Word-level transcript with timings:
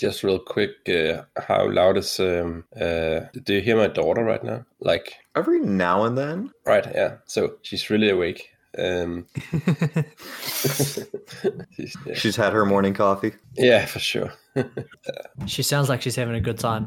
Just 0.00 0.22
real 0.24 0.38
quick, 0.38 0.70
uh, 0.88 1.22
how 1.40 1.68
loud 1.70 1.98
is 1.98 2.18
um 2.20 2.64
uh 2.74 3.20
do 3.44 3.54
you 3.54 3.60
hear 3.60 3.76
my 3.76 3.88
daughter 3.88 4.24
right 4.24 4.42
now? 4.42 4.64
Like 4.80 5.14
Every 5.36 5.60
now 5.60 6.04
and 6.04 6.16
then. 6.16 6.50
right, 6.66 6.86
yeah. 6.94 7.16
So 7.26 7.56
she's 7.62 7.90
really 7.90 8.08
awake. 8.10 8.48
Um 8.78 9.26
she's, 11.76 11.96
yeah. 12.06 12.14
She's 12.14 12.36
had 12.36 12.52
her 12.52 12.64
morning 12.64 12.94
coffee. 12.94 13.32
yeah, 13.56 13.86
for 13.86 13.98
sure. 13.98 14.32
She 15.46 15.62
sounds 15.62 15.88
like 15.88 16.02
she's 16.02 16.16
having 16.16 16.34
a 16.34 16.40
good 16.40 16.58
time. 16.58 16.86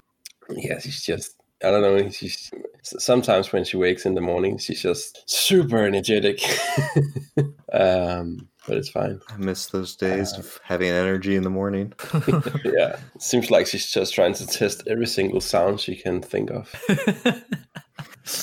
yeah, 0.49 0.79
she's 0.79 1.01
just 1.03 1.35
I 1.63 1.71
don't 1.71 1.81
know, 1.81 2.09
she's 2.09 2.51
sometimes 2.83 3.53
when 3.53 3.63
she 3.63 3.77
wakes 3.77 4.05
in 4.05 4.15
the 4.15 4.21
morning 4.21 4.57
she's 4.57 4.81
just 4.81 5.23
super 5.29 5.77
energetic. 5.85 6.41
um 7.71 8.47
but 8.67 8.77
it's 8.77 8.89
fine. 8.89 9.19
I 9.29 9.37
miss 9.37 9.67
those 9.67 9.95
days 9.95 10.33
of 10.33 10.59
having 10.63 10.89
energy 10.89 11.35
in 11.35 11.43
the 11.43 11.49
morning. 11.49 11.93
Yeah. 12.63 12.97
Seems 13.19 13.51
like 13.51 13.67
she's 13.67 13.91
just 13.91 14.13
trying 14.13 14.33
to 14.35 14.47
test 14.47 14.83
every 14.87 15.05
single 15.05 15.41
sound 15.41 15.79
she 15.79 15.95
can 15.95 16.21
think 16.21 16.49
of. 16.51 16.73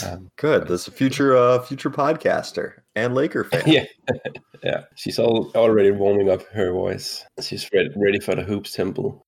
Um, 0.05 0.31
Good. 0.37 0.69
That's 0.69 0.87
a 0.89 0.91
future 0.91 1.35
uh 1.35 1.59
future 1.61 1.89
podcaster 1.91 2.75
and 2.95 3.15
Laker 3.15 3.45
fan. 3.45 3.63
yeah, 3.67 3.87
yeah. 4.63 4.83
She's 4.95 5.19
all, 5.19 5.51
already 5.55 5.91
warming 5.91 6.29
up 6.29 6.43
her 6.49 6.71
voice. 6.71 7.25
She's 7.41 7.67
ready, 7.73 7.89
ready 7.97 8.21
for 8.21 8.35
the 8.35 8.43
hoops 8.43 8.73
temple. 8.73 9.25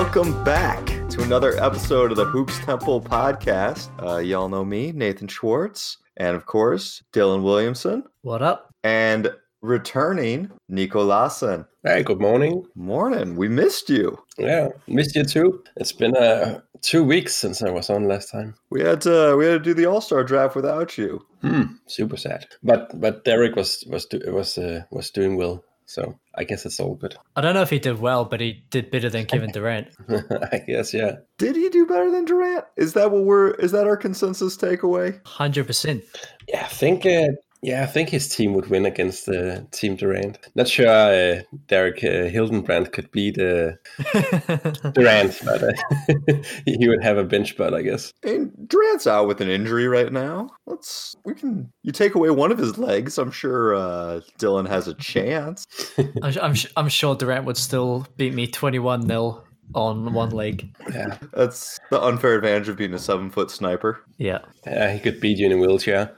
Welcome 0.00 0.44
back 0.44 0.86
to 1.10 1.22
another 1.22 1.60
episode 1.60 2.12
of 2.12 2.16
the 2.16 2.24
Hoops 2.24 2.56
Temple 2.60 3.00
podcast. 3.00 3.90
Uh, 4.00 4.18
y'all 4.18 4.48
know 4.48 4.64
me, 4.64 4.92
Nathan 4.92 5.26
Schwartz, 5.26 5.96
and 6.16 6.36
of 6.36 6.46
course, 6.46 7.02
Dylan 7.12 7.42
Williamson, 7.42 8.04
What 8.22 8.40
up? 8.40 8.72
and 8.84 9.28
returning, 9.60 10.52
Nico 10.68 11.02
Lassen. 11.04 11.66
Hey, 11.82 12.04
good 12.04 12.20
morning. 12.20 12.64
Morning. 12.76 13.34
We 13.34 13.48
missed 13.48 13.90
you. 13.90 14.16
Yeah, 14.38 14.68
missed 14.86 15.16
you 15.16 15.24
too. 15.24 15.64
It's 15.76 15.90
been 15.92 16.16
uh, 16.16 16.60
two 16.80 17.02
weeks 17.02 17.34
since 17.34 17.60
I 17.60 17.70
was 17.70 17.90
on 17.90 18.06
last 18.06 18.30
time. 18.30 18.54
We 18.70 18.82
had 18.82 19.00
to 19.00 19.34
we 19.36 19.46
had 19.46 19.54
to 19.54 19.58
do 19.58 19.74
the 19.74 19.86
All 19.86 20.00
Star 20.00 20.22
draft 20.22 20.54
without 20.54 20.96
you. 20.96 21.26
Hmm, 21.42 21.62
super 21.88 22.16
sad. 22.16 22.46
But 22.62 23.00
but 23.00 23.24
Derek 23.24 23.56
was 23.56 23.82
was 23.90 24.06
do, 24.06 24.20
was 24.32 24.58
uh, 24.58 24.82
was 24.92 25.10
doing 25.10 25.36
well, 25.36 25.64
so 25.86 26.16
I 26.38 26.44
guess 26.44 26.64
it's 26.64 26.78
all 26.78 26.94
good. 26.94 27.16
I 27.34 27.40
don't 27.40 27.54
know 27.54 27.62
if 27.62 27.70
he 27.70 27.80
did 27.80 28.00
well, 28.00 28.24
but 28.24 28.40
he 28.40 28.62
did 28.70 28.92
better 28.92 29.10
than 29.10 29.26
Kevin 29.26 29.50
Durant. 29.50 29.88
I 30.08 30.62
guess 30.66 30.94
yeah. 30.94 31.16
Did 31.36 31.56
he 31.56 31.68
do 31.68 31.84
better 31.84 32.12
than 32.12 32.24
Durant? 32.24 32.64
Is 32.76 32.92
that 32.92 33.10
what 33.10 33.24
we're? 33.24 33.50
Is 33.54 33.72
that 33.72 33.88
our 33.88 33.96
consensus 33.96 34.56
takeaway? 34.56 35.20
100%. 35.22 36.02
Yeah, 36.46 36.64
I 36.64 36.68
think. 36.68 37.04
Uh, 37.04 37.28
yeah, 37.62 37.82
I 37.82 37.86
think 37.86 38.08
his 38.08 38.28
team 38.28 38.54
would 38.54 38.68
win 38.68 38.86
against 38.86 39.28
uh, 39.28 39.62
Team 39.72 39.96
Durant. 39.96 40.38
Not 40.54 40.68
sure 40.68 40.86
uh, 40.88 41.42
Derek 41.66 41.98
uh, 42.04 42.30
Hildenbrand 42.30 42.92
could 42.92 43.10
beat 43.10 43.38
uh, 43.38 43.72
Durant, 44.92 45.40
but 45.44 45.64
uh, 45.64 46.42
he 46.64 46.76
he 46.78 46.88
would 46.88 47.02
have 47.02 47.18
a 47.18 47.24
bench 47.24 47.50
spot, 47.50 47.74
I 47.74 47.82
guess. 47.82 48.12
And 48.22 48.52
Durant's 48.68 49.06
out 49.06 49.26
with 49.26 49.40
an 49.40 49.48
injury 49.48 49.88
right 49.88 50.12
now. 50.12 50.50
Let's 50.66 51.16
we 51.24 51.34
can 51.34 51.72
you 51.82 51.90
take 51.90 52.14
away 52.14 52.30
one 52.30 52.52
of 52.52 52.58
his 52.58 52.78
legs. 52.78 53.18
I'm 53.18 53.32
sure 53.32 53.74
uh, 53.74 54.20
Dylan 54.38 54.68
has 54.68 54.86
a 54.86 54.94
chance. 54.94 55.66
I'm, 56.22 56.34
I'm, 56.40 56.56
su- 56.56 56.68
I'm 56.76 56.88
sure 56.88 57.16
Durant 57.16 57.44
would 57.44 57.56
still 57.56 58.06
beat 58.16 58.34
me 58.34 58.46
21 58.46 59.06
0 59.06 59.44
on 59.74 60.12
one 60.14 60.30
leg. 60.30 60.74
Yeah, 60.92 61.18
That's 61.34 61.78
the 61.90 62.00
unfair 62.00 62.36
advantage 62.36 62.68
of 62.68 62.76
being 62.76 62.94
a 62.94 62.98
seven 62.98 63.30
foot 63.30 63.50
sniper. 63.50 64.02
Yeah. 64.16 64.38
yeah 64.66 64.92
he 64.92 64.98
could 64.98 65.20
beat 65.20 65.38
you 65.38 65.46
in 65.46 65.52
a 65.52 65.58
wheelchair. 65.58 66.16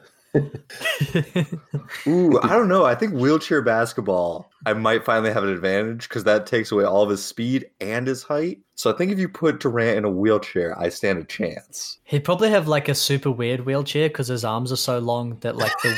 Ooh, 2.06 2.40
I 2.40 2.48
don't 2.48 2.68
know. 2.68 2.84
I 2.84 2.94
think 2.94 3.14
wheelchair 3.14 3.62
basketball, 3.62 4.50
I 4.66 4.72
might 4.74 5.04
finally 5.04 5.32
have 5.32 5.42
an 5.42 5.50
advantage 5.50 6.08
because 6.08 6.24
that 6.24 6.46
takes 6.46 6.70
away 6.70 6.84
all 6.84 7.02
of 7.02 7.10
his 7.10 7.24
speed 7.24 7.66
and 7.80 8.06
his 8.06 8.22
height. 8.22 8.60
So 8.74 8.92
I 8.92 8.96
think 8.96 9.12
if 9.12 9.18
you 9.18 9.28
put 9.28 9.60
Durant 9.60 9.98
in 9.98 10.04
a 10.04 10.10
wheelchair, 10.10 10.78
I 10.78 10.88
stand 10.88 11.18
a 11.18 11.24
chance. 11.24 11.98
He'd 12.04 12.24
probably 12.24 12.50
have 12.50 12.68
like 12.68 12.88
a 12.88 12.94
super 12.94 13.30
weird 13.30 13.66
wheelchair 13.66 14.08
because 14.08 14.28
his 14.28 14.44
arms 14.44 14.72
are 14.72 14.76
so 14.76 14.98
long 14.98 15.38
that 15.40 15.56
like 15.56 15.72
the, 15.82 15.96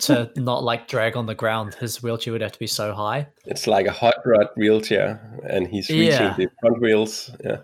to 0.00 0.30
not 0.36 0.64
like 0.64 0.88
drag 0.88 1.16
on 1.16 1.26
the 1.26 1.34
ground, 1.34 1.74
his 1.74 2.02
wheelchair 2.02 2.32
would 2.32 2.42
have 2.42 2.52
to 2.52 2.58
be 2.58 2.66
so 2.66 2.92
high. 2.94 3.28
It's 3.44 3.66
like 3.66 3.86
a 3.86 3.92
hot 3.92 4.14
rod 4.24 4.48
wheelchair, 4.56 5.40
and 5.48 5.66
he's 5.68 5.88
reaching 5.88 6.06
Yeah. 6.10 6.34
the 6.36 6.48
front 6.60 6.80
wheels. 6.80 7.30
Yeah, 7.44 7.58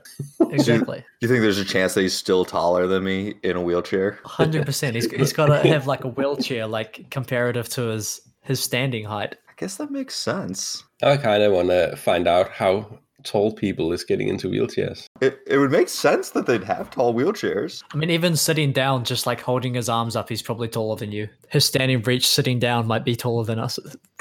Exactly. 0.50 0.98
Do 0.98 1.04
you 1.20 1.28
think 1.28 1.40
there's 1.42 1.58
a 1.58 1.64
chance 1.64 1.94
that 1.94 2.02
he's 2.02 2.14
still 2.16 2.44
taller 2.44 2.86
than 2.86 3.04
me 3.04 3.34
in 3.42 3.56
a 3.56 3.60
wheelchair? 3.62 4.18
Hundred 4.24 4.66
percent. 4.66 4.94
He's 4.94 5.10
he's 5.10 5.32
got 5.32 5.46
to 5.46 5.58
have 5.68 5.86
like 5.86 6.04
a 6.04 6.08
wheelchair, 6.08 6.66
like 6.66 7.10
comparative 7.10 7.68
to 7.70 7.82
his 7.88 8.20
his 8.42 8.60
standing 8.60 9.04
height. 9.04 9.36
I 9.48 9.52
guess 9.56 9.76
that 9.76 9.90
makes 9.90 10.14
sense. 10.16 10.82
I 11.02 11.16
kind 11.16 11.42
of 11.42 11.52
want 11.52 11.68
to 11.68 11.96
find 11.96 12.26
out 12.28 12.50
how 12.50 12.98
tall 13.24 13.52
people 13.52 13.92
is 13.92 14.04
getting 14.04 14.28
into 14.28 14.48
wheelchairs. 14.48 15.06
It, 15.20 15.40
it 15.46 15.58
would 15.58 15.70
make 15.70 15.88
sense 15.88 16.30
that 16.30 16.46
they'd 16.46 16.64
have 16.64 16.90
tall 16.90 17.14
wheelchairs. 17.14 17.82
I 17.92 17.96
mean, 17.96 18.10
even 18.10 18.36
sitting 18.36 18.72
down, 18.72 19.04
just 19.04 19.26
like 19.26 19.40
holding 19.40 19.74
his 19.74 19.88
arms 19.88 20.16
up, 20.16 20.28
he's 20.28 20.42
probably 20.42 20.68
taller 20.68 20.96
than 20.96 21.12
you. 21.12 21.28
His 21.48 21.64
standing 21.64 22.02
reach, 22.02 22.26
sitting 22.26 22.58
down, 22.58 22.86
might 22.86 23.04
be 23.04 23.16
taller 23.16 23.44
than 23.44 23.58
us. 23.58 23.78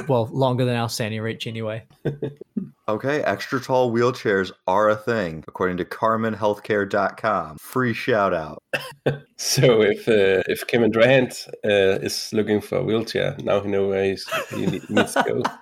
Well, 0.07 0.29
longer 0.31 0.65
than 0.65 0.75
our 0.75 0.89
standing 0.89 1.21
reach, 1.21 1.47
anyway. 1.47 1.83
Okay, 2.91 3.21
extra 3.21 3.61
tall 3.61 3.89
wheelchairs 3.89 4.51
are 4.67 4.89
a 4.89 4.97
thing, 4.97 5.45
according 5.47 5.77
to 5.77 5.85
CarmenHealthcare.com. 5.85 7.57
Free 7.57 7.93
shout 7.93 8.33
out. 8.33 8.63
So 9.43 9.81
if 9.81 10.07
uh, 10.07 10.43
if 10.47 10.67
Kevin 10.67 10.91
Durant 10.91 11.47
uh, 11.65 11.97
is 12.05 12.29
looking 12.31 12.61
for 12.61 12.77
a 12.77 12.83
wheelchair, 12.83 13.35
now 13.41 13.59
he 13.59 13.69
knows 13.69 13.89
where 13.89 14.03
he's, 14.03 14.29
he 14.51 14.65
needs 14.87 15.15
to 15.15 15.23
go. 15.27 15.41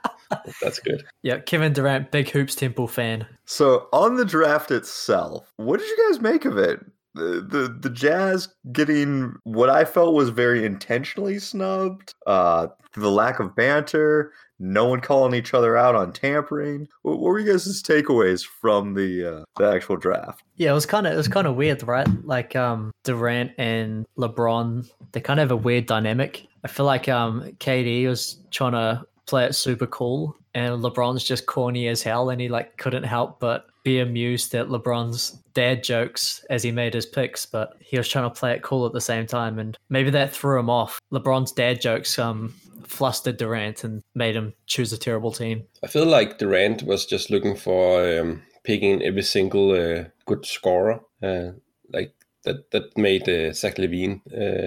That's 0.62 0.80
good. 0.80 1.04
Yeah, 1.22 1.40
Kevin 1.40 1.74
Durant, 1.74 2.12
big 2.12 2.30
Hoops 2.30 2.56
Temple 2.56 2.88
fan. 2.88 3.26
So 3.46 3.88
on 3.92 4.16
the 4.16 4.24
draft 4.26 4.72
itself, 4.72 5.52
what 5.58 5.80
did 5.80 5.90
you 5.90 6.08
guys 6.10 6.22
make 6.22 6.46
of 6.46 6.58
it? 6.58 6.80
The, 7.16 7.42
the 7.42 7.78
the 7.82 7.90
Jazz 7.90 8.48
getting 8.72 9.36
what 9.44 9.70
I 9.70 9.84
felt 9.84 10.14
was 10.14 10.30
very 10.30 10.64
intentionally 10.66 11.40
snubbed. 11.40 12.14
Uh, 12.26 12.68
the 12.94 13.12
lack 13.12 13.40
of 13.40 13.56
banter, 13.56 14.32
no 14.60 14.86
one 14.86 15.02
calling 15.02 15.34
each 15.34 15.54
other 15.54 15.76
out 15.76 15.96
on 15.96 16.14
tampering. 16.14 16.88
What, 17.02 17.20
what 17.20 17.30
were 17.30 17.40
you 17.40 17.52
guys' 17.52 17.82
takeaways 17.84 18.46
from 18.46 18.94
the 18.94 19.40
uh, 19.40 19.44
the 19.58 19.70
actual 19.70 19.98
draft? 19.98 20.44
Yeah, 20.56 20.72
it 20.72 20.74
was 20.74 20.86
kind 20.86 21.08
of 21.08 21.14
it 21.14 21.18
was 21.18 21.28
kind 21.28 21.48
of 21.48 21.56
weird, 21.56 21.84
right? 21.84 22.08
Like 22.24 22.56
um 22.56 22.92
Durant 23.04 23.52
and 23.58 24.06
LeBron, 24.18 24.90
they 25.12 25.20
kind 25.22 25.40
of 25.40 25.50
have 25.50 25.60
a 25.60 25.62
weird 25.62 25.88
dynamic. 25.88 26.46
I 26.64 26.68
feel 26.68 26.86
like 26.86 27.10
um 27.10 27.52
KD 27.60 28.08
was 28.08 28.38
trying 28.52 28.74
to 28.74 29.04
play 29.30 29.46
it 29.46 29.56
super 29.56 29.88
cool, 29.88 30.36
and 30.54 30.82
LeBron's 30.82 31.24
just 31.24 31.46
corny 31.46 31.88
as 31.88 32.02
hell, 32.02 32.30
and 32.30 32.42
he 32.42 32.50
like 32.50 32.78
couldn't 32.78 33.04
help 33.04 33.40
but 33.40 33.68
be 33.84 34.00
amused 34.00 34.54
at 34.56 34.68
LeBron's 34.68 35.32
dad 35.54 35.84
jokes 35.84 36.44
as 36.50 36.64
he 36.64 36.72
made 36.72 36.94
his 36.94 37.06
picks, 37.06 37.46
but 37.46 37.74
he 37.80 37.98
was 37.98 38.08
trying 38.08 38.30
to 38.30 38.40
play 38.40 38.54
it 38.54 38.64
cool 38.64 38.86
at 38.86 38.94
the 38.94 39.02
same 39.02 39.26
time, 39.26 39.60
and 39.60 39.78
maybe 39.90 40.10
that 40.10 40.32
threw 40.32 40.60
him 40.60 40.70
off. 40.70 41.00
LeBron's 41.12 41.52
dad 41.52 41.82
jokes 41.82 42.18
um 42.20 42.54
flustered 42.90 43.38
Durant 43.38 43.84
and 43.84 44.02
made 44.16 44.36
him 44.36 44.54
choose 44.66 44.92
a 44.92 44.98
terrible 44.98 45.32
team. 45.32 45.64
I 45.84 45.88
feel 45.88 46.06
like 46.06 46.40
Durant 46.40 46.84
was 46.84 47.06
just 47.06 47.30
looking 47.30 47.56
for 47.56 48.20
um, 48.20 48.42
picking 48.64 49.04
every 49.04 49.22
single 49.22 49.72
uh, 49.72 50.06
good 50.26 50.46
scorer. 50.46 51.00
Uh, 51.22 51.52
like 51.92 52.14
that 52.44 52.72
that 52.72 52.98
made 52.98 53.28
uh, 53.28 53.54
Zach 53.54 53.76
LaVine 53.76 54.22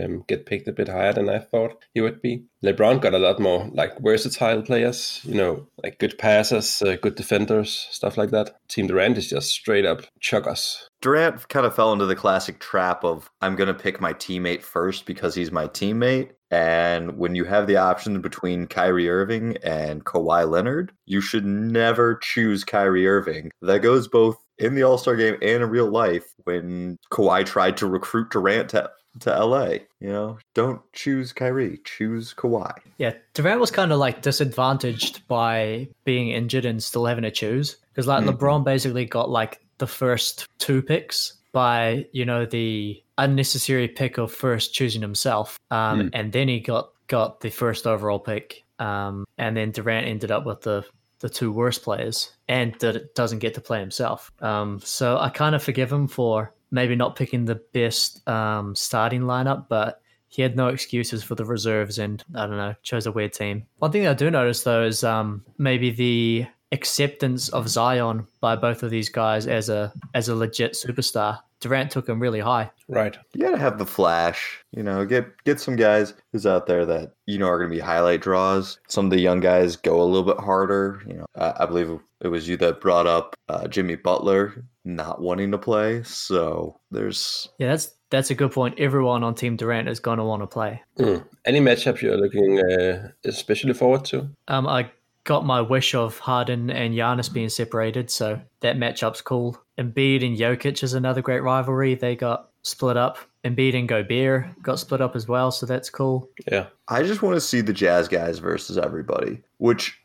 um, 0.05 0.25
get 0.29 0.47
picked 0.47 0.69
a 0.69 0.73
bit 0.73 0.89
higher 0.89 1.13
than 1.13 1.29
I 1.29 1.39
thought 1.39 1.85
he 1.95 2.01
would 2.01 2.21
be. 2.21 2.45
LeBron 2.65 3.01
got 3.01 3.15
a 3.15 3.19
lot 3.19 3.41
more 3.41 3.69
like 3.73 3.99
versatile 4.01 4.63
players, 4.63 5.21
you 5.25 5.35
know, 5.35 5.67
like 5.83 5.99
good 5.99 6.17
passers, 6.19 6.81
uh, 6.83 6.97
good 7.01 7.17
defenders, 7.17 7.89
stuff 7.91 8.17
like 8.17 8.31
that. 8.31 8.57
Team 8.69 8.87
Durant 8.87 9.19
is 9.19 9.29
just 9.29 9.51
straight 9.51 9.85
up 9.85 10.03
chuckers. 10.21 10.89
Durant 11.01 11.49
kind 11.49 11.67
of 11.67 11.75
fell 11.75 11.93
into 11.93 12.07
the 12.07 12.15
classic 12.15 12.61
trap 12.61 13.05
of 13.05 13.29
I'm 13.41 13.57
going 13.57 13.67
to 13.67 13.75
pick 13.75 14.01
my 14.01 14.13
teammate 14.15 14.63
first 14.63 15.07
because 15.07 15.35
he's 15.35 15.51
my 15.51 15.67
teammate. 15.67 16.31
And 16.53 17.17
when 17.17 17.35
you 17.35 17.45
have 17.45 17.67
the 17.67 17.79
option 17.79 18.21
between 18.21 18.67
Kyrie 18.67 19.09
Irving 19.09 19.57
and 19.65 20.05
Kawhi 20.05 20.49
Leonard, 20.49 20.93
you 21.07 21.23
should 21.23 21.47
never 21.47 22.17
choose 22.17 22.63
Kyrie 22.63 23.09
Irving. 23.09 23.51
That 23.63 23.81
goes 23.81 24.07
both 24.07 24.37
in 24.59 24.75
the 24.75 24.83
All 24.83 24.99
Star 24.99 25.17
game 25.17 25.35
and 25.35 25.63
in 25.63 25.71
real 25.71 25.91
life 25.91 26.25
when 26.45 26.99
Kawhi 27.11 27.45
tried 27.47 27.77
to 27.79 27.87
recruit 27.87 28.31
Durant 28.31 28.71
to, 28.71 28.91
to 29.21 29.45
LA. 29.45 29.69
You 30.01 30.09
know, 30.09 30.39
don't 30.55 30.81
choose 30.93 31.33
Kyrie, 31.33 31.81
choose 31.85 32.35
Kawhi. 32.35 32.73
Yeah, 32.99 33.15
Durant 33.35 33.61
was 33.61 33.71
kind 33.71 33.93
of 33.93 33.99
like 33.99 34.23
disadvantaged 34.23 35.27
by 35.29 35.89
being 36.05 36.29
injured 36.31 36.65
and 36.65 36.83
still 36.83 37.07
having 37.07 37.23
to 37.25 37.31
choose 37.31 37.77
because 37.93 38.07
like 38.07 38.25
Mhm. 38.25 38.37
LeBron 38.37 38.65
basically 38.65 39.05
got 39.05 39.31
like 39.31 39.61
the 39.79 39.87
first 39.87 40.47
two 40.59 40.83
picks 40.83 41.35
by 41.53 42.07
you 42.13 42.25
know 42.25 42.47
the 42.47 43.03
unnecessary 43.19 43.87
pick 43.89 44.17
of 44.19 44.33
first 44.33 44.73
choosing 44.75 45.03
himself, 45.03 45.59
um, 45.71 46.01
Hmm. 46.03 46.09
and 46.13 46.33
then 46.33 46.49
he 46.49 46.61
got 46.61 46.91
got 47.09 47.41
the 47.41 47.51
first 47.51 47.87
overall 47.87 48.19
pick, 48.19 48.63
um, 48.79 49.27
and 49.37 49.55
then 49.57 49.71
Durant 49.71 50.07
ended 50.07 50.31
up 50.31 50.47
with 50.47 50.63
the 50.63 50.85
the 51.23 51.31
two 51.31 51.53
worst 51.53 51.83
players 51.83 52.33
and 52.49 52.75
that 52.81 53.15
doesn't 53.15 53.39
get 53.39 53.55
to 53.55 53.61
play 53.61 53.79
himself. 53.79 54.31
Um, 54.41 54.81
so 54.85 55.17
I 55.17 55.31
kind 55.31 55.55
of 55.55 55.63
forgive 55.63 55.91
him 55.91 56.09
for 56.09 56.53
maybe 56.73 56.97
not 56.97 57.15
picking 57.17 57.45
the 57.45 57.63
best 57.73 58.29
um, 58.29 58.75
starting 58.75 59.23
lineup, 59.23 59.67
but 59.69 60.03
he 60.27 60.43
had 60.43 60.57
no 60.57 60.67
excuses 60.69 61.23
for 61.23 61.37
the 61.37 61.45
reserves 61.45 61.99
and 61.99 62.25
I 62.35 62.47
don't 62.47 62.57
know, 62.57 62.75
chose 62.83 63.07
a 63.07 63.13
weird 63.13 63.35
team. 63.35 63.67
One 63.79 63.93
thing 63.93 64.07
I 64.07 64.15
do 64.15 64.31
notice 64.31 64.65
though 64.65 64.83
is 64.83 65.05
um, 65.05 65.45
maybe 65.59 65.91
the 65.91 66.47
acceptance 66.73 67.51
of 67.51 67.69
Zion 67.69 68.27
by 68.41 68.57
both 68.57 68.83
of 68.83 68.91
these 68.91 69.09
guys 69.09 69.47
as 69.47 69.69
a 69.69 69.93
as 70.15 70.29
a 70.29 70.35
legit 70.35 70.73
superstar. 70.73 71.39
Durant 71.63 71.91
took 71.91 72.09
him 72.09 72.21
really 72.21 72.41
high. 72.41 72.71
Right. 72.89 73.17
You 73.33 73.43
gotta 73.43 73.59
have 73.59 73.79
the 73.79 73.87
flash. 73.87 74.63
You 74.73 74.83
know, 74.83 75.05
get 75.07 75.43
get 75.45 75.61
some 75.61 75.77
guys 75.77 76.15
who's 76.33 76.47
out 76.47 76.67
there 76.67 76.85
that 76.85 77.15
you 77.27 77.39
know 77.39 77.47
are 77.47 77.59
gonna 77.59 77.71
be 77.71 77.79
highlight 77.79 78.21
draws. 78.21 78.79
Some 78.89 79.07
of 79.07 79.11
the 79.11 79.21
young 79.21 79.41
guys 79.41 79.77
go 79.77 80.03
a 80.03 80.05
little 80.05 80.31
bit 80.35 80.43
harder. 80.43 81.03
You 81.07 81.15
know, 81.15 81.27
I, 81.35 81.55
I 81.61 81.67
believe 81.67 81.99
it 82.21 82.29
was 82.29 82.49
you 82.49 82.57
that 82.59 82.81
brought 82.81 83.07
up 83.07 83.35
uh, 83.49 83.67
Jimmy 83.69 83.97
Butler 83.97 84.65
not 84.85 85.21
wanting 85.21 85.51
to 85.53 85.59
play. 85.59 86.03
So 86.03 86.79
there's 86.91 87.49
yeah, 87.59 87.69
that's 87.69 87.93
that's 88.11 88.31
a 88.31 88.35
good 88.35 88.53
point. 88.53 88.79
Everyone 88.79 89.23
on 89.23 89.35
Team 89.35 89.57
Durant 89.57 89.89
is 89.89 90.01
going 90.01 90.19
to 90.19 90.25
want 90.25 90.43
to 90.43 90.47
play. 90.47 90.83
Mm. 90.99 91.25
Any 91.47 91.61
matchup 91.61 92.01
you're 92.01 92.17
looking 92.17 92.61
uh, 92.61 93.09
especially 93.25 93.73
forward 93.73 94.05
to? 94.07 94.29
Um, 94.49 94.67
I 94.67 94.91
got 95.25 95.47
my 95.47 95.61
wish 95.61 95.95
of 95.95 96.19
Harden 96.19 96.71
and 96.71 96.95
Giannis 96.95 97.33
being 97.33 97.49
separated, 97.49 98.11
so 98.11 98.41
that 98.61 98.77
matchup's 98.77 99.23
cool. 99.23 99.62
Embiid 99.79 100.25
and 100.25 100.37
Jokic 100.37 100.83
is 100.83 100.95
another 100.95 101.23
great 101.23 101.43
rivalry. 101.43 101.95
They 101.95 102.17
got 102.17 102.51
split 102.63 102.97
up. 102.97 103.19
Embiid 103.45 103.77
and 103.77 103.89
Gobert 103.89 104.63
got 104.63 104.79
split 104.79 105.01
up 105.01 105.17
as 105.17 105.27
well, 105.27 105.51
so 105.51 105.67
that's 105.67 105.91
cool. 105.91 106.29
Yeah. 106.51 106.67
I 106.89 107.03
just 107.03 107.23
want 107.23 107.35
to 107.35 107.41
see 107.41 107.61
the 107.61 107.73
Jazz 107.73 108.07
guys 108.07 108.39
versus 108.39 108.79
everybody, 108.79 109.43
which 109.59 109.99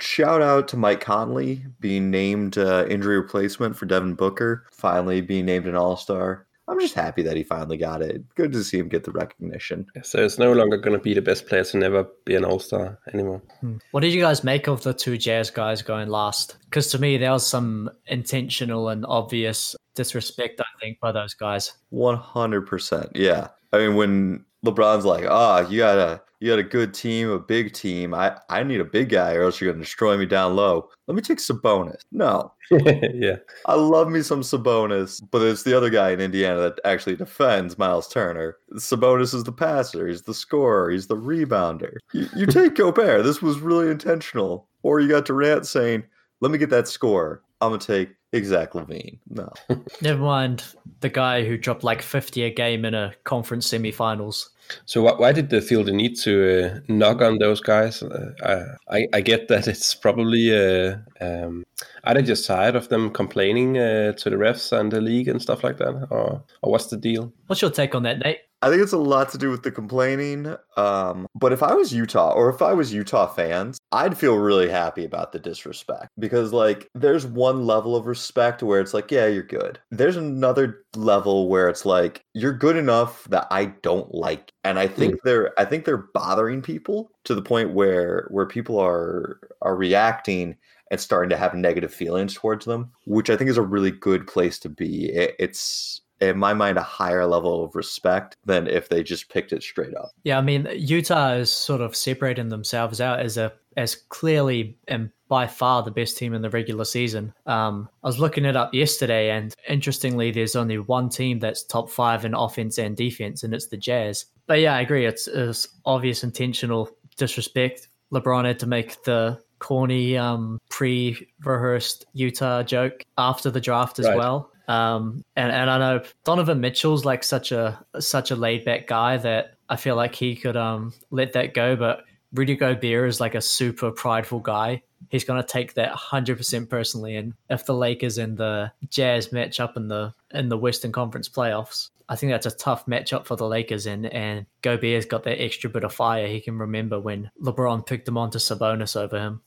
shout 0.00 0.42
out 0.42 0.66
to 0.68 0.76
Mike 0.76 1.00
Conley 1.00 1.62
being 1.78 2.10
named 2.10 2.58
uh, 2.58 2.86
injury 2.88 3.16
replacement 3.16 3.76
for 3.76 3.86
Devin 3.86 4.14
Booker, 4.14 4.66
finally 4.72 5.20
being 5.20 5.46
named 5.46 5.66
an 5.66 5.76
All 5.76 5.96
Star. 5.96 6.46
I'm 6.70 6.78
just 6.78 6.94
happy 6.94 7.22
that 7.22 7.36
he 7.36 7.42
finally 7.42 7.76
got 7.76 8.00
it. 8.00 8.22
Good 8.36 8.52
to 8.52 8.62
see 8.62 8.78
him 8.78 8.88
get 8.88 9.02
the 9.02 9.10
recognition. 9.10 9.86
So 10.02 10.24
it's 10.24 10.38
no 10.38 10.52
longer 10.52 10.76
going 10.76 10.96
to 10.96 11.02
be 11.02 11.14
the 11.14 11.20
best 11.20 11.46
player 11.46 11.64
to 11.64 11.76
never 11.76 12.06
be 12.24 12.36
an 12.36 12.44
All 12.44 12.60
Star 12.60 12.98
anymore. 13.12 13.42
Hmm. 13.60 13.78
What 13.90 14.00
did 14.00 14.12
you 14.12 14.20
guys 14.20 14.44
make 14.44 14.68
of 14.68 14.84
the 14.84 14.94
two 14.94 15.18
Jazz 15.18 15.50
guys 15.50 15.82
going 15.82 16.08
last? 16.08 16.56
Because 16.66 16.86
to 16.92 16.98
me, 17.00 17.16
there 17.16 17.32
was 17.32 17.44
some 17.44 17.90
intentional 18.06 18.88
and 18.88 19.04
obvious 19.04 19.74
disrespect, 19.96 20.60
I 20.60 20.80
think, 20.80 21.00
by 21.00 21.10
those 21.10 21.34
guys. 21.34 21.72
100%. 21.92 23.10
Yeah. 23.16 23.48
I 23.72 23.78
mean, 23.78 23.96
when 23.96 24.44
LeBron's 24.64 25.04
like, 25.04 25.24
ah, 25.28 25.64
oh, 25.64 25.68
you 25.68 25.78
got 25.78 25.98
a 25.98 26.22
you 26.40 26.50
got 26.50 26.58
a 26.58 26.64
good 26.64 26.94
team, 26.94 27.28
a 27.28 27.38
big 27.38 27.74
team. 27.74 28.14
I, 28.14 28.38
I 28.48 28.62
need 28.62 28.80
a 28.80 28.84
big 28.84 29.10
guy, 29.10 29.34
or 29.34 29.42
else 29.42 29.60
you're 29.60 29.70
gonna 29.70 29.84
destroy 29.84 30.16
me 30.16 30.24
down 30.24 30.56
low. 30.56 30.88
Let 31.06 31.14
me 31.14 31.20
take 31.20 31.38
Sabonis. 31.38 32.00
No. 32.12 32.52
yeah. 32.70 33.36
I 33.66 33.74
love 33.74 34.08
me 34.08 34.22
some 34.22 34.40
Sabonis, 34.40 35.22
but 35.30 35.42
it's 35.42 35.64
the 35.64 35.76
other 35.76 35.90
guy 35.90 36.10
in 36.10 36.20
Indiana 36.20 36.60
that 36.60 36.80
actually 36.84 37.16
defends 37.16 37.78
Miles 37.78 38.08
Turner. 38.08 38.56
Sabonis 38.74 39.34
is 39.34 39.44
the 39.44 39.52
passer, 39.52 40.08
he's 40.08 40.22
the 40.22 40.34
scorer, 40.34 40.90
he's 40.90 41.08
the 41.08 41.16
rebounder. 41.16 41.96
You, 42.12 42.26
you 42.34 42.46
take 42.46 42.74
Gobert. 42.74 43.22
This 43.24 43.42
was 43.42 43.60
really 43.60 43.90
intentional. 43.90 44.66
Or 44.82 45.00
you 45.00 45.08
got 45.08 45.26
Durant 45.26 45.66
saying, 45.66 46.04
Let 46.40 46.50
me 46.50 46.58
get 46.58 46.70
that 46.70 46.88
score. 46.88 47.42
I'm 47.60 47.70
gonna 47.70 47.80
take 47.80 48.16
Zach 48.44 48.72
LaVine. 48.72 49.18
No. 49.28 49.52
Never 50.00 50.22
mind 50.22 50.64
the 51.00 51.10
guy 51.10 51.44
who 51.44 51.58
dropped 51.58 51.84
like 51.84 52.00
50 52.00 52.44
a 52.44 52.50
game 52.50 52.84
in 52.84 52.94
a 52.94 53.12
conference 53.24 53.68
semifinals. 53.68 54.48
So 54.86 55.06
wh- 55.06 55.18
why 55.18 55.32
did 55.32 55.50
they 55.50 55.60
feel 55.60 55.84
the 55.84 55.92
need 55.92 56.16
to 56.18 56.32
uh, 56.64 56.80
knock 56.88 57.22
on 57.22 57.38
those 57.38 57.60
guys? 57.60 58.02
Uh, 58.02 58.76
I, 58.88 59.06
I 59.12 59.20
get 59.20 59.48
that 59.48 59.68
it's 59.68 59.94
probably 59.94 60.56
uh, 60.56 60.96
um, 61.20 61.64
are 62.04 62.14
they 62.14 62.22
just 62.22 62.46
tired 62.46 62.76
of 62.76 62.88
them 62.88 63.10
complaining 63.10 63.78
uh, 63.78 64.12
to 64.12 64.30
the 64.30 64.36
refs 64.36 64.72
and 64.72 64.90
the 64.90 65.00
league 65.00 65.28
and 65.28 65.40
stuff 65.40 65.64
like 65.64 65.78
that, 65.78 66.08
or 66.10 66.42
or 66.62 66.72
what's 66.72 66.86
the 66.86 66.96
deal? 66.96 67.32
What's 67.46 67.62
your 67.62 67.70
take 67.70 67.94
on 67.94 68.02
that, 68.04 68.18
Nate? 68.18 68.38
I 68.62 68.68
think 68.68 68.82
it's 68.82 68.92
a 68.92 68.98
lot 68.98 69.30
to 69.30 69.38
do 69.38 69.50
with 69.50 69.62
the 69.62 69.70
complaining. 69.70 70.54
Um, 70.76 71.26
but 71.34 71.52
if 71.52 71.62
I 71.62 71.74
was 71.74 71.94
Utah 71.94 72.32
or 72.32 72.50
if 72.50 72.60
I 72.60 72.72
was 72.72 72.92
Utah 72.92 73.26
fans, 73.26 73.78
I'd 73.92 74.18
feel 74.18 74.36
really 74.36 74.68
happy 74.68 75.04
about 75.04 75.32
the 75.32 75.38
disrespect 75.38 76.08
because, 76.18 76.52
like, 76.52 76.88
there's 76.94 77.26
one 77.26 77.66
level 77.66 77.96
of 77.96 78.06
respect 78.06 78.62
where 78.62 78.80
it's 78.80 78.94
like, 78.94 79.10
yeah, 79.10 79.26
you're 79.26 79.42
good. 79.42 79.78
There's 79.90 80.16
another 80.16 80.84
level 80.94 81.48
where 81.48 81.68
it's 81.68 81.86
like, 81.86 82.22
you're 82.34 82.52
good 82.52 82.76
enough 82.76 83.24
that 83.30 83.46
I 83.50 83.66
don't 83.82 84.14
like. 84.14 84.52
And 84.64 84.78
I 84.78 84.88
think 84.88 85.14
mm. 85.14 85.18
they're, 85.24 85.58
I 85.58 85.64
think 85.64 85.84
they're 85.84 86.08
bothering 86.14 86.62
people 86.62 87.12
to 87.24 87.34
the 87.34 87.42
point 87.42 87.72
where 87.72 88.28
where 88.30 88.46
people 88.46 88.78
are 88.78 89.40
are 89.62 89.76
reacting 89.76 90.56
and 90.90 91.00
starting 91.00 91.30
to 91.30 91.36
have 91.36 91.54
negative 91.54 91.94
feelings 91.94 92.34
towards 92.34 92.66
them, 92.66 92.90
which 93.04 93.30
I 93.30 93.36
think 93.36 93.48
is 93.48 93.56
a 93.56 93.62
really 93.62 93.92
good 93.92 94.26
place 94.26 94.58
to 94.60 94.68
be. 94.68 95.06
It, 95.10 95.36
it's 95.38 96.02
in 96.20 96.38
my 96.38 96.54
mind 96.54 96.78
a 96.78 96.82
higher 96.82 97.26
level 97.26 97.64
of 97.64 97.74
respect 97.74 98.36
than 98.44 98.66
if 98.66 98.88
they 98.88 99.02
just 99.02 99.30
picked 99.30 99.52
it 99.52 99.62
straight 99.62 99.94
up. 99.94 100.10
Yeah, 100.24 100.38
I 100.38 100.42
mean 100.42 100.68
Utah 100.74 101.34
is 101.34 101.50
sort 101.50 101.80
of 101.80 101.96
separating 101.96 102.48
themselves 102.48 103.00
out 103.00 103.20
as 103.20 103.36
a 103.36 103.52
as 103.76 103.94
clearly 103.94 104.76
and 104.88 105.10
by 105.30 105.46
far 105.46 105.82
the 105.82 105.92
best 105.92 106.18
team 106.18 106.34
in 106.34 106.42
the 106.42 106.50
regular 106.50 106.84
season. 106.84 107.32
Um, 107.46 107.88
I 108.02 108.08
was 108.08 108.18
looking 108.18 108.44
it 108.44 108.56
up 108.56 108.74
yesterday, 108.74 109.30
and 109.30 109.54
interestingly, 109.68 110.32
there's 110.32 110.56
only 110.56 110.78
one 110.78 111.08
team 111.08 111.38
that's 111.38 111.62
top 111.62 111.88
five 111.88 112.24
in 112.24 112.34
offense 112.34 112.78
and 112.78 112.96
defense, 112.96 113.44
and 113.44 113.54
it's 113.54 113.68
the 113.68 113.76
Jazz. 113.76 114.26
But 114.48 114.58
yeah, 114.58 114.74
I 114.74 114.80
agree. 114.80 115.06
It's, 115.06 115.28
it's 115.28 115.68
obvious 115.86 116.24
intentional 116.24 116.90
disrespect. 117.16 117.88
LeBron 118.12 118.44
had 118.44 118.58
to 118.58 118.66
make 118.66 119.04
the 119.04 119.40
corny 119.60 120.18
um, 120.18 120.58
pre-rehearsed 120.68 122.06
Utah 122.12 122.64
joke 122.64 123.04
after 123.16 123.50
the 123.50 123.60
draft 123.60 124.00
as 124.00 124.06
right. 124.08 124.16
well. 124.16 124.49
Um, 124.70 125.24
and, 125.34 125.50
and 125.50 125.68
I 125.68 125.78
know 125.78 126.04
Donovan 126.22 126.60
Mitchell's 126.60 127.04
like 127.04 127.24
such 127.24 127.50
a 127.50 127.84
such 127.98 128.30
a 128.30 128.36
laid 128.36 128.64
back 128.64 128.86
guy 128.86 129.16
that 129.16 129.54
I 129.68 129.74
feel 129.74 129.96
like 129.96 130.14
he 130.14 130.36
could 130.36 130.56
um, 130.56 130.92
let 131.10 131.32
that 131.32 131.54
go. 131.54 131.74
But 131.74 132.04
Rudy 132.32 132.54
Gobert 132.54 133.08
is 133.08 133.18
like 133.18 133.34
a 133.34 133.40
super 133.40 133.90
prideful 133.90 134.38
guy. 134.38 134.82
He's 135.08 135.24
gonna 135.24 135.42
take 135.42 135.74
that 135.74 135.90
hundred 135.90 136.36
percent 136.36 136.70
personally. 136.70 137.16
And 137.16 137.34
if 137.48 137.66
the 137.66 137.74
Lakers 137.74 138.16
and 138.18 138.36
the 138.36 138.70
Jazz 138.88 139.32
match 139.32 139.58
up 139.58 139.76
in 139.76 139.88
the 139.88 140.14
in 140.32 140.48
the 140.48 140.58
Western 140.58 140.92
Conference 140.92 141.28
playoffs, 141.28 141.88
I 142.08 142.14
think 142.14 142.30
that's 142.30 142.46
a 142.46 142.52
tough 142.52 142.86
matchup 142.86 143.26
for 143.26 143.34
the 143.34 143.48
Lakers. 143.48 143.86
And 143.86 144.06
and 144.06 144.46
Gobert's 144.62 145.06
got 145.06 145.24
that 145.24 145.42
extra 145.42 145.68
bit 145.68 145.82
of 145.82 145.92
fire. 145.92 146.28
He 146.28 146.40
can 146.40 146.56
remember 146.58 147.00
when 147.00 147.32
LeBron 147.42 147.86
picked 147.86 148.06
him 148.06 148.18
onto 148.18 148.38
Sabonis 148.38 148.94
over 148.94 149.18
him. 149.18 149.40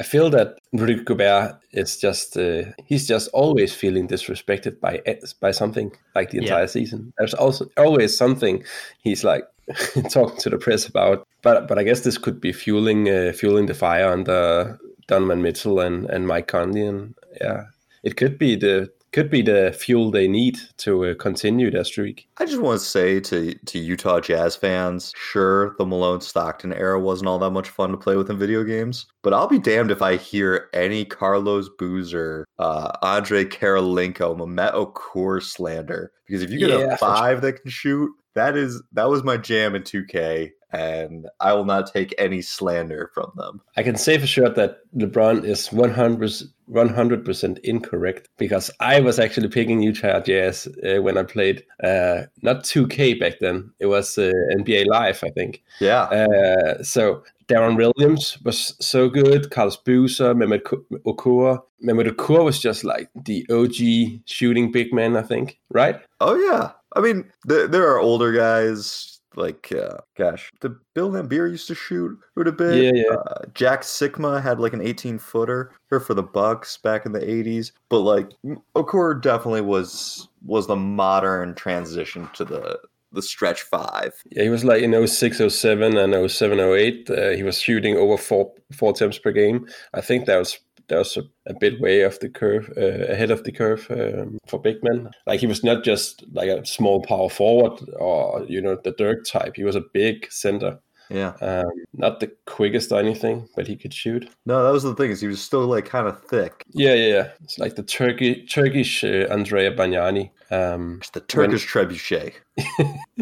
I 0.00 0.02
feel 0.02 0.30
that 0.30 0.58
Rudy 0.72 1.04
Gobert 1.04 1.60
is 1.72 1.98
just 1.98 2.34
uh, 2.34 2.62
he's 2.86 3.06
just 3.06 3.28
always 3.34 3.74
feeling 3.74 4.08
disrespected 4.08 4.80
by 4.80 5.02
by 5.40 5.50
something 5.50 5.92
like 6.14 6.30
the 6.30 6.38
entire 6.38 6.62
yeah. 6.62 6.66
season. 6.66 7.12
There's 7.18 7.34
also 7.34 7.66
always 7.76 8.16
something 8.16 8.64
he's 9.02 9.24
like 9.24 9.44
talking 10.10 10.38
to 10.38 10.48
the 10.48 10.56
press 10.56 10.86
about. 10.86 11.28
But 11.42 11.68
but 11.68 11.78
I 11.78 11.82
guess 11.82 12.00
this 12.00 12.16
could 12.16 12.40
be 12.40 12.52
fueling 12.52 13.10
uh, 13.10 13.32
fueling 13.36 13.66
the 13.66 13.74
fire 13.74 14.10
under 14.10 14.80
Donovan 15.06 15.42
Mitchell 15.42 15.80
and 15.80 16.08
and 16.08 16.26
Mike 16.26 16.48
Conley 16.48 16.86
and 16.86 17.14
yeah, 17.38 17.64
it 18.02 18.16
could 18.16 18.38
be 18.38 18.56
the 18.56 18.90
could 19.12 19.30
be 19.30 19.42
the 19.42 19.76
fuel 19.76 20.10
they 20.10 20.28
need 20.28 20.58
to 20.78 21.04
uh, 21.04 21.14
continue 21.14 21.70
their 21.70 21.84
streak. 21.84 22.28
I 22.38 22.46
just 22.46 22.60
want 22.60 22.80
to 22.80 22.86
say 22.86 23.20
to 23.20 23.54
to 23.54 23.78
Utah 23.78 24.20
Jazz 24.20 24.56
fans, 24.56 25.12
sure, 25.16 25.74
the 25.78 25.86
Malone 25.86 26.20
Stockton 26.20 26.72
era 26.72 27.00
wasn't 27.00 27.28
all 27.28 27.38
that 27.40 27.50
much 27.50 27.68
fun 27.68 27.90
to 27.90 27.96
play 27.96 28.16
with 28.16 28.30
in 28.30 28.38
video 28.38 28.64
games, 28.64 29.06
but 29.22 29.34
I'll 29.34 29.48
be 29.48 29.58
damned 29.58 29.90
if 29.90 30.02
I 30.02 30.16
hear 30.16 30.68
any 30.72 31.04
Carlos 31.04 31.68
Boozer, 31.78 32.46
uh, 32.58 32.92
Andre 33.02 33.44
Kirilenko, 33.44 34.36
Mehmet 34.36 34.74
Okur 34.74 35.42
slander. 35.42 36.12
Because 36.26 36.42
if 36.42 36.50
you 36.50 36.58
get 36.60 36.70
yeah, 36.70 36.94
a 36.94 36.96
five 36.96 37.38
sure. 37.38 37.40
that 37.40 37.60
can 37.60 37.70
shoot, 37.70 38.10
that 38.34 38.56
is 38.56 38.82
that 38.92 39.08
was 39.08 39.22
my 39.24 39.36
jam 39.36 39.74
in 39.74 39.82
2K 39.82 40.52
and 40.72 41.28
I 41.40 41.52
will 41.52 41.64
not 41.64 41.92
take 41.92 42.14
any 42.16 42.42
slander 42.42 43.10
from 43.12 43.32
them. 43.36 43.60
I 43.76 43.82
can 43.82 43.96
say 43.96 44.18
for 44.18 44.26
sure 44.26 44.48
that 44.50 44.78
LeBron 44.96 45.44
is 45.44 45.72
100 45.72 47.24
percent 47.24 47.58
incorrect 47.64 48.28
because 48.38 48.70
I 48.80 49.00
was 49.00 49.18
actually 49.18 49.48
picking 49.48 49.82
Utah 49.82 50.20
Jazz 50.20 50.68
uh, 50.84 51.02
when 51.02 51.18
I 51.18 51.24
played 51.24 51.64
uh, 51.82 52.22
not 52.42 52.64
2K 52.64 53.18
back 53.18 53.40
then. 53.40 53.72
It 53.80 53.86
was 53.86 54.16
uh, 54.16 54.32
NBA 54.52 54.86
Live, 54.86 55.22
I 55.24 55.30
think. 55.30 55.62
Yeah. 55.80 56.02
Uh, 56.02 56.82
so 56.82 57.24
Deron 57.48 57.76
Williams 57.76 58.38
was 58.44 58.76
so 58.80 59.08
good. 59.08 59.50
Carlos 59.50 59.76
Boozer, 59.76 60.34
Mehmet 60.34 60.62
Okur. 61.04 61.60
Mehmet 61.84 62.08
Okur 62.08 62.44
was 62.44 62.60
just 62.60 62.84
like 62.84 63.10
the 63.14 63.44
OG 63.50 64.22
shooting 64.26 64.70
big 64.70 64.94
man, 64.94 65.16
I 65.16 65.22
think. 65.22 65.58
Right? 65.68 66.00
Oh 66.20 66.36
yeah. 66.36 66.72
I 66.94 67.00
mean, 67.00 67.30
th- 67.48 67.70
there 67.70 67.88
are 67.90 67.98
older 67.98 68.32
guys 68.32 69.20
like 69.36 69.72
uh, 69.72 69.98
gosh, 70.16 70.50
the 70.60 70.76
Bill 70.94 71.10
Laimbeer 71.10 71.50
used 71.50 71.68
to 71.68 71.74
shoot 71.74 72.18
shoot 72.36 72.48
a 72.48 72.52
bit. 72.52 72.82
Yeah, 72.82 73.02
yeah. 73.06 73.14
Uh, 73.14 73.44
Jack 73.54 73.82
Sikma 73.82 74.42
had 74.42 74.60
like 74.60 74.72
an 74.72 74.80
18 74.80 75.18
footer 75.18 75.72
for 75.88 76.14
the 76.14 76.22
Bucks 76.22 76.76
back 76.76 77.06
in 77.06 77.12
the 77.12 77.20
80s, 77.20 77.72
but 77.88 78.00
like 78.00 78.30
Okur 78.74 79.20
definitely 79.20 79.62
was 79.62 80.28
was 80.44 80.66
the 80.66 80.76
modern 80.76 81.54
transition 81.54 82.28
to 82.34 82.44
the 82.44 82.80
the 83.12 83.22
stretch 83.22 83.62
five. 83.62 84.14
Yeah, 84.30 84.44
he 84.44 84.48
was 84.50 84.64
like 84.64 84.82
in 84.82 85.06
06, 85.06 85.40
07 85.48 85.96
and 85.96 86.30
07, 86.30 86.60
08. 86.60 87.10
Uh, 87.10 87.30
he 87.30 87.42
was 87.42 87.58
shooting 87.58 87.96
over 87.96 88.16
four 88.16 88.52
four 88.72 88.90
attempts 88.90 89.18
per 89.18 89.32
game. 89.32 89.66
I 89.94 90.00
think 90.00 90.26
that 90.26 90.38
was 90.38 90.58
that 90.90 90.98
was 90.98 91.16
a, 91.16 91.22
a 91.46 91.54
bit 91.58 91.80
way 91.80 92.02
of 92.02 92.18
the 92.20 92.28
curve, 92.28 92.70
uh, 92.76 93.12
ahead 93.12 93.30
of 93.30 93.44
the 93.44 93.52
curve 93.52 93.86
um, 93.90 94.38
for 94.46 94.60
big 94.60 94.76
men. 94.82 95.10
Like 95.26 95.40
he 95.40 95.46
was 95.46 95.64
not 95.64 95.82
just 95.82 96.24
like 96.32 96.48
a 96.48 96.66
small 96.66 97.02
power 97.02 97.30
forward 97.30 97.80
or 97.98 98.44
you 98.46 98.60
know 98.60 98.76
the 98.76 98.92
Dirk 98.92 99.24
type. 99.24 99.56
He 99.56 99.64
was 99.64 99.76
a 99.76 99.84
big 99.92 100.30
center. 100.30 100.78
Yeah. 101.10 101.32
Um, 101.40 101.72
not 101.92 102.20
the 102.20 102.30
quickest 102.46 102.92
or 102.92 103.00
anything, 103.00 103.48
but 103.56 103.66
he 103.66 103.76
could 103.76 103.92
shoot. 103.92 104.30
No, 104.46 104.62
that 104.62 104.72
was 104.72 104.84
the 104.84 104.94
thing 104.94 105.10
is 105.10 105.20
he 105.20 105.26
was 105.26 105.42
still 105.42 105.66
like 105.66 105.86
kind 105.86 106.06
of 106.06 106.22
thick. 106.24 106.64
Yeah, 106.70 106.94
yeah, 106.94 107.14
yeah. 107.14 107.28
It's 107.42 107.58
like 107.58 107.74
the 107.74 107.82
Turkey 107.82 108.46
Turkish 108.46 109.02
uh, 109.02 109.26
Andrea 109.30 109.74
Bargnani. 109.74 110.30
Um, 110.52 110.98
It's 111.00 111.10
the 111.10 111.20
Turkish 111.20 111.66
trebuchet. 111.66 112.34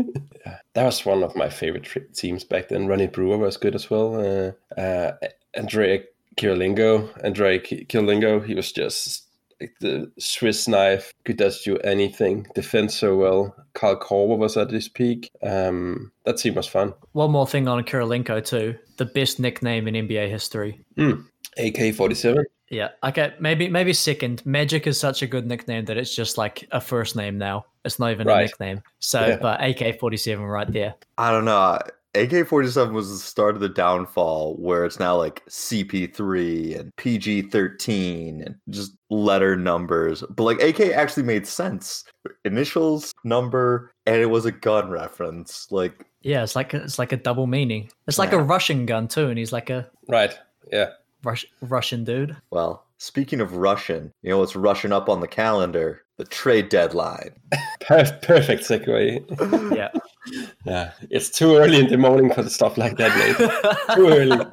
that 0.74 0.84
was 0.84 1.04
one 1.06 1.22
of 1.22 1.34
my 1.34 1.48
favorite 1.48 1.84
tri- 1.84 2.02
teams 2.14 2.44
back 2.44 2.68
then. 2.68 2.86
Ronnie 2.86 3.06
Brewer 3.06 3.38
was 3.38 3.56
good 3.56 3.74
as 3.74 3.90
well. 3.90 4.16
Uh, 4.16 4.80
uh, 4.80 5.12
Andrea 5.54 6.02
Kirilenko, 6.38 7.08
Andrea 7.24 7.58
Ki- 7.58 7.84
Kirilenko, 7.86 8.44
he 8.46 8.54
was 8.54 8.72
just 8.72 9.24
like 9.60 9.72
the 9.80 10.10
Swiss 10.18 10.68
knife, 10.68 11.12
could 11.24 11.38
just 11.38 11.64
do 11.64 11.76
anything, 11.78 12.46
defend 12.54 12.92
so 12.92 13.16
well. 13.16 13.54
Carl 13.74 13.98
Korver 13.98 14.38
was 14.38 14.56
at 14.56 14.70
his 14.70 14.88
peak. 14.88 15.30
Um, 15.42 16.12
that 16.24 16.38
team 16.38 16.54
was 16.54 16.66
fun. 16.68 16.94
One 17.12 17.32
more 17.32 17.46
thing 17.46 17.66
on 17.68 17.82
Kirilenko 17.84 18.44
too. 18.44 18.76
The 18.98 19.04
best 19.04 19.40
nickname 19.40 19.88
in 19.88 19.94
NBA 20.08 20.28
history. 20.30 20.84
AK 21.56 21.94
47. 21.94 22.44
Yeah. 22.70 22.88
Okay. 23.02 23.32
Maybe 23.40 23.68
maybe 23.68 23.92
second. 23.94 24.44
Magic 24.44 24.86
is 24.86 25.00
such 25.00 25.22
a 25.22 25.26
good 25.26 25.46
nickname 25.46 25.86
that 25.86 25.96
it's 25.96 26.14
just 26.14 26.36
like 26.36 26.68
a 26.70 26.80
first 26.82 27.16
name 27.16 27.38
now. 27.38 27.64
It's 27.84 27.98
not 27.98 28.10
even 28.12 28.28
a 28.28 28.42
nickname. 28.42 28.82
So, 28.98 29.26
Yeah. 29.26 29.36
but 29.40 29.62
AK 29.64 29.98
forty 29.98 30.18
seven 30.18 30.44
right 30.44 30.70
there. 30.70 30.94
I 31.16 31.30
don't 31.30 31.46
know. 31.46 31.78
AK 32.18 32.46
47 32.46 32.94
was 32.94 33.10
the 33.10 33.18
start 33.18 33.54
of 33.54 33.60
the 33.60 33.68
downfall 33.68 34.56
where 34.56 34.84
it's 34.84 34.98
now 34.98 35.16
like 35.16 35.44
CP3 35.46 36.78
and 36.78 36.94
PG 36.96 37.42
13 37.42 38.42
and 38.42 38.54
just 38.70 38.92
letter 39.10 39.56
numbers. 39.56 40.22
But 40.30 40.44
like 40.44 40.62
AK 40.62 40.80
actually 40.92 41.22
made 41.24 41.46
sense. 41.46 42.04
Initials, 42.44 43.12
number, 43.24 43.92
and 44.06 44.16
it 44.16 44.26
was 44.30 44.44
a 44.44 44.52
gun 44.52 44.90
reference. 44.90 45.66
Like, 45.70 46.04
Yeah, 46.22 46.42
it's 46.42 46.56
like 46.56 46.74
a, 46.74 46.82
it's 46.82 46.98
like 46.98 47.12
a 47.12 47.16
double 47.16 47.46
meaning. 47.46 47.90
It's 48.06 48.18
like 48.18 48.32
a 48.32 48.42
Russian 48.42 48.86
gun 48.86 49.08
too, 49.08 49.28
and 49.28 49.38
he's 49.38 49.52
like 49.52 49.70
a 49.70 49.88
Right. 50.08 50.36
Yeah. 50.72 50.90
Rus- 51.24 51.46
Russian 51.62 52.04
dude. 52.04 52.36
well, 52.50 52.84
speaking 52.98 53.40
of 53.40 53.56
Russian, 53.56 54.12
you 54.22 54.30
know 54.30 54.38
what's 54.38 54.54
Russian 54.56 54.92
up 54.92 55.08
on 55.08 55.20
the 55.20 55.28
calendar? 55.28 56.02
The 56.16 56.24
trade 56.24 56.68
deadline. 56.68 57.30
Per- 57.80 58.18
perfect 58.22 58.62
segue. 58.64 59.74
Yeah. 59.76 59.90
yeah. 60.64 60.92
It's 61.10 61.30
too 61.30 61.56
early 61.56 61.80
in 61.80 61.88
the 61.88 61.98
morning 61.98 62.32
for 62.32 62.42
the 62.42 62.50
stuff 62.50 62.76
like 62.78 62.96
that, 62.96 63.16
mate. 63.16 63.94
too 63.94 64.08
early. 64.08 64.46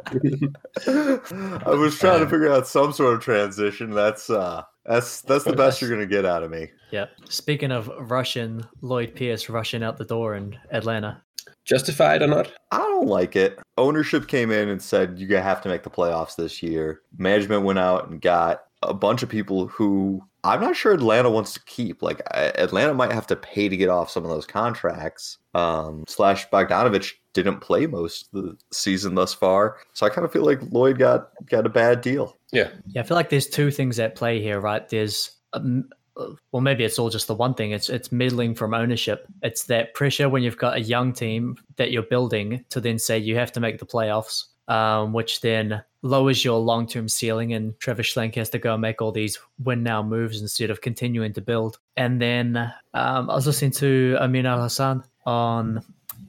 I 1.65 1.69
was 1.75 1.97
trying 1.97 2.19
to 2.19 2.29
figure 2.29 2.51
out 2.51 2.67
some 2.67 2.93
sort 2.93 3.15
of 3.15 3.21
transition. 3.21 3.91
That's 3.91 4.29
uh 4.29 4.63
that's 4.85 5.21
that's 5.21 5.43
the 5.45 5.53
best 5.53 5.81
you're 5.81 5.89
gonna 5.89 6.05
get 6.05 6.25
out 6.25 6.43
of 6.43 6.51
me. 6.51 6.69
yeah. 6.91 7.05
Speaking 7.29 7.71
of 7.71 7.91
Russian, 7.99 8.65
Lloyd 8.81 9.15
Pierce 9.15 9.49
rushing 9.49 9.83
out 9.83 9.97
the 9.97 10.05
door 10.05 10.35
in 10.35 10.57
Atlanta. 10.71 11.21
Justified 11.63 12.21
or 12.21 12.27
not? 12.27 12.51
I 12.71 12.77
don't 12.77 13.07
like 13.07 13.35
it. 13.35 13.59
Ownership 13.77 14.27
came 14.27 14.51
in 14.51 14.69
and 14.69 14.81
said 14.81 15.17
you 15.17 15.27
have 15.35 15.61
to 15.63 15.69
make 15.69 15.81
the 15.83 15.89
playoffs 15.89 16.35
this 16.35 16.61
year. 16.61 17.01
Management 17.17 17.63
went 17.63 17.79
out 17.79 18.09
and 18.09 18.21
got 18.21 18.65
a 18.87 18.93
bunch 18.93 19.23
of 19.23 19.29
people 19.29 19.67
who 19.67 20.21
I'm 20.43 20.61
not 20.61 20.75
sure 20.75 20.93
Atlanta 20.93 21.29
wants 21.29 21.53
to 21.53 21.63
keep. 21.63 22.01
Like 22.01 22.21
Atlanta 22.31 22.93
might 22.93 23.11
have 23.11 23.27
to 23.27 23.35
pay 23.35 23.67
to 23.67 23.75
get 23.75 23.89
off 23.89 24.11
some 24.11 24.23
of 24.23 24.29
those 24.29 24.45
contracts. 24.45 25.37
Um, 25.53 26.03
slash 26.07 26.47
Bogdanovich 26.49 27.13
didn't 27.33 27.61
play 27.61 27.87
most 27.87 28.29
of 28.33 28.43
the 28.43 28.57
season 28.71 29.15
thus 29.15 29.33
far, 29.33 29.77
so 29.93 30.05
I 30.05 30.09
kind 30.09 30.23
of 30.25 30.31
feel 30.31 30.45
like 30.45 30.59
Lloyd 30.71 30.99
got 30.99 31.29
got 31.49 31.65
a 31.65 31.69
bad 31.69 32.01
deal. 32.01 32.37
Yeah. 32.51 32.69
Yeah, 32.87 33.01
I 33.01 33.05
feel 33.05 33.15
like 33.15 33.29
there's 33.29 33.47
two 33.47 33.71
things 33.71 33.99
at 33.99 34.15
play 34.15 34.41
here, 34.41 34.59
right? 34.59 34.87
There's, 34.87 35.31
um, 35.53 35.89
uh, 36.15 36.27
well, 36.51 36.61
maybe 36.61 36.83
it's 36.83 36.97
all 36.97 37.09
just 37.09 37.27
the 37.27 37.35
one 37.35 37.53
thing. 37.53 37.71
It's 37.71 37.89
it's 37.89 38.11
meddling 38.11 38.55
from 38.55 38.73
ownership. 38.73 39.27
It's 39.41 39.63
that 39.63 39.93
pressure 39.93 40.29
when 40.29 40.43
you've 40.43 40.57
got 40.57 40.77
a 40.77 40.81
young 40.81 41.11
team 41.11 41.57
that 41.75 41.91
you're 41.91 42.03
building 42.03 42.63
to 42.69 42.79
then 42.79 42.99
say 42.99 43.17
you 43.17 43.35
have 43.35 43.51
to 43.53 43.59
make 43.59 43.79
the 43.79 43.85
playoffs, 43.85 44.45
um, 44.67 45.13
which 45.13 45.41
then 45.41 45.83
lowers 46.01 46.45
your 46.45 46.59
long 46.59 46.87
term 46.87 47.09
ceiling, 47.09 47.53
and 47.53 47.79
Trevor 47.79 48.03
Schlenk 48.03 48.35
has 48.35 48.49
to 48.51 48.59
go 48.59 48.73
and 48.73 48.81
make 48.81 49.01
all 49.01 49.11
these 49.11 49.39
win 49.63 49.83
now 49.83 50.03
moves 50.03 50.41
instead 50.41 50.69
of 50.69 50.81
continuing 50.81 51.33
to 51.33 51.41
build. 51.41 51.79
And 51.97 52.21
then 52.21 52.57
um, 52.93 53.29
I 53.29 53.35
was 53.35 53.47
listening 53.47 53.71
to 53.71 54.17
Amin 54.19 54.45
Elhassan 54.45 55.03
on 55.25 55.83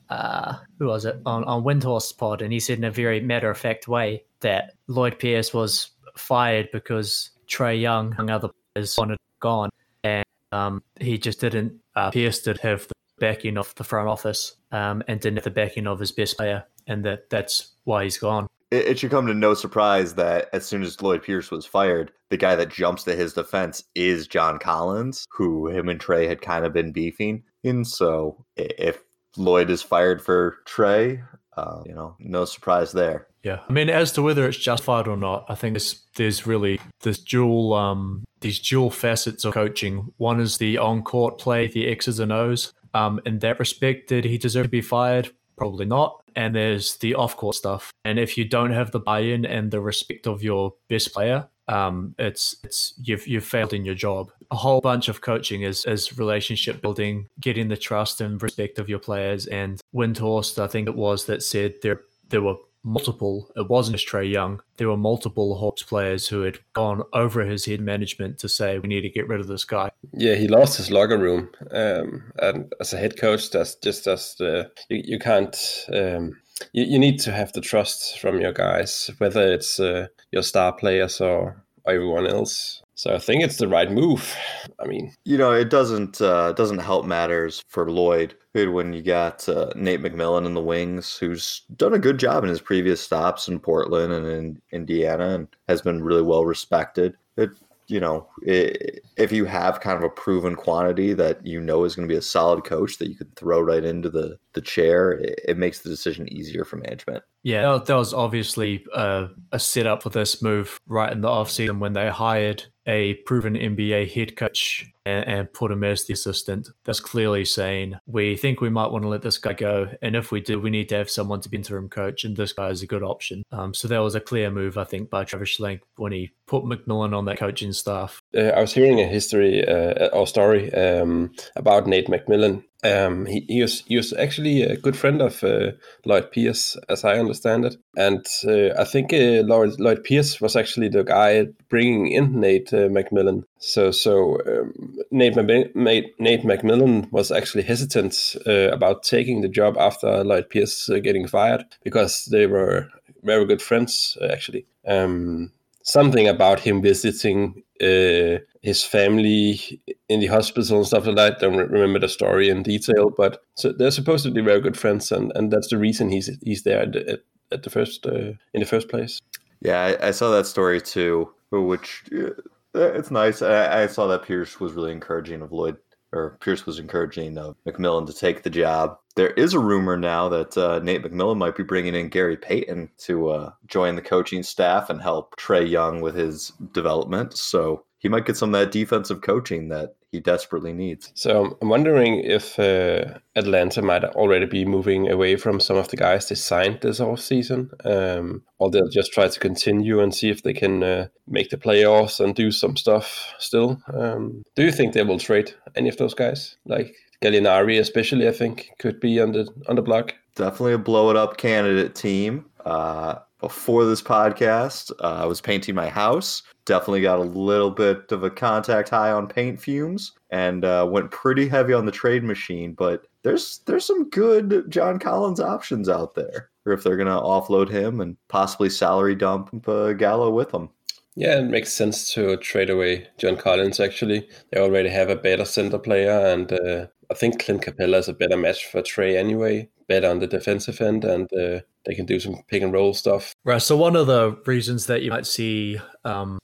uh, 0.09 0.55
who 0.79 0.87
was 0.87 1.05
it 1.05 1.21
on 1.27 1.45
on 1.45 1.65
Windhorst 1.65 2.17
Pod, 2.17 2.43
and 2.43 2.53
he 2.53 2.61
said 2.61 2.79
in 2.79 2.85
a 2.85 2.91
very 2.91 3.21
matter 3.21 3.51
of 3.51 3.59
fact 3.59 3.89
way 3.89 4.25
that 4.41 4.75
Lloyd 4.87 5.19
Pierce 5.19 5.53
was 5.53 5.91
fired 6.17 6.69
because 6.73 7.31
Trae 7.49 7.81
Young 7.81 8.15
and 8.19 8.31
other 8.31 8.51
players 8.75 8.97
wanted 8.97 9.19
gone, 9.41 9.71
and 10.03 10.25
um, 10.53 10.83
he 11.01 11.19
just 11.19 11.41
didn't. 11.41 11.75
Uh, 11.95 12.11
Pierce 12.11 12.41
did 12.41 12.59
have 12.59 12.87
the 12.89 12.95
backing 13.19 13.59
of 13.59 13.75
the 13.75 13.85
front 13.85 14.09
office, 14.09 14.57
um, 14.73 15.03
and 15.09 15.21
didn't 15.21 15.39
have 15.39 15.45
the 15.45 15.51
backing 15.51 15.87
of 15.87 15.99
his 15.99 16.13
best 16.13 16.37
player, 16.37 16.65
and 16.87 17.05
that 17.05 17.31
that's 17.31 17.73
why 17.85 18.05
he's 18.05 18.19
gone. 18.19 18.47
It, 18.71 18.87
it 18.87 18.99
should 18.99 19.11
come 19.11 19.27
to 19.27 19.35
no 19.35 19.55
surprise 19.55 20.15
that 20.15 20.49
as 20.53 20.67
soon 20.67 20.83
as 20.83 21.01
Lloyd 21.01 21.23
Pierce 21.23 21.51
was 21.51 21.67
fired, 21.67 22.13
the 22.31 22.37
guy 22.37 22.57
that 22.57 22.71
jumps 22.71 23.05
to 23.05 23.15
his 23.15 23.33
defense 23.33 23.85
is 23.95 24.27
John 24.27 24.59
Collins, 24.59 25.27
who 25.31 25.69
him 25.69 25.89
and 25.89 26.01
Trae 26.01 26.29
had 26.29 26.43
kind 26.43 26.65
of 26.65 26.73
been 26.73 26.93
beefing. 26.93 27.45
And 27.63 27.87
so 27.87 28.45
if 28.57 29.03
Lloyd 29.37 29.71
is 29.71 29.83
fired 29.83 30.23
for 30.23 30.59
Trae, 30.67 31.23
uh, 31.57 31.83
you 31.87 31.95
know, 31.95 32.17
no 32.19 32.45
surprise 32.45 32.93
there. 32.93 33.29
Yeah, 33.43 33.61
I 33.69 33.73
mean, 33.73 33.89
as 33.89 34.11
to 34.13 34.23
whether 34.23 34.47
it's 34.49 34.59
justified 34.59 35.07
or 35.07 35.17
not, 35.17 35.47
I 35.49 35.55
think 35.55 35.75
there's, 35.75 36.03
there's 36.17 36.47
really 36.47 36.81
this 37.03 37.19
dual, 37.19 37.75
um, 37.75 38.25
these 38.41 38.59
dual 38.59 38.91
facets 38.91 39.45
of 39.45 39.55
coaching. 39.55 40.13
One 40.17 40.41
is 40.41 40.59
the 40.59 40.79
on-court 40.79 41.39
play, 41.39 41.69
the 41.69 41.87
X's 41.87 42.19
and 42.19 42.33
O's. 42.33 42.73
Um, 42.93 43.21
in 43.25 43.39
that 43.39 43.61
respect, 43.61 44.09
did 44.09 44.25
he 44.25 44.37
deserve 44.37 44.67
to 44.67 44.71
be 44.71 44.81
fired? 44.81 45.31
Probably 45.57 45.87
not. 45.87 46.23
And 46.37 46.55
there's 46.55 46.99
the 46.99 47.15
off-court 47.15 47.57
stuff. 47.57 47.91
And 48.05 48.19
if 48.19 48.37
you 48.37 48.45
don't 48.45 48.73
have 48.73 48.91
the 48.91 49.01
buy-in 49.01 49.47
and 49.47 49.71
the 49.71 49.81
respect 49.81 50.27
of 50.27 50.43
your 50.43 50.75
best 50.89 51.13
player, 51.15 51.49
um, 51.69 52.15
it's 52.19 52.57
it's 52.63 52.95
you've 53.03 53.27
you've 53.27 53.45
failed 53.45 53.73
in 53.73 53.85
your 53.85 53.95
job. 53.95 54.31
A 54.51 54.57
whole 54.57 54.81
bunch 54.81 55.09
of 55.09 55.21
coaching 55.21 55.63
is 55.63 55.85
is 55.85 56.17
relationship 56.19 56.81
building, 56.81 57.29
getting 57.41 57.69
the 57.69 57.77
trust 57.77 58.21
and 58.21 58.41
respect 58.41 58.79
of 58.79 58.89
your 58.89 59.01
players. 59.01 59.47
And 59.47 59.81
Windhorst, 59.95 60.63
I 60.63 60.69
think 60.69 60.89
it 60.89 60.95
was 60.95 61.27
that 61.27 61.43
said 61.43 61.75
there 61.83 62.03
there 62.29 62.43
were 62.43 62.57
multiple. 62.87 63.51
It 63.57 63.69
wasn't 63.69 63.97
just 63.97 64.09
Trae 64.09 64.31
Young. 64.31 64.61
There 64.77 64.89
were 64.89 64.97
multiple 64.97 65.57
Hawks 65.59 65.83
players 65.83 66.29
who 66.29 66.43
had 66.43 66.59
gone 66.73 67.03
over 67.13 67.45
his 67.45 67.67
head 67.67 67.81
management 67.81 68.39
to 68.39 68.49
say 68.49 68.79
we 68.79 68.89
need 68.89 69.03
to 69.03 69.11
get 69.11 69.29
rid 69.29 69.41
of 69.41 69.49
this 69.49 69.65
guy. 69.65 69.91
Yeah, 70.13 70.37
he 70.37 70.49
lost 70.49 70.79
his 70.79 70.91
locker 70.91 71.19
room. 71.19 71.51
Um, 71.73 72.33
and 72.39 72.73
as 72.81 72.93
a 72.93 72.99
head 72.99 73.19
coach, 73.19 73.51
that's 73.51 73.75
just 73.75 74.05
just 74.05 74.39
the, 74.39 74.71
you, 74.89 75.03
you 75.05 75.19
can't. 75.19 75.57
Um, 75.93 76.39
you, 76.73 76.85
you 76.85 76.99
need 76.99 77.19
to 77.21 77.33
have 77.33 77.53
the 77.53 77.61
trust 77.61 78.19
from 78.19 78.41
your 78.41 78.53
guys, 78.53 79.11
whether 79.19 79.53
it's 79.53 79.79
uh, 79.79 80.07
your 80.31 80.43
star 80.43 80.73
players 80.73 81.21
or 81.21 81.63
everyone 81.87 82.27
else. 82.27 82.83
So 82.95 83.15
I 83.15 83.19
think 83.19 83.43
it's 83.43 83.59
the 83.59 83.69
right 83.69 83.91
move. 83.91 84.35
I 84.81 84.87
mean, 84.87 85.13
You 85.25 85.37
know, 85.37 85.53
it 85.53 85.69
doesn't 85.69 86.21
uh, 86.21 86.53
doesn't 86.53 86.79
help 86.79 87.05
matters 87.05 87.63
for 87.69 87.91
Lloyd 87.91 88.35
when 88.65 88.93
you 88.93 89.03
got 89.03 89.49
uh, 89.49 89.71
Nate 89.77 90.01
McMillan 90.03 90.47
in 90.47 90.55
the 90.55 90.63
wings, 90.63 91.17
who's 91.17 91.63
done 91.77 91.95
a 91.95 91.99
good 91.99 92.19
job 92.19 92.43
in 92.43 92.51
his 92.51 92.61
previous 92.61 93.01
stops 93.01 93.49
in 93.49 93.61
Portland 93.61 94.13
and 94.13 94.27
in 94.27 94.63
Indiana, 94.73 95.35
and 95.35 95.49
has 95.69 95.83
been 95.83 96.03
really 96.03 96.23
well 96.23 96.45
respected. 96.45 97.15
It, 97.37 97.51
you 97.89 98.01
know, 98.01 98.27
i 98.49 98.73
if 99.17 99.33
you 99.33 99.45
have 99.45 99.81
kind 99.81 99.97
of 99.97 100.03
a 100.03 100.11
proven 100.11 100.57
quantity 100.57 101.15
that 101.15 101.47
you 101.47 101.61
know 101.61 101.85
is 101.85 101.95
going 101.95 102.09
to 102.09 102.13
be 102.13 102.19
a 102.19 102.23
solid 102.23 102.65
coach 102.65 102.99
that 102.99 103.09
you 103.09 103.15
could 103.15 103.35
throw 103.37 103.61
right 103.61 103.85
into 103.85 104.11
the 104.11 104.39
the 104.55 104.61
chair, 104.61 105.13
it, 105.13 105.41
it 105.49 105.59
makes 105.59 105.81
the 105.81 105.89
decision 105.89 106.31
easier 106.33 106.65
for 106.65 106.77
management. 106.77 107.23
Yeah, 107.43 107.79
that 107.85 107.95
was- 107.95 108.15
obviously 108.15 108.85
uh, 108.95 109.29
a 109.53 109.59
setup 109.59 110.03
for 110.03 110.11
this 110.11 110.43
move 110.43 110.81
right 110.87 111.13
in 111.13 111.21
the 111.21 111.29
offseason 111.29 111.79
when 111.79 111.93
they 111.93 112.09
hired 112.09 112.65
a 112.87 113.15
proven 113.15 113.55
NBA 113.55 114.13
head 114.13 114.37
coach 114.37 114.87
and, 115.05 115.27
and 115.27 115.53
put 115.53 115.71
him 115.71 115.85
as 115.85 116.05
the 116.05 116.13
assistant. 116.13 116.69
That's 116.85 117.01
clearly 117.01 117.45
saying 117.45 117.99
we 118.07 118.37
think 118.37 118.61
we 118.61 118.71
might 118.71 118.91
want 118.91 119.05
to 119.05 119.09
let 119.09 119.23
this 119.23 119.39
guy 119.39 119.55
go, 119.55 119.91
and 120.03 120.17
if 120.17 120.31
we 120.31 120.41
do, 120.41 120.61
we 120.61 120.71
need 120.71 120.89
to 120.91 120.97
have 120.97 121.11
someone 121.11 121.41
to 121.41 121.49
be 121.49 121.57
interim 121.57 121.89
coach, 121.89 122.25
and 122.25 122.37
this 122.37 122.53
guy 122.53 122.69
is 122.69 122.83
a 122.83 122.87
good 122.87 123.03
option. 123.03 123.45
Um, 123.53 123.75
so 123.75 123.89
that 123.89 123.99
was 123.99 124.15
a 124.15 124.21
clear 124.21 124.51
move, 124.51 124.79
I 124.79 124.85
think, 124.85 125.11
by 125.11 125.25
Travis 125.25 125.57
Schlenk 125.57 125.81
when 125.97 126.13
he 126.13 126.33
put 126.47 126.65
McMillan 126.65 127.17
on 127.17 127.25
that 127.27 127.39
coaching 127.39 127.73
staff. 127.73 128.21
uh, 128.37 128.41
I 128.41 128.61
was 128.61 128.73
hearing 128.73 129.01
a 129.01 129.07
history 129.07 129.67
uh, 129.67 130.09
or 130.09 130.27
story 130.27 130.73
um, 130.75 131.33
about 131.57 131.87
Nate 131.87 132.09
McMillan. 132.09 132.63
Um, 132.85 133.27
he, 133.27 133.45
he 133.49 133.63
was 133.63 133.83
he 133.87 133.97
was 133.97 134.13
actually 134.13 134.63
a 134.63 134.77
good 134.77 134.97
friend 134.97 135.23
of 135.23 135.43
uh, 135.43 135.73
Lloyd 136.05 136.31
Pierce, 136.31 136.77
as 136.89 137.05
I 137.05 137.19
understand 137.19 137.65
it, 137.65 137.77
and 137.97 138.25
uh, 138.47 138.81
I 138.81 138.85
think 138.85 139.13
uh, 139.13 139.43
Lloyd, 139.45 139.81
Lloyd 139.81 140.05
Pierce 140.05 140.41
was 140.41 140.57
actually 140.57 140.89
the 140.89 141.03
guy 141.03 141.47
bringing 141.71 142.13
in 142.13 142.39
Nate 142.39 142.73
uh, 142.75 142.89
McMillan. 142.89 143.45
So 143.59 143.91
so 143.91 144.39
um, 144.47 144.99
Nate, 145.11 145.37
Nate 145.75 146.45
McMillan 146.45 147.11
was 147.11 147.31
actually 147.33 147.65
hesitant 147.65 148.37
uh, 148.47 148.71
about 148.71 149.03
taking 149.03 149.41
the 149.41 149.49
job 149.49 149.77
after 149.79 150.23
Lloyd 150.23 150.51
Pierce 150.51 150.91
uh, 150.91 150.99
getting 150.99 151.27
fired 151.27 151.65
because 151.83 152.27
they 152.27 152.47
were 152.47 152.89
very 153.23 153.47
good 153.47 153.63
friends 153.63 154.19
actually. 154.23 154.67
Um, 154.87 155.51
something 155.83 156.29
about 156.29 156.61
him 156.61 156.83
visiting 156.83 157.63
uh, 157.83 158.39
his 158.63 158.83
family 158.83 159.81
in 160.09 160.21
the 160.21 160.27
hospital 160.27 160.79
and 160.79 160.87
stuff 160.87 161.07
like 161.07 161.17
that. 161.17 161.37
I 161.37 161.39
Don't 161.39 161.57
remember 161.71 161.99
the 161.99 162.09
story 162.09 162.49
in 162.49 162.63
detail, 162.63 163.11
but 163.11 163.43
so 163.55 163.73
they're 163.73 163.91
supposed 163.91 164.25
to 164.25 164.31
be 164.31 164.41
very 164.41 164.61
good 164.61 164.77
friends, 164.77 165.13
and, 165.13 165.33
and 165.35 165.53
that's 165.53 165.69
the 165.69 165.79
reason 165.79 166.11
he's 166.11 166.31
he's 166.43 166.63
there 166.63 166.83
at, 166.83 166.97
at, 166.97 167.21
at 167.53 167.63
the 167.63 167.71
first 167.71 168.07
uh, 168.07 168.33
in 168.55 168.61
the 168.61 168.67
first 168.67 168.89
place. 168.89 169.21
Yeah, 169.61 169.97
I, 170.01 170.09
I, 170.09 170.11
saw 170.11 170.31
that 170.33 170.47
story 170.47 170.81
too, 170.81 171.33
which 171.51 172.05
uh, 172.13 172.31
it's 172.75 173.11
nice. 173.11 173.43
I, 173.43 173.85
I, 173.85 173.87
saw 173.87 174.07
that 174.09 174.23
Pierce 174.23 174.61
was 174.61 174.75
really 174.75 174.93
encouraging 174.93 175.43
of 175.43 175.53
Lloyd, 175.53 175.77
or 176.17 176.39
Pierce 176.41 176.67
was 176.67 176.79
encouraging 176.79 177.39
of 177.39 177.57
McMillan 177.67 178.07
to 178.07 178.13
take 178.13 178.43
the 178.43 178.51
job. 178.51 178.99
There 179.15 179.31
is 179.31 179.55
a 179.55 179.59
rumor 179.59 179.97
now 179.97 180.29
that 180.29 180.57
uh, 180.57 180.79
Nate 180.81 181.03
McMillan 181.03 181.39
might 181.39 181.57
be 181.57 181.63
bringing 181.63 181.95
in 181.95 182.09
Gary 182.09 182.37
Payton 182.37 182.91
to 182.99 183.29
uh, 183.31 183.51
join 183.67 183.97
the 183.97 184.03
coaching 184.03 184.43
staff 184.43 184.91
and 184.91 185.01
help 185.01 185.37
Trae 185.37 185.69
Young 185.69 186.01
with 186.01 186.15
his 186.15 186.53
development. 186.73 187.37
So 187.37 187.85
he 187.99 188.09
might 188.09 188.27
get 188.27 188.37
some 188.37 188.55
of 188.55 188.61
that 188.61 188.73
defensive 188.73 189.23
coaching 189.23 189.69
that 189.69 189.96
he 190.13 190.21
desperately 190.21 190.73
needs. 190.73 191.13
So 191.15 191.57
I'm 191.61 191.69
wondering 191.69 192.21
if 192.21 192.59
uh, 192.59 193.19
Atlanta 193.35 193.83
might 193.83 194.05
already 194.05 194.47
be 194.47 194.65
moving 194.65 195.11
away 195.11 195.37
from 195.37 195.61
some 195.61 195.77
of 195.77 195.89
the 195.89 195.97
guys 195.97 196.29
they 196.29 196.35
signed 196.35 196.81
this 196.81 197.01
offseason, 197.01 197.71
um, 197.85 198.43
or 198.59 198.71
they'll 198.71 198.89
just 198.89 199.13
try 199.13 199.29
to 199.29 199.41
continue 199.41 200.01
and 200.01 200.15
see 200.15 200.31
if 200.31 200.43
they 200.43 200.53
can 200.53 200.83
uh, 200.83 201.09
make 201.27 201.51
the 201.51 201.57
playoffs 201.57 202.21
and 202.21 202.35
do 202.35 202.51
some 202.51 202.77
stuff 202.77 203.35
still. 203.39 203.81
Um, 203.93 204.43
do 204.55 204.63
you 204.63 204.73
think 204.73 204.95
they 204.95 205.03
will 205.03 205.19
trade 205.19 205.55
any 205.75 205.89
of 205.89 205.97
those 205.97 206.15
guys? 206.15 206.57
Like 206.65 206.95
Gallinari, 207.23 207.79
especially, 207.79 208.29
I 208.29 208.33
think, 208.33 208.71
could 208.79 209.01
be 209.01 209.21
on 209.21 209.33
the 209.33 209.49
on 209.69 209.77
the 209.77 209.83
block. 209.83 210.15
Definitely 210.35 210.75
a 210.75 210.79
blow 210.79 211.11
it 211.11 211.17
up 211.17 211.37
candidate 211.37 211.95
team. 211.95 212.47
Uh, 212.65 213.17
before 213.41 213.85
this 213.85 214.03
podcast, 214.03 214.93
uh, 215.01 215.23
I 215.23 215.27
was 215.27 215.41
painting 215.41 215.75
my 215.75 215.89
house. 215.89 216.43
Definitely 216.65 217.03
got 217.03 217.19
a 217.19 217.23
little 217.23 217.71
bit 217.71 218.11
of 218.11 218.23
a 218.23 218.31
contact 218.31 218.89
high 218.89 219.13
on 219.13 219.29
paint 219.29 219.61
fumes, 219.61 220.13
and 220.31 220.65
uh, 220.65 220.87
went 220.91 221.11
pretty 221.11 221.49
heavy 221.49 221.73
on 221.73 221.87
the 221.87 221.93
trade 221.93 222.25
machine. 222.25 222.73
But 222.73 223.07
there's 223.23 223.61
there's 223.67 223.85
some 223.85 224.09
good 224.11 224.67
John 224.69 224.99
Collins 224.99 225.41
options 225.41 225.89
out 225.89 226.15
there, 226.15 226.51
or 226.65 226.73
if 226.73 226.83
they're 226.83 226.97
gonna 226.97 227.21
offload 227.21 227.69
him 227.69 228.01
and 228.01 228.17
possibly 228.29 228.71
salary 228.71 229.15
dump 229.15 229.69
uh, 229.69 229.93
Gallo 229.93 230.31
with 230.31 230.53
him. 230.53 230.71
Yeah, 231.15 231.39
it 231.39 231.45
makes 231.45 231.73
sense 231.73 232.13
to 232.13 232.37
trade 232.37 232.69
away 232.69 233.09
John 233.17 233.37
Collins. 233.37 233.81
Actually, 233.81 234.29
they 234.53 234.61
already 234.61 234.91
have 234.91 235.09
a 235.09 235.17
better 235.17 235.47
center 235.47 235.79
player, 235.79 236.27
and 236.27 236.53
uh, 236.53 236.87
I 237.11 237.15
think 237.15 237.43
Clint 237.43 237.63
Capela 237.63 237.99
is 237.99 238.09
a 238.09 238.13
better 238.13 238.37
match 238.37 238.67
for 238.67 238.83
Trae 238.83 239.17
anyway. 239.17 239.71
Better 239.89 240.09
on 240.09 240.19
the 240.19 240.27
defensive 240.27 240.81
end, 240.81 241.05
and 241.05 241.33
uh, 241.33 241.61
they 241.85 241.95
can 241.95 242.07
do 242.07 242.19
some 242.19 242.43
pick 242.49 242.63
and 242.63 242.73
roll 242.73 242.93
stuff. 242.93 243.35
Right. 243.45 243.63
So 243.63 243.77
one 243.77 243.95
of 243.95 244.07
the 244.07 244.37
reasons 244.47 244.87
that 244.87 245.03
you 245.03 245.11
might 245.11 245.27
see 245.27 245.79
um, 246.05 246.39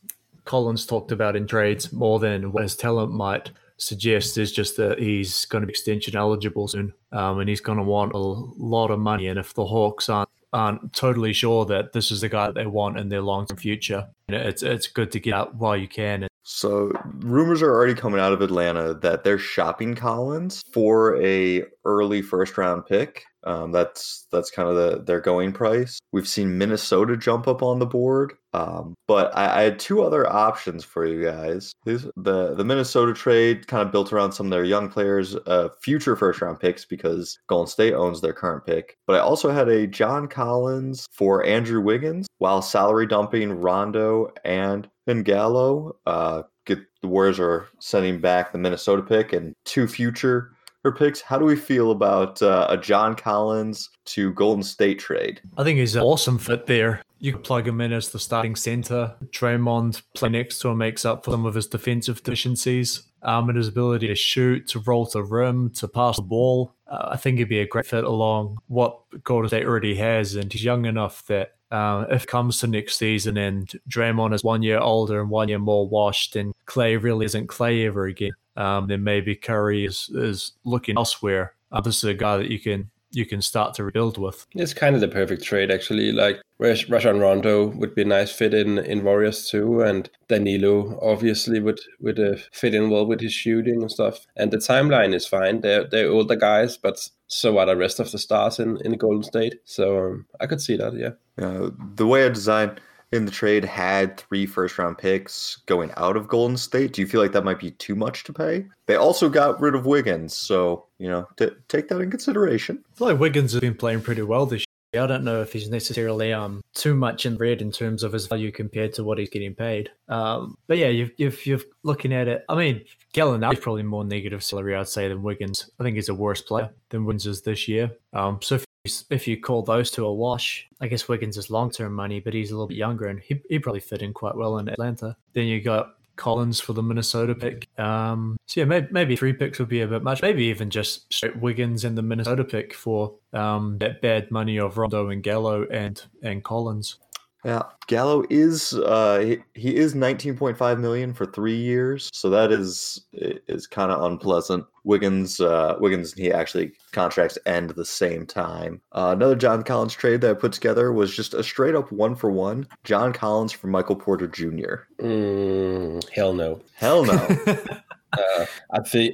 Collins 0.45 0.87
talked 0.87 1.13
about 1.13 1.37
in 1.37 1.47
trades 1.47 1.93
more 1.93 2.19
than 2.19 2.53
what 2.53 2.63
his 2.63 2.77
talent 2.77 3.13
might 3.13 3.51
suggest 3.77 4.39
is 4.39 4.53
just 4.53 4.77
that 4.77 4.99
he's 4.99 5.45
going 5.47 5.63
to 5.63 5.67
be 5.67 5.73
extension 5.73 6.17
eligible 6.17 6.69
soon, 6.69 6.93
um, 7.11 7.41
and 7.41 7.49
he's 7.49 7.61
going 7.61 7.79
to 7.79 7.85
want 7.85 8.13
a 8.13 8.19
lot 8.19 8.91
of 8.91 8.99
money. 8.99 9.27
And 9.27 9.39
if 9.39 9.55
the 9.55 9.67
Hawks 9.67 10.09
aren't 10.09 10.29
aren't 10.53 10.93
totally 10.93 11.33
sure 11.33 11.65
that 11.65 11.95
this 11.95 12.11
is 12.11 12.21
the 12.21 12.29
guy 12.29 12.47
that 12.47 12.55
they 12.55 12.67
want 12.67 12.99
in 12.99 13.09
their 13.09 13.23
long 13.23 13.47
term 13.47 13.57
future, 13.57 14.09
it's 14.29 14.63
it's 14.63 14.87
good 14.87 15.11
to 15.13 15.21
get 15.21 15.35
out 15.35 15.55
while 15.57 15.77
you 15.77 15.89
can. 15.89 16.27
So 16.45 16.93
rumors 17.21 17.63
are 17.63 17.73
already 17.73 17.95
coming 17.95 18.21
out 18.21 18.33
of 18.33 18.43
Atlanta 18.43 18.95
that 18.95 19.23
they're 19.23 19.39
shopping 19.39 19.95
Collins 19.95 20.63
for 20.73 21.23
a 21.23 21.65
early 21.85 22.23
first 22.23 22.57
round 22.59 22.87
pick. 22.87 23.25
Um, 23.45 23.73
that's 23.73 24.27
that's 24.31 24.51
kind 24.51 24.69
of 24.69 24.77
the 24.77 25.03
their 25.03 25.21
going 25.21 25.53
price. 25.53 25.99
We've 26.13 26.29
seen 26.29 26.59
Minnesota 26.59 27.17
jump 27.17 27.49
up 27.49 27.63
on 27.63 27.81
the 27.81 27.87
board, 27.87 28.35
um, 28.53 28.95
but 29.09 29.37
I, 29.37 29.61
I, 29.61 29.63
had 29.63 29.81
two 29.81 30.03
other 30.03 30.31
options 30.33 30.85
for 30.85 31.05
you 31.05 31.25
guys. 31.25 31.73
These, 31.85 32.07
the 32.17 32.55
the 32.55 32.65
Minnesota 32.65 33.13
trade 33.13 33.67
kind 33.67 33.85
of 33.85 33.91
built 33.91 34.13
around 34.13 34.33
some 34.33 34.47
of 34.47 34.51
their 34.51 34.65
young 34.65 34.89
players, 34.89 35.35
uh, 35.47 35.71
future 35.83 36.15
first 36.15 36.41
round 36.41 36.61
picks 36.61 36.85
because 36.85 37.37
Golden 37.49 37.67
State 37.67 37.95
owns 37.95 38.21
their 38.21 38.33
current 38.33 38.65
pick. 38.65 38.97
But 39.09 39.17
I 39.17 39.21
also 39.21 39.51
had 39.51 39.69
a 39.69 39.89
John 39.89 40.29
Collins 40.29 41.07
for 41.11 41.45
Andrew 41.45 41.81
Wiggins 41.81 42.29
while 42.39 42.63
salary 42.63 43.07
dumping 43.09 43.51
Rondo 43.53 44.29
and 44.45 44.89
and 45.09 45.25
Gallo. 45.25 45.97
Uh, 46.07 46.43
get 46.65 46.79
the 47.01 47.09
Warriors 47.09 47.41
are 47.41 47.67
sending 47.81 48.21
back 48.21 48.53
the 48.53 48.59
Minnesota 48.59 49.03
pick 49.03 49.33
and 49.33 49.55
two 49.65 49.89
future 49.89 50.53
her 50.85 50.93
picks. 50.93 51.21
How 51.21 51.39
do 51.39 51.45
we 51.45 51.57
feel 51.57 51.91
about 51.91 52.43
uh, 52.43 52.67
a 52.69 52.77
John 52.77 53.15
Collins 53.15 53.91
to 54.07 54.33
Golden 54.33 54.63
State 54.63 54.99
trade? 54.99 55.41
I 55.57 55.65
think 55.65 55.79
he's 55.79 55.97
an 55.97 56.03
awesome 56.03 56.39
fit 56.39 56.67
there. 56.67 57.03
You 57.21 57.33
could 57.33 57.45
plug 57.45 57.69
him 57.69 57.81
in 57.81 57.93
as 57.93 58.09
the 58.09 58.19
starting 58.19 58.57
center. 58.57 59.15
Draymond 59.27 60.03
play 60.15 60.29
next 60.29 60.59
to 60.61 60.69
him 60.69 60.79
makes 60.79 61.05
up 61.05 61.25
for 61.25 61.31
some 61.31 61.47
of 61.47 61.55
his 61.55 61.69
defensive 61.69 62.23
deficiencies. 62.23 63.03
Um, 63.25 63.49
and 63.49 63.57
his 63.57 63.69
ability 63.69 64.09
to 64.09 64.17
shoot, 64.17 64.67
to 64.71 64.81
roll 64.81 65.07
to 65.07 65.23
rim, 65.23 65.71
to 65.75 65.87
pass 65.87 66.17
the 66.17 66.23
ball. 66.23 66.75
Uh, 66.89 67.11
I 67.13 67.17
think 67.17 67.39
he'd 67.39 67.49
be 67.49 67.61
a 67.61 67.67
great 67.69 67.87
fit 67.87 68.03
along 68.03 68.59
what 68.67 68.99
Golden 69.23 69.49
State 69.49 69.65
already 69.65 69.95
has. 69.95 70.35
And 70.35 70.53
he's 70.53 70.65
young 70.65 70.87
enough 70.87 71.25
that 71.27 71.53
uh, 71.71 72.07
if 72.11 72.25
it 72.25 72.29
comes 72.29 72.59
to 72.59 72.67
next 72.67 72.99
season 72.99 73.37
and 73.37 73.71
Draymond 73.89 74.35
is 74.35 74.43
one 74.43 74.65
year 74.65 74.81
older 74.81 75.21
and 75.21 75.31
one 75.31 75.49
year 75.49 75.61
more 75.61 75.89
washed, 75.89 76.35
and 76.35 76.53
Clay 76.67 76.97
really 76.97 77.25
isn't 77.25 77.47
Clay 77.47 77.87
ever 77.87 78.07
again, 78.07 78.33
um, 78.57 78.87
then 78.89 79.05
maybe 79.05 79.35
Curry 79.35 79.85
is, 79.85 80.11
is 80.15 80.53
looking 80.65 80.97
elsewhere. 80.97 81.55
Uh, 81.71 81.81
this 81.81 81.99
is 81.99 82.05
a 82.05 82.15
guy 82.15 82.37
that 82.37 82.51
you 82.51 82.59
can 82.59 82.91
you 83.13 83.27
can 83.27 83.43
start 83.43 83.75
to 83.75 83.85
rebuild 83.85 84.19
with. 84.19 84.47
It's 84.55 84.75
kind 84.75 84.95
of 84.95 85.01
the 85.01 85.09
perfect 85.09 85.43
trade, 85.45 85.71
actually. 85.71 86.13
Like 86.13 86.41
Rajon 86.59 87.21
Rondo 87.21 87.67
would 87.67 87.95
be 87.95 88.03
a 88.03 88.07
nice 88.07 88.33
fit 88.33 88.55
in 88.55 88.79
in 88.79 89.05
Warriors 89.05 89.49
too, 89.49 89.83
and 89.83 90.09
Danilo 90.29 90.99
obviously 91.03 91.61
would 91.61 91.81
would 92.01 92.19
uh, 92.19 92.37
fit 92.53 92.75
in 92.75 92.91
well 92.91 93.07
with 93.07 93.21
his 93.21 93.33
shooting 93.33 93.83
and 93.83 93.91
stuff. 93.91 94.27
And 94.37 94.51
the 94.51 94.57
timeline 94.57 95.15
is 95.15 95.27
fine. 95.27 95.61
They're 95.61 95.85
they're 95.85 96.11
older 96.11 96.37
guys, 96.37 96.77
but 96.77 97.09
so 97.27 97.59
are 97.59 97.67
the 97.67 97.77
rest 97.77 98.01
of 98.01 98.11
the 98.11 98.19
stars 98.19 98.59
in 98.59 98.79
in 98.85 98.97
Golden 98.97 99.23
State. 99.23 99.57
So 99.65 99.99
um, 99.99 100.27
I 100.41 100.47
could 100.47 100.61
see 100.61 100.77
that. 100.77 100.95
Yeah. 100.95 101.45
Uh, 101.45 101.71
the 101.95 102.07
way 102.07 102.25
I 102.25 102.29
designed 102.29 102.81
in 103.13 103.27
the 103.27 103.31
trade 103.31 103.65
had 103.65 104.17
three 104.17 104.47
first 104.47 104.79
round 104.79 104.99
picks 104.99 105.57
going 105.67 105.91
out 105.97 106.17
of 106.17 106.29
Golden 106.29 106.57
State. 106.57 106.95
Do 106.95 107.03
you 107.03 107.07
feel 107.07 107.21
like 107.21 107.33
that 107.33 107.45
might 107.45 107.61
be 107.61 107.73
too 107.73 107.95
much 107.95 108.25
to 108.25 108.33
pay? 108.33 108.67
They 108.87 108.97
also 108.97 109.29
got 109.29 109.61
rid 109.61 109.75
of 109.75 109.87
Wiggins, 109.87 110.35
so 110.35 110.87
you 110.99 111.09
know 111.09 111.29
t- 111.37 111.51
take 111.69 111.89
that 111.89 112.01
in 112.01 112.11
consideration. 112.11 112.83
I 112.93 112.97
feel 112.97 113.09
like 113.09 113.21
Wiggins 113.21 113.53
has 113.53 113.61
been 113.61 113.75
playing 113.75 114.03
pretty 114.03 114.23
well 114.23 114.47
this 114.47 114.61
year. 114.95 115.03
I 115.03 115.07
don't 115.07 115.25
know 115.25 115.41
if 115.41 115.53
he's 115.53 115.71
necessarily 115.71 116.33
um 116.33 116.63
too 116.75 116.95
much 116.95 117.25
in 117.27 117.37
red 117.37 117.63
in 117.63 117.71
terms 117.71 118.03
of 118.03 118.13
his 118.13 118.27
value 118.27 118.51
compared 118.51 118.95
to 118.95 119.05
what 119.05 119.19
he's 119.19 119.31
getting 119.31 119.55
paid. 119.55 119.91
Um, 120.09 120.57
but 120.67 120.79
yeah, 120.79 120.89
you've, 120.89 121.13
you've 121.17 121.47
you're 121.47 121.61
looking 121.83 122.13
at 122.13 122.29
it. 122.29 122.45
I 122.49 122.55
mean, 122.55 122.85
Gallinari 123.15 123.55
is 123.55 123.61
probably 123.61 123.83
more 123.83 124.05
negative 124.05 124.43
salary, 124.43 124.75
I'd 124.75 124.89
say, 124.89 125.09
than 125.09 125.23
Wiggins. 125.23 125.71
I 125.79 125.83
think 125.83 125.97
he's 125.97 126.09
a 126.09 126.15
worse 126.15 126.41
player 126.41 126.71
than 126.89 127.05
Wiggins 127.05 127.27
is 127.27 127.43
this 127.43 127.69
year. 127.69 127.91
Um, 128.13 128.41
so 128.43 128.57
if 128.57 128.65
if 128.85 129.29
you 129.29 129.41
call 129.41 129.63
those 129.63 129.91
two 129.91 130.05
a 130.05 130.13
wash, 130.13 130.69
I 130.81 130.89
guess 130.89 131.07
Wiggins 131.09 131.37
is 131.37 131.51
long 131.51 131.71
term 131.71 131.95
money, 131.95 132.21
but 132.21 132.35
he's 132.35 132.51
a 132.51 132.55
little 132.55 132.67
bit 132.67 132.77
younger 132.77 133.07
and 133.07 133.21
he 133.21 133.41
he 133.49 133.59
probably 133.59 133.81
fit 133.81 134.03
in 134.03 134.13
quite 134.13 134.37
well 134.37 134.59
in 134.59 134.69
Atlanta. 134.69 135.17
Then 135.35 135.47
you 135.47 135.61
got 135.61 135.95
Collins 136.17 136.61
for 136.61 136.73
the 136.73 136.83
Minnesota 136.83 137.35
pick. 137.35 137.69
Um, 137.79 138.37
so 138.47 138.61
yeah, 138.61 138.67
maybe, 138.67 138.89
maybe 138.91 139.17
three 139.17 139.33
picks 139.33 139.59
would 139.59 139.69
be 139.69 139.81
a 139.81 139.87
bit 139.87 140.03
much. 140.03 140.21
Maybe 140.21 140.45
even 140.45 140.69
just 140.69 141.13
straight 141.13 141.37
Wiggins 141.37 141.85
and 141.85 141.97
the 141.97 142.03
Minnesota 142.03 142.45
pick 142.45 142.75
for 142.75 143.15
um, 143.33 143.79
that 143.79 144.03
bad 144.03 144.31
money 144.31 144.59
of 144.59 144.77
Rondo 144.77 145.09
and 145.11 145.23
Gallo 145.23 145.65
and 145.71 146.03
and 146.23 146.43
Collins. 146.43 146.99
Yeah, 147.45 147.63
Gallo 147.89 148.25
is 148.31 148.73
uh, 148.75 149.19
he, 149.19 149.39
he 149.55 149.77
is 149.77 149.95
19.5 149.95 150.79
million 150.79 151.13
for 151.13 151.27
three 151.27 151.57
years, 151.57 152.09
so 152.13 152.31
that 152.31 152.53
is 152.53 153.05
is 153.13 153.67
kind 153.67 153.91
of 153.91 154.03
unpleasant. 154.05 154.65
Wiggins 154.85 155.41
uh, 155.41 155.77
Wiggins 155.81 156.13
and 156.13 156.23
he 156.23 156.33
actually 156.33 156.73
contracts 156.93 157.39
end 157.45 157.71
the 157.71 157.85
same 157.85 158.27
time. 158.27 158.81
Uh, 158.93 159.11
another 159.17 159.35
John 159.35 159.65
Collins 159.65 159.95
trade 159.95 160.21
that 160.21 160.31
I 160.31 160.35
put 160.35 160.53
together 160.53 160.93
was 160.93 161.15
just 161.15 161.35
a 161.35 161.43
straight 161.43 161.75
up 161.75 161.91
one 161.91 162.15
for 162.15 162.31
one 162.31 162.69
John 162.85 163.13
Collins 163.13 163.53
for 163.53 163.67
Michael 163.67 163.97
Porter 163.97 164.29
Jr. 164.29 164.87
Mm, 165.01 166.09
hell 166.11 166.35
no. 166.35 166.61
Hell 166.75 167.05
no. 167.05 167.37
uh, 168.13 168.47
I 168.73 168.83
feel 168.85 169.13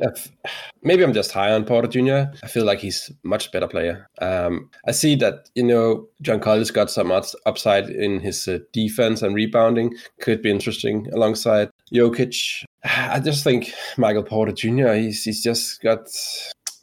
maybe 0.82 1.02
I'm 1.02 1.12
just 1.12 1.32
high 1.32 1.52
on 1.52 1.64
Porter 1.64 1.88
Jr. 1.88 2.32
I 2.42 2.48
feel 2.48 2.64
like 2.64 2.80
he's 2.80 3.10
much 3.22 3.52
better 3.52 3.68
player. 3.68 4.08
Um, 4.20 4.70
I 4.86 4.92
see 4.92 5.14
that 5.16 5.48
you 5.54 5.62
know 5.62 6.06
John 6.22 6.40
Collins 6.40 6.70
got 6.70 6.90
some 6.90 7.12
upside 7.12 7.88
in 7.88 8.20
his 8.20 8.46
uh, 8.48 8.58
defense 8.72 9.22
and 9.22 9.34
rebounding. 9.34 9.94
Could 10.20 10.42
be 10.42 10.50
interesting 10.50 11.08
alongside 11.12 11.70
Jokic. 11.92 12.64
I 12.84 13.20
just 13.20 13.44
think 13.44 13.72
Michael 13.96 14.22
Porter 14.22 14.52
Jr. 14.52 14.92
He's 14.94 15.24
he's 15.24 15.42
just 15.42 15.80
got 15.82 16.08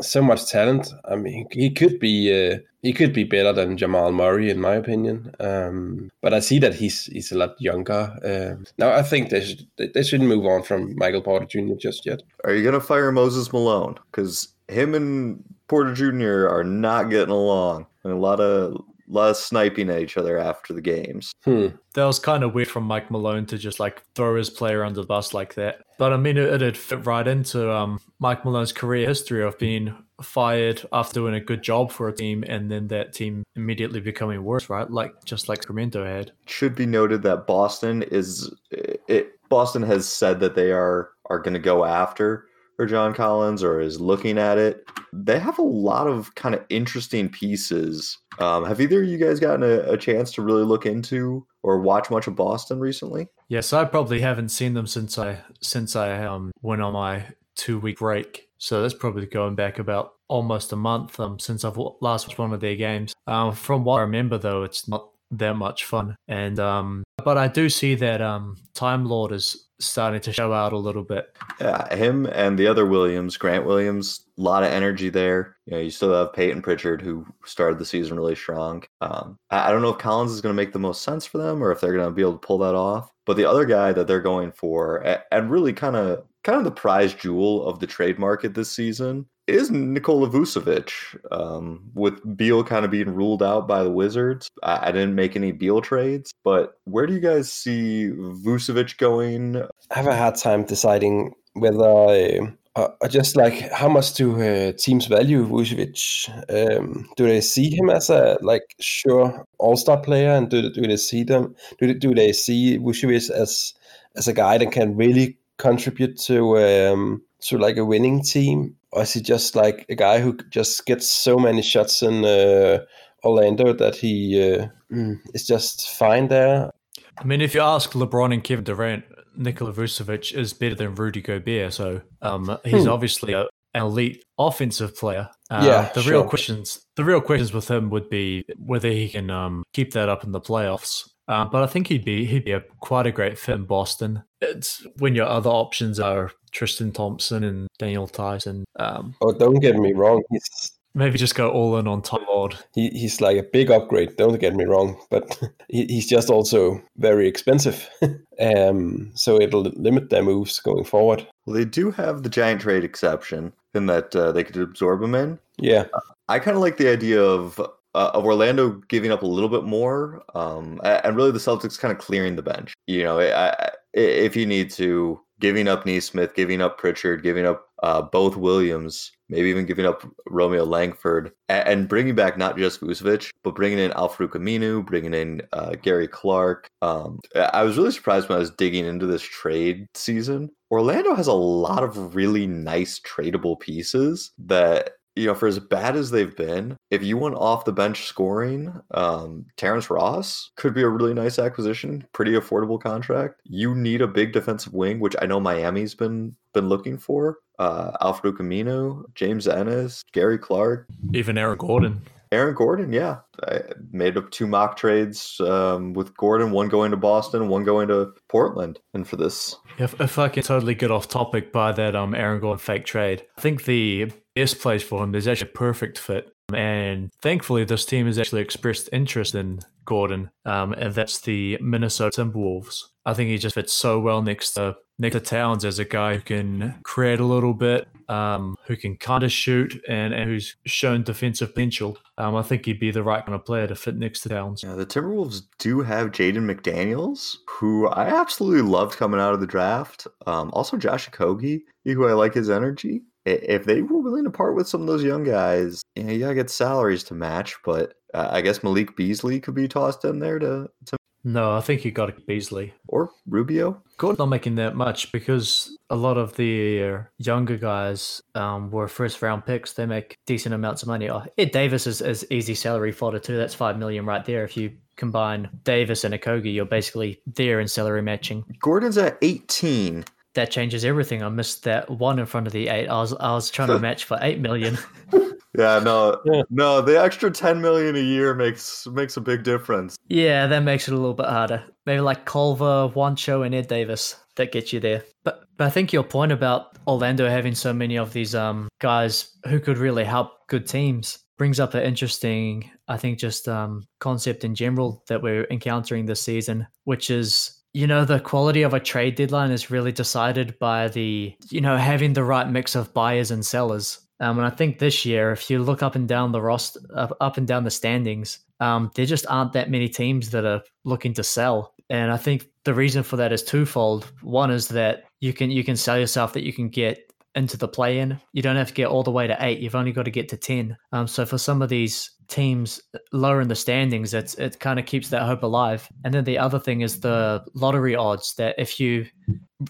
so 0.01 0.21
much 0.21 0.49
talent. 0.49 0.89
I 1.05 1.15
mean, 1.15 1.47
he 1.51 1.69
could 1.69 1.99
be 1.99 2.31
uh, 2.31 2.60
he 2.81 2.93
could 2.93 3.13
be 3.13 3.23
better 3.23 3.53
than 3.53 3.77
Jamal 3.77 4.12
Murray 4.12 4.49
in 4.49 4.60
my 4.60 4.75
opinion. 4.75 5.34
Um, 5.39 6.12
but 6.21 6.34
I 6.34 6.39
see 6.39 6.60
that 6.60 6.75
he's 6.75 7.05
he's 7.05 7.31
a 7.31 7.38
lot 7.38 7.60
younger. 7.60 8.17
Uh, 8.23 8.63
now 8.77 8.91
I 8.91 9.01
think 9.01 9.29
they 9.29 9.41
should 9.41 9.67
they 9.77 10.03
shouldn't 10.03 10.29
move 10.29 10.45
on 10.45 10.63
from 10.63 10.95
Michael 10.95 11.21
Porter 11.21 11.45
Jr. 11.45 11.75
just 11.77 12.05
yet. 12.05 12.21
Are 12.43 12.53
you 12.53 12.63
gonna 12.63 12.79
fire 12.79 13.12
Moses 13.12 13.51
Malone? 13.51 13.95
Because 14.12 14.49
him 14.67 14.93
and 14.95 15.43
Porter 15.67 15.93
Jr. 15.93 16.47
are 16.47 16.63
not 16.63 17.10
getting 17.10 17.34
along, 17.34 17.88
and 18.03 18.13
a 18.13 18.17
lot 18.17 18.39
of 18.39 18.81
lot 19.07 19.29
of 19.29 19.37
sniping 19.37 19.89
at 19.89 20.01
each 20.01 20.17
other 20.17 20.37
after 20.37 20.73
the 20.73 20.81
games. 20.81 21.31
Hmm. 21.43 21.67
That 21.93 22.05
was 22.05 22.19
kind 22.19 22.43
of 22.43 22.53
weird 22.53 22.67
from 22.67 22.83
Mike 22.83 23.11
Malone 23.11 23.45
to 23.47 23.57
just 23.57 23.79
like 23.79 24.03
throw 24.15 24.35
his 24.35 24.49
player 24.49 24.83
under 24.83 25.01
the 25.01 25.07
bus 25.07 25.33
like 25.33 25.55
that. 25.55 25.81
But 25.97 26.13
I 26.13 26.17
mean, 26.17 26.37
it, 26.37 26.53
it'd 26.53 26.77
fit 26.77 27.05
right 27.05 27.27
into 27.27 27.71
um, 27.71 27.99
Mike 28.19 28.43
Malone's 28.43 28.73
career 28.73 29.07
history 29.07 29.43
of 29.43 29.57
being 29.57 29.95
fired 30.21 30.85
after 30.91 31.13
doing 31.13 31.33
a 31.33 31.39
good 31.39 31.61
job 31.61 31.91
for 31.91 32.07
a 32.07 32.15
team 32.15 32.43
and 32.47 32.71
then 32.71 32.87
that 32.87 33.13
team 33.13 33.43
immediately 33.55 33.99
becoming 33.99 34.43
worse, 34.43 34.69
right? 34.69 34.89
Like 34.89 35.13
just 35.25 35.49
like 35.49 35.63
Sacramento 35.63 36.05
had. 36.05 36.31
should 36.45 36.75
be 36.75 36.85
noted 36.85 37.21
that 37.23 37.47
Boston 37.47 38.03
is 38.03 38.53
it. 38.71 39.31
Boston 39.49 39.83
has 39.83 40.07
said 40.07 40.39
that 40.39 40.55
they 40.55 40.71
are 40.71 41.09
are 41.29 41.39
going 41.39 41.53
to 41.53 41.59
go 41.59 41.85
after 41.85 42.47
for 42.75 42.85
John 42.85 43.13
Collins 43.13 43.63
or 43.63 43.79
is 43.79 43.99
looking 43.99 44.38
at 44.38 44.57
it. 44.57 44.85
They 45.13 45.39
have 45.39 45.57
a 45.59 45.63
lot 45.63 46.07
of 46.07 46.35
kind 46.35 46.55
of 46.55 46.63
interesting 46.69 47.29
pieces. 47.29 48.17
Um, 48.39 48.65
have 48.65 48.81
either 48.81 49.01
of 49.01 49.09
you 49.09 49.17
guys 49.17 49.39
gotten 49.39 49.63
a, 49.63 49.91
a 49.91 49.97
chance 49.97 50.31
to 50.33 50.41
really 50.41 50.63
look 50.63 50.85
into 50.85 51.45
or 51.63 51.79
watch 51.79 52.09
much 52.09 52.27
of 52.27 52.35
Boston 52.35 52.79
recently? 52.79 53.27
Yes, 53.47 53.71
I 53.73 53.85
probably 53.85 54.21
haven't 54.21 54.49
seen 54.49 54.73
them 54.73 54.88
since 54.88 55.17
I 55.17 55.39
since 55.61 55.95
I 55.95 56.23
um, 56.25 56.51
went 56.61 56.81
on 56.81 56.93
my 56.93 57.25
two 57.55 57.79
week 57.79 57.99
break. 57.99 58.49
So 58.57 58.81
that's 58.81 58.93
probably 58.93 59.25
going 59.25 59.55
back 59.55 59.79
about 59.79 60.13
almost 60.27 60.71
a 60.73 60.75
month 60.75 61.19
um, 61.19 61.39
since 61.39 61.63
I've 61.63 61.77
last 61.77 62.27
watched 62.27 62.39
one 62.39 62.53
of 62.53 62.59
their 62.59 62.75
games. 62.75 63.13
Um, 63.27 63.53
from 63.53 63.83
what 63.83 63.97
I 63.97 64.01
remember, 64.01 64.38
though, 64.38 64.63
it's 64.63 64.88
not 64.88 65.09
that 65.31 65.55
much 65.55 65.85
fun. 65.85 66.15
And 66.27 66.59
um, 66.59 67.03
but 67.23 67.38
I 67.38 67.47
do 67.47 67.69
see 67.69 67.95
that 67.95 68.21
um, 68.21 68.57
Time 68.73 69.05
Lord 69.05 69.31
is 69.31 69.64
starting 69.79 70.21
to 70.21 70.33
show 70.33 70.53
out 70.53 70.73
a 70.73 70.77
little 70.77 71.03
bit. 71.03 71.35
Yeah, 71.59 71.93
him 71.93 72.25
and 72.27 72.57
the 72.57 72.67
other 72.67 72.85
Williams, 72.85 73.38
Grant 73.38 73.65
Williams, 73.65 74.25
a 74.38 74.41
lot 74.41 74.63
of 74.63 74.71
energy 74.71 75.09
there. 75.09 75.57
You 75.65 75.73
know, 75.73 75.79
you 75.79 75.89
still 75.89 76.13
have 76.13 76.33
Peyton 76.33 76.61
Pritchard, 76.61 77.01
who 77.01 77.25
started 77.45 77.79
the 77.79 77.85
season 77.85 78.17
really 78.17 78.35
strong. 78.35 78.83
Um, 79.01 79.38
I, 79.49 79.67
I 79.67 79.71
don't 79.71 79.81
know 79.81 79.89
if 79.89 79.97
Collins 79.97 80.31
is 80.31 80.41
going 80.41 80.55
to 80.55 80.61
make 80.61 80.73
the 80.73 80.79
most 80.79 81.01
sense 81.01 81.25
for 81.25 81.38
them, 81.38 81.63
or 81.63 81.71
if 81.71 81.81
they're 81.81 81.93
going 81.93 82.05
to 82.05 82.11
be 82.11 82.21
able 82.21 82.33
to 82.33 82.47
pull 82.47 82.59
that 82.59 82.75
off. 82.75 83.11
But 83.25 83.38
the 83.38 83.49
other 83.49 83.65
guy 83.65 83.91
that 83.91 84.07
they're 84.07 84.21
going 84.21 84.51
for, 84.51 85.19
and 85.31 85.49
really 85.49 85.73
kind 85.73 85.95
of 85.95 86.25
kind 86.45 86.60
of 86.60 86.63
the 86.63 86.71
prize 86.71 87.13
jewel 87.13 87.67
of 87.67 87.79
the 87.79 87.88
trade 87.88 88.17
market 88.17 88.53
this 88.53 88.71
season, 88.71 89.25
is 89.47 89.69
Nikola 89.69 90.29
Vucevic. 90.29 90.91
Um, 91.31 91.91
with 91.93 92.38
Beal 92.38 92.63
kind 92.63 92.86
of 92.86 92.91
being 92.91 93.10
ruled 93.10 93.43
out 93.43 93.67
by 93.67 93.84
the 93.84 93.91
Wizards, 93.91 94.47
I, 94.63 94.89
I 94.89 94.91
didn't 94.91 95.15
make 95.15 95.36
any 95.36 95.51
Beal 95.51 95.81
trades. 95.81 96.34
But 96.43 96.77
where 96.86 97.08
do 97.08 97.13
you 97.13 97.19
guys 97.19 97.51
see 97.51 98.12
Vucevic 98.45 98.97
going? 98.97 99.58
I 99.58 99.95
have 99.95 100.08
a 100.08 100.15
hard 100.15 100.36
time 100.36 100.63
deciding 100.63 101.34
whether 101.53 102.55
uh, 102.75 102.89
uh, 103.01 103.08
just 103.08 103.36
like 103.36 103.71
how 103.71 103.89
much 103.89 104.13
do 104.13 104.39
uh, 104.41 104.71
teams 104.73 105.08
value 105.08 105.47
Vucevic? 105.47 106.29
Um, 106.49 107.10
do 107.17 107.25
they 107.25 107.41
see 107.41 107.75
him 107.75 107.89
as 107.89 108.10
a 108.10 108.38
like 108.41 108.75
sure 108.79 109.45
all 109.58 109.77
star 109.77 109.99
player, 109.99 110.31
and 110.31 110.49
do, 110.49 110.69
do 110.71 110.81
they 110.81 110.97
see 110.97 111.23
them? 111.23 111.55
Do 111.79 111.88
they, 111.88 111.93
do 111.93 112.13
they 112.13 112.34
see 112.34 112.77
Vucevic 112.77 113.31
as 113.31 113.73
as 114.15 114.27
a 114.27 114.34
guy 114.34 114.58
that 114.58 114.71
can 114.71 114.95
really 114.95 115.38
contribute 115.57 116.17
to 116.21 116.57
um, 116.57 117.21
to 117.41 117.57
like 117.57 117.77
a 117.77 117.85
winning 117.85 118.23
team, 118.23 118.75
or 118.91 119.03
is 119.03 119.13
he 119.13 119.21
just 119.21 119.55
like 119.55 119.85
a 119.89 119.95
guy 119.95 120.19
who 120.19 120.37
just 120.49 120.85
gets 120.85 121.09
so 121.11 121.37
many 121.37 121.61
shots 121.61 122.01
in 122.01 122.25
uh, 122.25 122.79
Orlando 123.23 123.73
that 123.73 123.95
he 123.95 124.41
uh, 124.41 124.67
mm, 124.91 125.15
is 125.33 125.45
just 125.45 125.89
fine 125.97 126.27
there? 126.27 126.71
I 127.17 127.23
mean, 127.23 127.41
if 127.41 127.53
you 127.55 127.61
ask 127.61 127.91
LeBron 127.91 128.33
and 128.33 128.43
Kevin 128.43 128.63
Durant, 128.65 129.05
Nikola 129.37 129.73
Vucevic 129.73 130.33
is 130.33 130.53
better 130.53 130.75
than 130.75 130.95
Rudy 130.95 131.21
Gobert. 131.21 131.73
So 131.73 132.01
um, 132.21 132.57
he's 132.65 132.83
Hmm. 132.83 132.89
obviously 132.89 133.33
a, 133.33 133.41
an 133.73 133.81
elite 133.83 134.23
offensive 134.37 134.95
player. 134.95 135.29
Uh, 135.49 135.61
Yeah, 135.63 135.91
the 135.93 136.09
real 136.09 136.23
questions, 136.23 136.85
the 136.95 137.03
real 137.05 137.21
questions 137.21 137.53
with 137.53 137.69
him 137.69 137.89
would 137.89 138.09
be 138.09 138.43
whether 138.57 138.89
he 138.89 139.09
can 139.09 139.29
um, 139.29 139.63
keep 139.73 139.93
that 139.93 140.09
up 140.09 140.23
in 140.23 140.31
the 140.31 140.41
playoffs. 140.41 141.09
Uh, 141.27 141.45
but 141.45 141.63
I 141.63 141.67
think 141.67 141.88
he'd 141.88 142.05
be 142.05 142.25
he'd 142.25 142.45
be 142.45 142.51
a, 142.51 142.61
quite 142.81 143.07
a 143.07 143.11
great 143.11 143.38
fit 143.38 143.55
in 143.55 143.65
Boston. 143.65 144.23
It's 144.41 144.85
when 144.99 145.15
your 145.15 145.25
other 145.27 145.49
options 145.49 145.99
are 145.99 146.31
Tristan 146.51 146.91
Thompson 146.91 147.43
and 147.43 147.67
Daniel 147.79 148.07
Tyson. 148.07 148.65
Um, 148.77 149.15
Oh, 149.21 149.33
don't 149.33 149.59
get 149.59 149.75
me 149.75 149.93
wrong, 149.93 150.21
he's 150.31 150.71
maybe 150.93 151.17
just 151.17 151.35
go 151.35 151.49
all 151.51 151.77
in 151.77 151.88
on 151.88 152.01
Tom 152.01 152.23
Lord. 152.29 152.55
he, 152.73 152.88
he's 152.89 153.19
like 153.19 153.38
a 153.38 153.43
big 153.43 153.69
upgrade 153.69 154.15
don't 154.15 154.39
get 154.39 154.55
me 154.55 154.63
wrong 154.63 154.97
but 155.09 155.38
he, 155.67 155.85
he's 155.88 156.07
just 156.07 156.29
also 156.29 156.81
very 156.95 157.27
expensive 157.27 157.89
um 158.39 159.11
so 159.13 159.39
it'll 159.41 159.63
limit 159.75 160.09
their 160.09 160.23
moves 160.23 160.59
going 160.59 160.85
forward 160.85 161.27
Well, 161.45 161.55
they 161.57 161.65
do 161.65 161.91
have 161.91 162.23
the 162.23 162.29
giant 162.29 162.61
trade 162.61 162.85
exception 162.85 163.51
in 163.73 163.88
that 163.88 164.15
uh, 164.15 164.31
they 164.31 164.43
could 164.45 164.55
absorb 164.57 165.01
him 165.03 165.15
in. 165.15 165.38
yeah 165.57 165.85
I 166.29 166.39
kind 166.39 166.55
of 166.55 166.61
like 166.63 166.77
the 166.77 166.89
idea 166.91 167.21
of 167.21 167.59
uh, 167.95 168.12
of 168.13 168.25
Orlando 168.25 168.81
giving 168.89 169.12
up 169.12 169.23
a 169.23 169.27
little 169.27 169.49
bit 169.49 169.63
more, 169.63 170.21
um, 170.36 170.79
and 170.84 171.15
really 171.15 171.31
the 171.31 171.39
Celtics 171.39 171.79
kind 171.79 171.91
of 171.91 171.97
clearing 171.97 172.36
the 172.36 172.43
bench. 172.43 172.73
You 172.88 173.03
know, 173.03 173.19
I, 173.19 173.51
I, 173.51 173.69
if 173.93 174.36
you 174.36 174.45
need 174.45 174.69
to, 174.71 175.19
giving 175.39 175.67
up 175.67 175.86
Nesmith, 175.86 176.36
giving 176.36 176.62
up 176.62 176.77
Pritchard, 176.77 177.23
giving 177.23 177.45
up 177.45 177.67
uh, 177.84 178.01
both 178.01 178.36
Williams, 178.36 179.12
maybe 179.29 179.49
even 179.49 179.65
giving 179.65 179.86
up 179.86 180.05
Romeo 180.27 180.63
Langford, 180.63 181.31
and, 181.49 181.67
and 181.67 181.89
bringing 181.89 182.15
back 182.15 182.38
not 182.38 182.58
just 182.58 182.81
Vucevic, 182.81 183.29
but 183.43 183.55
bringing 183.55 183.79
in 183.79 183.91
Al-Farouq 183.93 184.31
Aminu, 184.31 184.86
bringing 184.86 185.13
in 185.13 185.41
uh, 185.53 185.75
Gary 185.81 186.08
Clark. 186.08 186.67
Um, 186.81 187.19
I 187.36 187.63
was 187.63 187.77
really 187.77 187.91
surprised 187.91 188.29
when 188.29 188.38
I 188.38 188.39
was 188.39 188.51
digging 188.51 188.86
into 188.86 189.05
this 189.05 189.21
trade 189.21 189.88
season. 189.93 190.49
Orlando 190.71 191.15
has 191.15 191.27
a 191.27 191.34
lot 191.34 191.84
of 191.84 192.15
really 192.15 192.47
nice 192.47 192.99
tradable 192.99 193.60
pieces 193.60 194.31
that 194.38 194.91
you 195.15 195.28
know, 195.28 195.36
for 195.36 195.47
as 195.47 195.60
bad 195.60 195.95
as 195.95 196.12
they've 196.12 196.36
been, 196.36 196.78
if 196.91 197.01
you 197.01 197.17
want 197.17 197.36
off 197.36 197.65
the 197.65 197.71
bench 197.71 198.06
scoring, 198.06 198.73
um, 198.91 199.45
Terrence 199.56 199.89
Ross 199.89 200.51
could 200.58 200.73
be 200.73 200.82
a 200.82 200.89
really 200.89 201.13
nice 201.13 201.39
acquisition, 201.39 202.06
pretty 202.13 202.34
affordable 202.34 202.80
contract. 202.80 203.41
You 203.45 203.73
need 203.73 204.01
a 204.01 204.08
big 204.08 204.34
defensive 204.34 204.73
wing, 204.73 204.99
which 204.99 205.15
I 205.21 205.25
know 205.25 205.39
Miami's 205.39 205.95
been 205.95 206.36
been 206.54 206.69
looking 206.69 206.97
for. 206.97 207.39
Uh, 207.60 207.91
Al-Farouq 208.01 208.38
Aminu, 208.38 209.04
James 209.13 209.47
Ennis, 209.47 210.04
Gary 210.12 210.38
Clark, 210.38 210.88
Even 211.13 211.38
Aaron 211.38 211.58
Gordon. 211.58 212.01
Aaron 212.32 212.54
Gordon. 212.54 212.91
Yeah, 212.91 213.19
I 213.47 213.62
made 213.91 214.17
up 214.17 214.30
two 214.32 214.47
mock 214.47 214.75
trades 214.75 215.39
um, 215.39 215.93
with 215.93 216.15
Gordon, 216.17 216.51
one 216.51 216.67
going 216.67 216.91
to 216.91 216.97
Boston, 216.97 217.47
one 217.47 217.63
going 217.63 217.88
to 217.88 218.12
Portland, 218.28 218.80
and 218.93 219.08
for 219.08 219.15
this 219.15 219.56
If, 219.78 219.99
if 220.01 220.19
I 220.19 220.28
can 220.28 220.43
totally 220.43 220.75
get 220.75 220.91
off 220.91 221.08
topic 221.08 221.54
by 221.54 221.71
that 221.71 221.95
um 221.95 222.13
Aaron 222.13 222.41
Gordon 222.41 222.60
fake 222.60 222.86
trade, 222.86 223.25
I 223.38 223.41
think 223.41 223.63
the 223.63 224.12
best 224.36 224.60
place 224.60 224.84
for 224.84 225.04
him 225.04 225.15
is 225.15 225.28
actually 225.28 225.50
a 225.50 225.54
perfect 225.54 225.98
fit. 225.98 226.32
And 226.54 227.12
thankfully, 227.21 227.63
this 227.63 227.86
team 227.86 228.06
has 228.06 228.19
actually 228.19 228.41
expressed 228.41 228.89
interest 228.93 229.34
in 229.34 229.62
Gordon, 229.86 230.30
um, 230.45 230.74
and 230.74 230.93
that's 230.93 231.19
the 231.21 231.58
Minnesota 231.60 232.21
Timberwolves. 232.21 232.84
I 233.06 233.13
think 233.13 233.30
he 233.30 233.38
just 233.38 233.56
fits 233.56 233.74
so 233.74 234.00
well 234.00 234.21
next 234.21 234.54
to 234.54 234.76
next 234.98 235.13
to 235.13 235.19
Towns 235.19 235.65
as 235.65 235.80
a 235.80 235.86
guy 235.86 236.15
who 236.15 236.21
can 236.21 236.76
create 236.84 237.19
a 237.19 237.26
little 237.26 237.54
bit, 237.54 237.88
um, 238.08 238.56
who 238.65 238.78
can 238.78 238.95
kind 238.95 239.24
of 239.24 239.32
shoot, 239.32 239.80
and, 239.88 240.13
and 240.13 240.30
who's 240.30 240.56
shown 240.65 241.04
defensive 241.04 241.54
potential. 241.54 241.98
Um, 242.17 242.36
I 242.36 242.43
think 242.43 242.65
he'd 242.65 242.80
be 242.80 242.91
the 242.91 243.04
right 243.04 243.26
kind 243.26 243.36
of 243.36 243.45
player 243.45 243.67
to 243.67 243.76
fit 243.76 243.98
next 243.98 244.21
to 244.21 244.30
Towns. 244.30 244.63
Yeah, 244.63 244.76
the 244.76 244.86
Timberwolves 244.86 245.41
do 245.60 245.82
have 245.82 246.12
Jaden 246.12 246.50
McDaniels, 246.50 247.38
who 247.50 247.88
I 247.88 248.06
absolutely 248.06 248.62
loved 248.62 248.98
coming 248.98 249.19
out 249.19 249.34
of 249.34 249.41
the 249.41 249.48
draft. 249.48 250.08
Um, 250.28 250.52
also, 250.54 250.78
Josh 250.78 251.10
Okogie, 251.10 251.62
who 251.84 252.08
I 252.08 252.13
like 252.13 252.34
his 252.36 252.50
energy. 252.50 253.02
If 253.25 253.65
they 253.65 253.81
were 253.81 254.01
willing 254.01 254.23
to 254.25 254.29
part 254.29 254.55
with 254.55 254.67
some 254.67 254.81
of 254.81 254.88
those 254.88 255.03
young 255.03 255.23
guys, 255.23 255.81
you, 255.95 256.03
know, 256.03 256.13
you 256.13 256.19
gotta 256.19 256.35
get 256.35 256.49
salaries 256.49 257.03
to 257.05 257.15
match. 257.15 257.55
But 257.63 257.93
uh, 258.13 258.29
I 258.31 258.41
guess 258.41 258.63
Malik 258.63 258.95
Beasley 258.95 259.39
could 259.39 259.55
be 259.55 259.67
tossed 259.67 260.05
in 260.05 260.19
there 260.19 260.38
to, 260.39 260.69
to 260.85 260.97
No, 261.23 261.55
I 261.55 261.61
think 261.61 261.83
you 261.83 261.91
got 261.91 262.25
Beasley. 262.27 262.73
or 262.88 263.09
Rubio. 263.27 263.81
Gordon's 263.97 264.19
not 264.19 264.27
making 264.27 264.55
that 264.55 264.75
much 264.75 265.11
because 265.11 265.75
a 265.89 265.95
lot 265.95 266.17
of 266.17 266.35
the 266.35 266.99
younger 267.17 267.57
guys 267.57 268.21
um, 268.35 268.69
were 268.69 268.88
first 268.88 269.21
round 269.21 269.45
picks. 269.45 269.73
They 269.73 269.85
make 269.85 270.17
decent 270.27 270.53
amounts 270.53 270.83
of 270.83 270.88
money. 270.88 271.09
Oh, 271.09 271.23
Ed 271.38 271.51
Davis 271.51 271.88
is, 271.88 272.01
is 272.01 272.27
easy 272.29 272.53
salary 272.55 272.91
fodder 272.91 273.19
too. 273.19 273.38
That's 273.38 273.55
five 273.55 273.79
million 273.79 274.05
right 274.05 274.23
there. 274.23 274.43
If 274.43 274.55
you 274.55 274.73
combine 274.97 275.49
Davis 275.63 276.03
and 276.03 276.13
Okogie, 276.13 276.53
you're 276.53 276.65
basically 276.65 277.19
there 277.25 277.59
in 277.59 277.67
salary 277.67 278.01
matching. 278.01 278.45
Gordon's 278.59 278.97
at 278.97 279.17
18. 279.21 280.05
That 280.36 280.52
changes 280.52 280.86
everything. 280.86 281.24
I 281.24 281.30
missed 281.30 281.63
that 281.63 281.89
one 281.89 282.19
in 282.19 282.26
front 282.26 282.45
of 282.48 282.54
the 282.54 282.67
eight. 282.67 282.88
I 282.88 282.95
was 283.00 283.13
I 283.13 283.32
was 283.34 283.50
trying 283.50 283.69
to 283.69 283.80
match 283.88 284.04
for 284.06 284.17
eight 284.21 284.39
million. 284.39 284.78
Yeah, 285.58 285.80
no, 285.80 286.19
Yeah. 286.26 286.41
no. 286.50 286.82
The 286.82 287.02
extra 287.02 287.32
10 287.32 287.62
million 287.62 287.95
a 287.95 288.00
year 288.00 288.34
makes 288.34 288.86
makes 288.88 289.15
a 289.15 289.21
big 289.21 289.43
difference. 289.43 289.95
Yeah, 290.10 290.48
that 290.48 290.63
makes 290.63 290.89
it 290.89 290.93
a 290.93 290.98
little 290.98 291.13
bit 291.13 291.28
harder. 291.28 291.63
Maybe 291.86 292.02
like 292.02 292.26
Culver, 292.26 292.89
Juancho, 292.93 293.45
and 293.45 293.56
Ed 293.56 293.67
Davis 293.67 294.17
that 294.36 294.52
gets 294.52 294.74
you 294.74 294.82
there. 294.82 295.04
But 295.24 295.45
but 295.56 295.65
I 295.67 295.69
think 295.69 295.93
your 295.93 296.04
point 296.04 296.34
about 296.34 296.78
Orlando 296.86 297.30
having 297.30 297.56
so 297.56 297.71
many 297.74 297.98
of 297.98 298.12
these 298.12 298.36
um 298.36 298.67
guys 298.80 299.30
who 299.48 299.62
could 299.62 299.78
really 299.78 300.04
help 300.04 300.32
good 300.50 300.67
teams 300.67 301.19
brings 301.38 301.60
up 301.60 301.74
an 301.74 301.84
interesting, 301.84 302.69
I 302.89 302.98
think, 302.98 303.17
just 303.17 303.48
um 303.48 303.84
concept 304.02 304.43
in 304.43 304.56
general 304.56 305.06
that 305.08 305.21
we're 305.21 305.45
encountering 305.50 306.06
this 306.06 306.19
season, 306.21 306.67
which 306.84 307.10
is 307.10 307.54
you 307.75 307.88
know 307.88 308.05
the 308.05 308.19
quality 308.19 308.61
of 308.61 308.73
a 308.73 308.79
trade 308.79 309.15
deadline 309.15 309.51
is 309.51 309.69
really 309.69 309.91
decided 309.91 310.57
by 310.59 310.88
the 310.88 311.35
you 311.49 311.61
know 311.61 311.77
having 311.77 312.13
the 312.13 312.23
right 312.23 312.49
mix 312.49 312.75
of 312.75 312.93
buyers 312.93 313.31
and 313.31 313.45
sellers 313.45 313.99
um, 314.19 314.38
and 314.38 314.47
I 314.47 314.49
think 314.49 314.79
this 314.79 315.05
year, 315.05 315.31
if 315.31 315.49
you 315.49 315.61
look 315.61 315.83
up 315.83 315.95
and 315.95 316.07
down 316.07 316.31
the 316.31 316.41
roster, 316.41 316.79
up, 316.95 317.17
up 317.19 317.38
and 317.38 317.47
down 317.47 317.65
the 317.65 317.71
standings, 317.71 318.39
um, 318.59 318.89
there 318.95 319.05
just 319.05 319.25
aren't 319.27 319.53
that 319.53 319.69
many 319.69 319.89
teams 319.89 320.29
that 320.29 320.45
are 320.45 320.61
looking 320.85 321.13
to 321.15 321.23
sell. 321.23 321.73
And 321.89 322.11
I 322.11 322.17
think 322.17 322.47
the 322.63 322.73
reason 322.73 323.03
for 323.03 323.17
that 323.17 323.33
is 323.33 323.43
twofold. 323.43 324.11
One 324.21 324.51
is 324.51 324.69
that 324.69 325.03
you 325.19 325.33
can 325.33 325.51
you 325.51 325.63
can 325.63 325.75
sell 325.75 325.99
yourself 325.99 326.33
that 326.33 326.45
you 326.45 326.53
can 326.53 326.69
get 326.69 327.11
into 327.35 327.57
the 327.57 327.67
play 327.67 327.99
in. 327.99 328.19
You 328.31 328.41
don't 328.41 328.55
have 328.55 328.69
to 328.69 328.73
get 328.73 328.88
all 328.88 329.03
the 329.03 329.11
way 329.11 329.27
to 329.27 329.38
eight. 329.41 329.59
You've 329.59 329.75
only 329.75 329.91
got 329.91 330.03
to 330.03 330.11
get 330.11 330.29
to 330.29 330.38
ten. 330.38 330.77
Um, 330.93 331.07
so 331.07 331.25
for 331.25 331.38
some 331.38 331.61
of 331.61 331.69
these 331.69 332.11
teams 332.27 332.81
lower 333.11 333.41
in 333.41 333.47
the 333.47 333.55
standings, 333.55 334.13
it's 334.13 334.35
it 334.35 334.59
kind 334.59 334.79
of 334.79 334.85
keeps 334.85 335.09
that 335.09 335.23
hope 335.23 335.43
alive. 335.43 335.88
And 336.03 336.13
then 336.13 336.23
the 336.23 336.38
other 336.38 336.59
thing 336.59 336.81
is 336.81 336.99
the 336.99 337.43
lottery 337.53 337.95
odds 337.95 338.35
that 338.35 338.55
if 338.57 338.79
you 338.79 339.05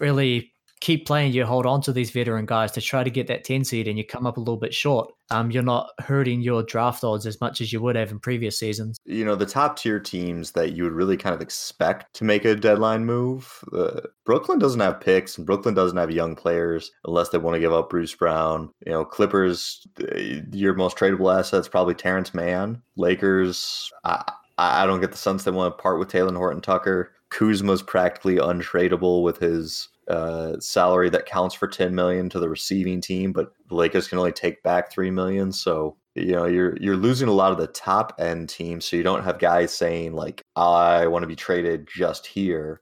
really 0.00 0.52
keep 0.80 1.06
playing, 1.06 1.32
you 1.32 1.44
hold 1.44 1.66
on 1.66 1.80
to 1.82 1.92
these 1.92 2.10
veteran 2.10 2.46
guys 2.46 2.72
to 2.72 2.80
try 2.80 3.02
to 3.02 3.10
get 3.10 3.26
that 3.28 3.44
10 3.44 3.64
seed 3.64 3.88
and 3.88 3.96
you 3.96 4.04
come 4.04 4.26
up 4.26 4.36
a 4.36 4.40
little 4.40 4.56
bit 4.56 4.74
short. 4.74 5.12
Um, 5.30 5.50
you're 5.50 5.62
not 5.62 5.90
hurting 5.98 6.40
your 6.40 6.62
draft 6.62 7.02
odds 7.02 7.26
as 7.26 7.40
much 7.40 7.60
as 7.60 7.72
you 7.72 7.80
would 7.80 7.96
have 7.96 8.12
in 8.12 8.20
previous 8.20 8.58
seasons. 8.58 8.98
You 9.04 9.24
know, 9.24 9.34
the 9.34 9.46
top 9.46 9.78
tier 9.78 9.98
teams 9.98 10.52
that 10.52 10.72
you 10.72 10.84
would 10.84 10.92
really 10.92 11.16
kind 11.16 11.34
of 11.34 11.40
expect 11.40 12.14
to 12.14 12.24
make 12.24 12.44
a 12.44 12.54
deadline 12.54 13.04
move, 13.04 13.64
uh, 13.72 14.02
Brooklyn 14.24 14.58
doesn't 14.58 14.80
have 14.80 15.00
picks 15.00 15.36
and 15.36 15.46
Brooklyn 15.46 15.74
doesn't 15.74 15.98
have 15.98 16.10
young 16.10 16.36
players 16.36 16.92
unless 17.06 17.30
they 17.30 17.38
want 17.38 17.54
to 17.54 17.60
give 17.60 17.72
up 17.72 17.90
Bruce 17.90 18.14
Brown. 18.14 18.70
You 18.84 18.92
know, 18.92 19.04
Clippers, 19.04 19.86
uh, 20.00 20.18
your 20.52 20.74
most 20.74 20.96
tradable 20.96 21.36
asset's 21.36 21.68
probably 21.68 21.94
Terance 21.94 22.34
Mann. 22.34 22.82
Lakers, 22.96 23.90
I, 24.04 24.32
I 24.58 24.86
don't 24.86 25.00
get 25.00 25.12
the 25.12 25.18
sense 25.18 25.44
they 25.44 25.50
want 25.50 25.76
to 25.76 25.82
part 25.82 25.98
with 25.98 26.10
Talen 26.10 26.36
Horton 26.36 26.62
Tucker. 26.62 27.12
Kuzma's 27.30 27.82
practically 27.82 28.36
untradeable 28.36 29.22
with 29.22 29.38
his 29.38 29.88
uh, 30.08 30.58
salary 30.60 31.10
that 31.10 31.26
counts 31.26 31.54
for 31.54 31.68
10 31.68 31.94
million 31.94 32.28
to 32.30 32.38
the 32.38 32.48
receiving 32.48 33.00
team, 33.00 33.32
but 33.32 33.52
the 33.68 33.74
Lakers 33.74 34.08
can 34.08 34.18
only 34.18 34.32
take 34.32 34.62
back 34.62 34.90
3 34.90 35.10
million. 35.10 35.52
So, 35.52 35.96
you 36.14 36.32
know, 36.32 36.46
you're 36.46 36.76
you're 36.78 36.96
losing 36.96 37.28
a 37.28 37.32
lot 37.32 37.52
of 37.52 37.58
the 37.58 37.66
top 37.66 38.14
end 38.18 38.48
teams. 38.48 38.84
So 38.84 38.96
you 38.96 39.02
don't 39.02 39.24
have 39.24 39.38
guys 39.38 39.76
saying 39.76 40.14
like, 40.14 40.42
I 40.54 41.06
want 41.08 41.22
to 41.24 41.28
be 41.28 41.36
traded 41.36 41.88
just 41.92 42.26
here. 42.26 42.80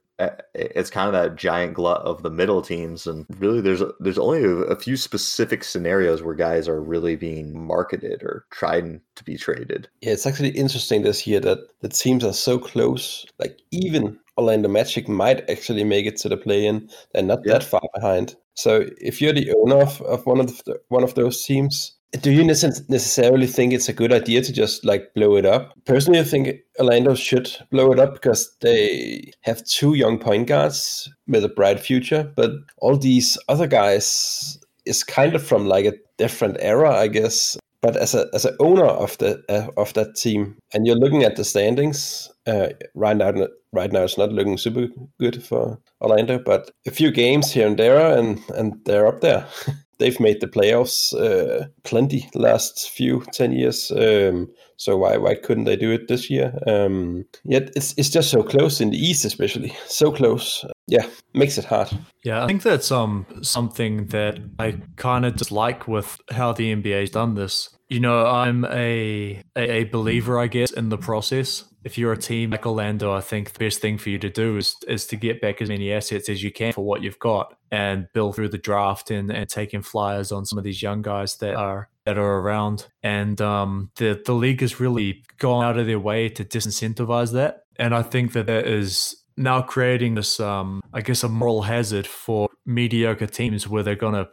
It's 0.53 0.89
kind 0.89 1.07
of 1.07 1.13
that 1.13 1.35
giant 1.35 1.73
glut 1.73 2.01
of 2.03 2.23
the 2.23 2.29
middle 2.29 2.61
teams, 2.61 3.05
and 3.05 3.25
really, 3.37 3.59
there's 3.59 3.81
there's 3.99 4.17
only 4.17 4.45
a, 4.45 4.49
a 4.49 4.77
few 4.77 4.95
specific 4.95 5.61
scenarios 5.61 6.23
where 6.23 6.35
guys 6.35 6.69
are 6.69 6.81
really 6.81 7.17
being 7.17 7.67
marketed 7.67 8.23
or 8.23 8.45
trying 8.49 9.01
to 9.15 9.23
be 9.25 9.35
traded. 9.35 9.89
Yeah, 9.99 10.13
it's 10.13 10.25
actually 10.25 10.51
interesting 10.51 11.01
this 11.01 11.27
year 11.27 11.41
that 11.41 11.67
the 11.81 11.89
teams 11.89 12.23
are 12.23 12.31
so 12.31 12.57
close. 12.57 13.25
Like 13.39 13.59
even 13.71 14.17
Orlando 14.37 14.69
Magic 14.69 15.07
might 15.07 15.49
actually 15.49 15.83
make 15.83 16.05
it 16.05 16.17
to 16.17 16.29
the 16.29 16.37
play-in. 16.37 16.89
They're 17.13 17.23
not 17.23 17.39
yeah. 17.45 17.53
that 17.53 17.63
far 17.63 17.81
behind. 17.93 18.35
So 18.55 18.85
if 18.99 19.21
you're 19.21 19.33
the 19.33 19.53
owner 19.53 19.81
of, 19.81 20.01
of 20.01 20.25
one 20.25 20.39
of 20.39 20.47
the, 20.65 20.79
one 20.89 21.03
of 21.03 21.15
those 21.15 21.43
teams, 21.43 21.95
do 22.21 22.31
you 22.31 22.43
necessarily 22.43 23.47
think 23.47 23.73
it's 23.73 23.89
a 23.89 23.93
good 23.93 24.13
idea 24.13 24.41
to 24.41 24.53
just 24.53 24.85
like 24.85 25.13
blow 25.15 25.35
it 25.35 25.45
up? 25.45 25.73
Personally, 25.85 26.19
I 26.19 26.23
think 26.23 26.59
Orlando 26.79 27.15
should 27.15 27.49
blow 27.71 27.91
it 27.91 27.99
up 27.99 28.13
because 28.13 28.55
they 28.61 29.31
have 29.41 29.65
two 29.65 29.95
young 29.95 30.17
point 30.17 30.47
guards 30.47 31.09
with 31.27 31.43
a 31.43 31.49
bright 31.49 31.79
future, 31.79 32.31
but 32.35 32.51
all 32.77 32.97
these 32.97 33.37
other 33.49 33.67
guys 33.67 34.57
is 34.85 35.03
kind 35.03 35.35
of 35.35 35.45
from 35.45 35.67
like 35.67 35.85
a 35.85 35.93
different 36.17 36.57
era, 36.59 36.95
I 36.95 37.07
guess. 37.07 37.57
But 37.85 37.97
as 37.97 38.15
a 38.15 38.25
as 38.33 38.45
an 38.45 38.55
owner 38.59 38.87
of 38.87 39.15
the 39.19 39.43
uh, 39.47 39.67
of 39.77 39.93
that 39.93 40.15
team, 40.15 40.57
and 40.73 40.87
you're 40.87 40.97
looking 40.97 41.23
at 41.23 41.35
the 41.35 41.43
standings 41.43 42.31
uh, 42.47 42.69
right 42.95 43.15
now, 43.15 43.31
right 43.73 43.91
now 43.91 44.01
it's 44.01 44.17
not 44.17 44.31
looking 44.31 44.57
super 44.57 44.87
good 45.19 45.43
for 45.43 45.79
Orlando, 46.01 46.39
but 46.39 46.71
a 46.87 46.91
few 46.91 47.11
games 47.11 47.51
here 47.51 47.67
and 47.67 47.77
there, 47.77 48.17
and 48.17 48.41
and 48.55 48.73
they're 48.85 49.05
up 49.05 49.21
there. 49.21 49.45
They've 49.99 50.19
made 50.19 50.41
the 50.41 50.47
playoffs 50.47 51.13
uh, 51.13 51.67
plenty 51.83 52.27
last 52.33 52.89
few 52.89 53.23
ten 53.31 53.51
years. 53.51 53.91
Um, 53.91 54.47
so 54.77 54.97
why 54.97 55.17
why 55.17 55.35
couldn't 55.35 55.65
they 55.65 55.75
do 55.75 55.91
it 55.91 56.07
this 56.07 56.27
year? 56.27 56.57
Um, 56.65 57.25
yet 57.43 57.69
it's 57.75 57.93
it's 57.97 58.09
just 58.09 58.31
so 58.31 58.41
close 58.41 58.81
in 58.81 58.89
the 58.89 58.97
East, 58.97 59.25
especially 59.25 59.77
so 59.85 60.11
close. 60.11 60.65
Yeah, 60.87 61.05
makes 61.35 61.59
it 61.59 61.65
hard. 61.65 61.89
Yeah, 62.23 62.43
I 62.43 62.47
think 62.47 62.63
that's 62.63 62.91
um 62.91 63.27
something 63.43 64.07
that 64.07 64.39
I 64.57 64.81
kind 64.95 65.23
of 65.23 65.35
dislike 65.35 65.87
with 65.87 66.19
how 66.31 66.51
the 66.51 66.75
NBA's 66.75 67.11
done 67.11 67.35
this. 67.35 67.74
You 67.95 68.01
know, 68.01 68.25
I'm 68.25 68.65
a, 68.65 69.41
a, 69.55 69.85
believer, 69.85 70.37
I 70.37 70.47
guess, 70.47 70.71
in 70.71 70.89
the 70.89 70.97
process. 70.97 71.63
If 71.85 71.97
you're 71.97 72.11
a 72.11 72.17
team 72.17 72.49
like 72.49 72.65
Orlando, 72.65 73.13
I 73.13 73.21
think 73.21 73.53
the 73.53 73.59
best 73.59 73.79
thing 73.79 73.97
for 73.97 74.09
you 74.09 74.19
to 74.19 74.29
do 74.29 74.57
is 74.57 74.75
is 74.85 75.07
to 75.07 75.15
get 75.15 75.39
back 75.39 75.61
as 75.61 75.69
many 75.69 75.93
assets 75.93 76.27
as 76.27 76.43
you 76.43 76.51
can 76.51 76.73
for 76.73 76.83
what 76.83 77.01
you've 77.01 77.19
got 77.19 77.55
and 77.71 78.09
build 78.13 78.35
through 78.35 78.49
the 78.49 78.57
draft 78.57 79.11
and, 79.11 79.31
and 79.31 79.47
taking 79.47 79.81
flyers 79.81 80.33
on 80.33 80.45
some 80.45 80.57
of 80.57 80.65
these 80.65 80.81
young 80.81 81.03
guys 81.03 81.37
that 81.37 81.55
are 81.55 81.87
that 82.03 82.17
are 82.17 82.39
around. 82.39 82.85
And 83.01 83.39
um, 83.39 83.91
the 83.95 84.21
the 84.25 84.33
league 84.33 84.59
has 84.59 84.77
really 84.77 85.23
gone 85.37 85.63
out 85.63 85.77
of 85.77 85.87
their 85.87 85.97
way 85.97 86.27
to 86.27 86.43
disincentivize 86.43 87.31
that. 87.31 87.63
And 87.77 87.95
I 87.95 88.01
think 88.01 88.33
that 88.33 88.47
that 88.47 88.67
is 88.67 89.23
now 89.37 89.61
creating 89.61 90.15
this 90.15 90.39
um 90.39 90.81
i 90.93 91.01
guess 91.01 91.21
a 91.21 91.27
moral 91.27 91.63
hazard 91.63 92.07
for 92.07 92.47
mediocre 92.65 93.27
teams 93.27 93.67
where 93.67 93.83
they're 93.83 93.93
gonna 93.93 94.25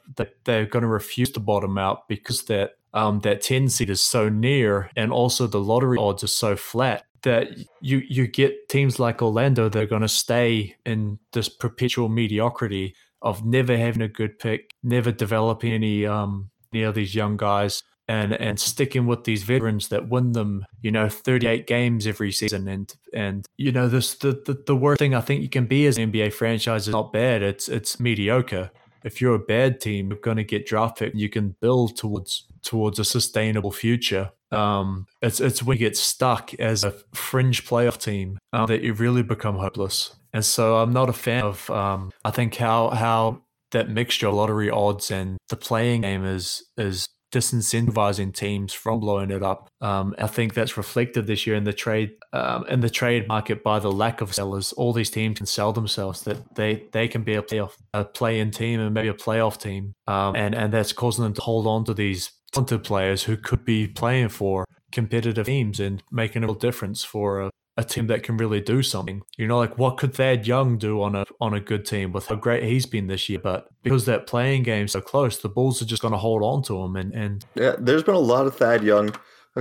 they're 0.44 0.64
gonna 0.64 0.86
refuse 0.86 1.28
to 1.28 1.40
bottom 1.40 1.76
out 1.76 2.06
because 2.06 2.44
that 2.44 2.74
um, 2.94 3.20
that 3.20 3.42
10 3.42 3.68
seed 3.68 3.90
is 3.90 4.00
so 4.00 4.28
near 4.28 4.90
and 4.96 5.12
also 5.12 5.46
the 5.46 5.60
lottery 5.60 5.98
odds 5.98 6.22
are 6.22 6.28
so 6.28 6.56
flat 6.56 7.04
that 7.22 7.48
you 7.80 8.02
you 8.08 8.26
get 8.26 8.68
teams 8.68 8.98
like 8.98 9.22
Orlando 9.22 9.68
that 9.68 9.82
are 9.82 9.86
going 9.86 10.02
to 10.02 10.08
stay 10.08 10.74
in 10.84 11.18
this 11.32 11.48
perpetual 11.48 12.08
mediocrity 12.08 12.94
of 13.22 13.44
never 13.44 13.76
having 13.76 14.02
a 14.02 14.08
good 14.08 14.38
pick, 14.38 14.74
never 14.82 15.12
developing 15.12 15.72
any 15.72 16.04
um 16.06 16.50
any 16.72 16.82
of 16.82 16.94
these 16.94 17.14
young 17.14 17.36
guys 17.36 17.82
and 18.08 18.32
and 18.34 18.58
sticking 18.58 19.06
with 19.06 19.24
these 19.24 19.44
veterans 19.44 19.88
that 19.88 20.08
win 20.08 20.32
them, 20.32 20.66
you 20.80 20.90
know, 20.90 21.08
38 21.08 21.66
games 21.66 22.06
every 22.06 22.32
season. 22.32 22.66
And 22.68 22.92
and 23.14 23.46
you 23.56 23.72
know 23.72 23.88
this 23.88 24.14
the 24.14 24.32
the, 24.44 24.62
the 24.66 24.76
worst 24.76 24.98
thing 24.98 25.14
I 25.14 25.20
think 25.20 25.42
you 25.42 25.48
can 25.48 25.66
be 25.66 25.86
as 25.86 25.98
an 25.98 26.10
NBA 26.10 26.32
franchise 26.32 26.88
is 26.88 26.92
not 26.92 27.12
bad, 27.12 27.42
it's 27.42 27.68
it's 27.68 28.00
mediocre. 28.00 28.70
If 29.04 29.20
you're 29.20 29.34
a 29.34 29.40
bad 29.40 29.80
team, 29.80 30.10
you're 30.10 30.18
going 30.18 30.36
to 30.36 30.44
get 30.44 30.64
draft 30.64 30.98
pick. 30.98 31.12
You 31.16 31.28
can 31.28 31.56
build 31.60 31.96
towards 31.96 32.46
towards 32.62 32.98
a 32.98 33.04
sustainable 33.04 33.72
future. 33.72 34.30
Um, 34.50 35.06
it's 35.20 35.40
it's 35.40 35.62
when 35.62 35.76
you 35.76 35.86
get 35.86 35.96
stuck 35.96 36.52
as 36.54 36.84
a 36.84 36.94
fringe 37.14 37.64
playoff 37.64 37.98
team 37.98 38.38
uh, 38.52 38.66
that 38.66 38.82
you 38.82 38.92
really 38.92 39.22
become 39.22 39.56
hopeless. 39.56 40.14
And 40.32 40.44
so 40.44 40.78
I'm 40.78 40.92
not 40.92 41.08
a 41.08 41.12
fan 41.12 41.44
of. 41.44 41.70
Um, 41.70 42.10
I 42.24 42.30
think 42.30 42.54
how 42.56 42.90
how 42.90 43.42
that 43.70 43.88
mixture 43.88 44.28
of 44.28 44.34
lottery 44.34 44.70
odds 44.70 45.10
and 45.10 45.38
the 45.48 45.56
playing 45.56 46.02
game 46.02 46.24
is 46.24 46.62
is 46.76 47.08
disincentivizing 47.32 48.34
teams 48.34 48.74
from 48.74 49.00
blowing 49.00 49.30
it 49.30 49.42
up. 49.42 49.70
Um, 49.80 50.14
I 50.18 50.26
think 50.26 50.52
that's 50.52 50.76
reflected 50.76 51.26
this 51.26 51.46
year 51.46 51.56
in 51.56 51.64
the 51.64 51.72
trade 51.72 52.12
um, 52.32 52.66
in 52.68 52.80
the 52.80 52.90
trade 52.90 53.26
market 53.26 53.64
by 53.64 53.78
the 53.78 53.90
lack 53.90 54.20
of 54.20 54.34
sellers. 54.34 54.72
All 54.74 54.92
these 54.92 55.10
teams 55.10 55.38
can 55.38 55.46
sell 55.46 55.72
themselves 55.72 56.22
that 56.22 56.54
they 56.54 56.84
they 56.92 57.08
can 57.08 57.24
be 57.24 57.34
a 57.34 57.42
playoff 57.42 57.72
a 57.94 58.04
play-in 58.04 58.50
team 58.50 58.80
and 58.80 58.94
maybe 58.94 59.08
a 59.08 59.14
playoff 59.14 59.60
team, 59.60 59.94
um, 60.06 60.36
and 60.36 60.54
and 60.54 60.72
that's 60.72 60.92
causing 60.92 61.24
them 61.24 61.34
to 61.34 61.40
hold 61.40 61.66
on 61.66 61.84
to 61.86 61.94
these 61.94 62.30
talented 62.52 62.84
players 62.84 63.24
who 63.24 63.36
could 63.36 63.64
be 63.64 63.88
playing 63.88 64.28
for 64.28 64.66
competitive 64.90 65.46
teams 65.46 65.80
and 65.80 66.02
making 66.10 66.44
a 66.44 66.46
real 66.46 66.54
difference 66.54 67.02
for 67.02 67.40
a, 67.40 67.50
a 67.76 67.84
team 67.84 68.06
that 68.06 68.22
can 68.22 68.36
really 68.36 68.60
do 68.60 68.82
something. 68.82 69.22
You 69.36 69.48
know, 69.48 69.58
like 69.58 69.78
what 69.78 69.96
could 69.96 70.14
Thad 70.14 70.46
Young 70.46 70.78
do 70.78 71.02
on 71.02 71.14
a 71.16 71.24
on 71.40 71.54
a 71.54 71.60
good 71.60 71.86
team 71.86 72.12
with 72.12 72.26
how 72.26 72.36
great 72.36 72.62
he's 72.62 72.86
been 72.86 73.06
this 73.06 73.28
year? 73.28 73.40
But 73.42 73.68
because 73.82 74.04
that 74.04 74.26
playing 74.26 74.64
game's 74.64 74.92
so 74.92 75.00
close, 75.00 75.38
the 75.38 75.48
Bulls 75.48 75.80
are 75.82 75.86
just 75.86 76.02
going 76.02 76.12
to 76.12 76.18
hold 76.18 76.42
on 76.42 76.62
to 76.64 76.82
him. 76.82 76.96
And 76.96 77.12
and 77.14 77.44
yeah, 77.54 77.74
there's 77.78 78.04
been 78.04 78.14
a 78.14 78.18
lot 78.18 78.46
of 78.46 78.56
Thad 78.56 78.84
Young 78.84 79.14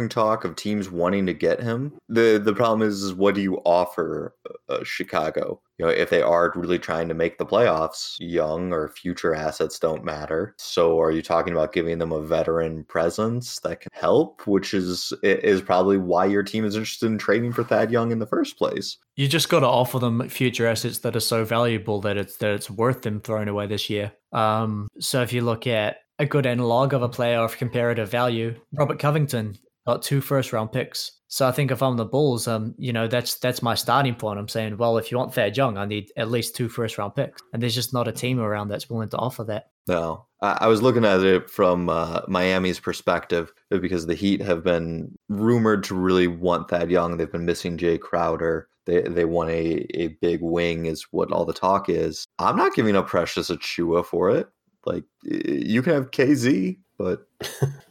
talk 0.09 0.45
of 0.45 0.55
teams 0.55 0.89
wanting 0.89 1.25
to 1.25 1.33
get 1.33 1.61
him. 1.61 1.93
the 2.07 2.41
The 2.43 2.53
problem 2.53 2.87
is, 2.87 3.03
is 3.03 3.13
what 3.13 3.35
do 3.35 3.41
you 3.41 3.57
offer 3.65 4.35
uh, 4.69 4.83
Chicago? 4.83 5.61
You 5.81 5.87
know, 5.87 5.93
if 5.93 6.11
they 6.11 6.21
are 6.21 6.53
really 6.55 6.77
trying 6.77 7.07
to 7.07 7.15
make 7.15 7.39
the 7.39 7.45
playoffs, 7.45 8.15
young 8.19 8.71
or 8.71 8.89
future 8.89 9.33
assets 9.33 9.79
don't 9.79 10.05
matter. 10.05 10.53
So, 10.59 11.01
are 11.01 11.09
you 11.09 11.23
talking 11.23 11.53
about 11.53 11.73
giving 11.73 11.97
them 11.97 12.11
a 12.11 12.21
veteran 12.21 12.83
presence 12.83 13.57
that 13.61 13.81
can 13.81 13.89
help? 13.91 14.45
Which 14.45 14.75
is 14.75 15.11
is 15.23 15.59
probably 15.63 15.97
why 15.97 16.27
your 16.27 16.43
team 16.43 16.65
is 16.65 16.75
interested 16.75 17.07
in 17.07 17.17
trading 17.17 17.51
for 17.51 17.63
Thad 17.63 17.89
Young 17.89 18.11
in 18.11 18.19
the 18.19 18.27
first 18.27 18.59
place. 18.59 18.99
You 19.15 19.27
just 19.27 19.49
got 19.49 19.61
to 19.61 19.65
offer 19.65 19.97
them 19.97 20.29
future 20.29 20.67
assets 20.67 20.99
that 20.99 21.15
are 21.15 21.19
so 21.19 21.45
valuable 21.45 21.99
that 22.01 22.15
it's 22.15 22.37
that 22.37 22.51
it's 22.51 22.69
worth 22.69 23.01
them 23.01 23.19
throwing 23.19 23.47
away 23.47 23.65
this 23.65 23.89
year. 23.89 24.11
Um, 24.33 24.87
so 24.99 25.23
if 25.23 25.33
you 25.33 25.41
look 25.41 25.65
at 25.65 25.97
a 26.19 26.27
good 26.27 26.45
analog 26.45 26.93
of 26.93 27.01
a 27.01 27.09
player 27.09 27.39
of 27.39 27.57
comparative 27.57 28.11
value, 28.11 28.53
Robert 28.71 28.99
Covington 28.99 29.57
got 29.87 30.03
two 30.03 30.21
first 30.21 30.53
round 30.53 30.71
picks. 30.71 31.20
So 31.31 31.47
I 31.47 31.53
think 31.53 31.71
if 31.71 31.81
I'm 31.81 31.95
the 31.95 32.03
Bulls, 32.03 32.45
um, 32.45 32.75
you 32.77 32.91
know, 32.91 33.07
that's 33.07 33.35
that's 33.35 33.61
my 33.61 33.73
starting 33.73 34.15
point. 34.15 34.37
I'm 34.37 34.49
saying, 34.49 34.75
well, 34.75 34.97
if 34.97 35.09
you 35.09 35.17
want 35.17 35.33
Thad 35.33 35.55
Young, 35.55 35.77
I 35.77 35.85
need 35.85 36.11
at 36.17 36.29
least 36.29 36.57
two 36.57 36.67
first 36.67 36.97
round 36.97 37.15
picks, 37.15 37.41
and 37.53 37.63
there's 37.63 37.73
just 37.73 37.93
not 37.93 38.09
a 38.09 38.11
team 38.11 38.37
around 38.37 38.67
that's 38.67 38.89
willing 38.89 39.07
to 39.09 39.17
offer 39.17 39.45
that. 39.45 39.69
No, 39.87 40.25
I 40.41 40.67
was 40.67 40.81
looking 40.81 41.05
at 41.05 41.21
it 41.21 41.49
from 41.49 41.87
uh, 41.87 42.23
Miami's 42.27 42.81
perspective 42.81 43.53
because 43.69 44.07
the 44.07 44.13
Heat 44.13 44.41
have 44.41 44.61
been 44.61 45.17
rumored 45.29 45.85
to 45.85 45.95
really 45.95 46.27
want 46.27 46.69
Thad 46.69 46.91
Young. 46.91 47.15
They've 47.15 47.31
been 47.31 47.45
missing 47.45 47.77
Jae 47.77 47.97
Crowder. 47.97 48.67
They 48.85 49.03
they 49.03 49.23
want 49.23 49.51
a, 49.51 49.87
a 49.97 50.07
big 50.19 50.41
wing 50.41 50.85
is 50.85 51.03
what 51.11 51.31
all 51.31 51.45
the 51.45 51.53
talk 51.53 51.87
is. 51.87 52.27
I'm 52.39 52.57
not 52.57 52.75
giving 52.75 52.97
up 52.97 53.07
Precious 53.07 53.49
Achiuwa 53.49 54.05
for 54.05 54.31
it. 54.31 54.49
Like 54.85 55.05
you 55.23 55.81
can 55.81 55.93
have 55.93 56.11
KZ, 56.11 56.77
but 57.01 57.27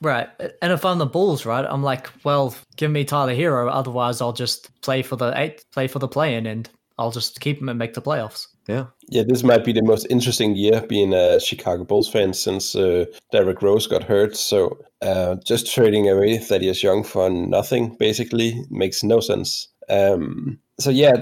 Right. 0.00 0.28
And 0.62 0.72
if 0.72 0.84
I'm 0.84 0.98
the 0.98 1.06
Bulls, 1.06 1.44
right, 1.44 1.64
I'm 1.64 1.82
like, 1.82 2.08
well, 2.24 2.54
give 2.76 2.90
me 2.90 3.04
Tyler 3.04 3.34
Herro. 3.34 3.70
Otherwise, 3.70 4.20
I'll 4.20 4.32
just 4.32 4.70
play 4.80 5.02
for 5.02 5.16
the 5.16 5.32
eight, 5.38 5.64
play 5.72 5.88
for 5.88 5.98
the 5.98 6.08
play-in, 6.08 6.46
and 6.46 6.68
I'll 6.98 7.10
just 7.10 7.40
keep 7.40 7.60
him 7.60 7.68
and 7.68 7.78
make 7.78 7.94
the 7.94 8.02
playoffs. 8.02 8.46
yeah, 8.68 8.86
Yeah, 9.08 9.22
this 9.26 9.42
might 9.42 9.64
be 9.64 9.72
the 9.72 9.82
most 9.82 10.06
interesting 10.10 10.54
year 10.54 10.82
being 10.88 11.12
a 11.12 11.40
Chicago 11.40 11.84
Bulls 11.84 12.08
fan 12.08 12.32
since 12.32 12.74
uh, 12.74 13.06
Derrick 13.32 13.62
Rose 13.62 13.86
got 13.86 14.04
hurt. 14.04 14.36
So 14.36 14.78
uh, 15.02 15.36
just 15.44 15.72
trading 15.72 16.08
away 16.08 16.38
Thaddeus 16.38 16.82
Young 16.82 17.02
for 17.02 17.28
nothing 17.30 17.96
basically 17.98 18.64
makes 18.70 19.02
no 19.02 19.20
sense. 19.20 19.68
Um, 19.88 20.60
so 20.78 20.90
yeah, 20.90 21.12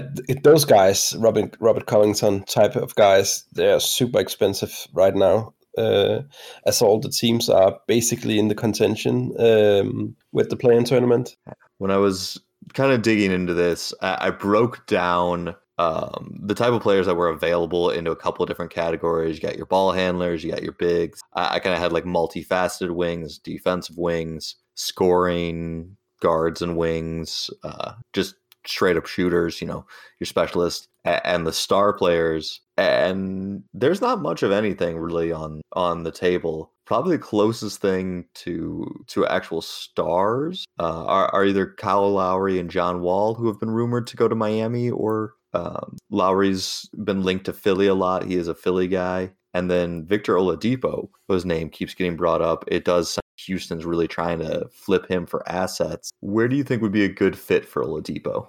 those 0.43 0.63
guys, 0.63 1.15
Robin, 1.17 1.51
Robert 1.59 1.85
Covington 1.85 2.43
type 2.43 2.75
of 2.75 2.95
guys, 2.95 3.43
they're 3.53 3.79
super 3.79 4.19
expensive 4.19 4.87
right 4.93 5.15
now. 5.15 5.53
Uh, 5.79 6.23
as 6.65 6.81
all 6.81 6.99
the 6.99 7.09
teams 7.09 7.49
are 7.49 7.79
basically 7.87 8.37
in 8.37 8.49
the 8.49 8.55
contention 8.55 9.33
um, 9.39 10.15
with 10.31 10.49
the 10.49 10.57
play-in 10.57 10.83
tournament. 10.83 11.37
when 11.77 11.91
I 11.91 11.97
was 11.97 12.39
kind 12.73 12.91
of 12.91 13.01
digging 13.01 13.31
into 13.31 13.53
this, 13.53 13.93
I, 14.01 14.27
I 14.27 14.29
broke 14.31 14.85
down 14.85 15.55
um, 15.79 16.37
the 16.43 16.55
type 16.55 16.73
of 16.73 16.81
players 16.81 17.05
that 17.05 17.15
were 17.15 17.29
available 17.29 17.89
into 17.89 18.11
a 18.11 18.15
couple 18.15 18.43
of 18.43 18.49
different 18.49 18.73
categories. 18.73 19.37
You 19.37 19.41
got 19.47 19.55
your 19.55 19.65
ball 19.65 19.93
handlers, 19.93 20.43
you 20.43 20.51
got 20.51 20.61
your 20.61 20.73
bigs. 20.73 21.21
I, 21.33 21.55
I 21.55 21.59
kind 21.59 21.73
of 21.73 21.81
had 21.81 21.93
like 21.93 22.03
multifaceted 22.03 22.91
wings, 22.91 23.39
defensive 23.39 23.97
wings, 23.97 24.55
scoring 24.75 25.95
guards 26.21 26.61
and 26.61 26.75
wings, 26.75 27.49
uh, 27.63 27.93
just 28.11 28.35
straight 28.65 28.97
up 28.97 29.05
shooters, 29.05 29.61
you 29.61 29.67
know, 29.67 29.85
your 30.19 30.25
specialists 30.25 30.88
and 31.05 31.45
the 31.45 31.53
star 31.53 31.93
players. 31.93 32.61
And 32.77 33.63
there's 33.73 34.01
not 34.01 34.21
much 34.21 34.43
of 34.43 34.51
anything 34.51 34.97
really 34.97 35.31
on 35.31 35.61
on 35.73 36.03
the 36.03 36.11
table. 36.11 36.73
Probably 36.85 37.17
the 37.17 37.23
closest 37.23 37.81
thing 37.81 38.25
to 38.35 38.85
to 39.07 39.27
actual 39.27 39.61
stars 39.61 40.65
uh, 40.79 41.05
are, 41.05 41.33
are 41.33 41.45
either 41.45 41.73
Kyle 41.77 42.11
Lowry 42.11 42.59
and 42.59 42.69
John 42.69 43.01
Wall, 43.01 43.35
who 43.35 43.47
have 43.47 43.59
been 43.59 43.71
rumored 43.71 44.07
to 44.07 44.17
go 44.17 44.27
to 44.27 44.35
Miami, 44.35 44.89
or 44.89 45.33
um, 45.53 45.97
Lowry's 46.09 46.89
been 47.03 47.23
linked 47.23 47.45
to 47.45 47.53
Philly 47.53 47.87
a 47.87 47.93
lot. 47.93 48.23
He 48.23 48.35
is 48.35 48.47
a 48.47 48.55
Philly 48.55 48.87
guy. 48.87 49.31
And 49.53 49.69
then 49.69 50.05
Victor 50.05 50.35
Oladipo, 50.35 51.09
whose 51.27 51.43
name 51.43 51.69
keeps 51.69 51.95
getting 51.95 52.15
brought 52.15 52.41
up. 52.41 52.65
It 52.67 52.85
does 52.85 53.09
sound 53.13 53.23
Houston's 53.45 53.85
really 53.85 54.07
trying 54.07 54.39
to 54.39 54.67
flip 54.71 55.07
him 55.07 55.25
for 55.25 55.47
assets. 55.49 56.11
Where 56.19 56.47
do 56.47 56.55
you 56.55 56.63
think 56.63 56.81
would 56.81 56.91
be 56.91 57.05
a 57.05 57.09
good 57.09 57.37
fit 57.37 57.65
for 57.65 57.83
Oladipo? 57.83 58.47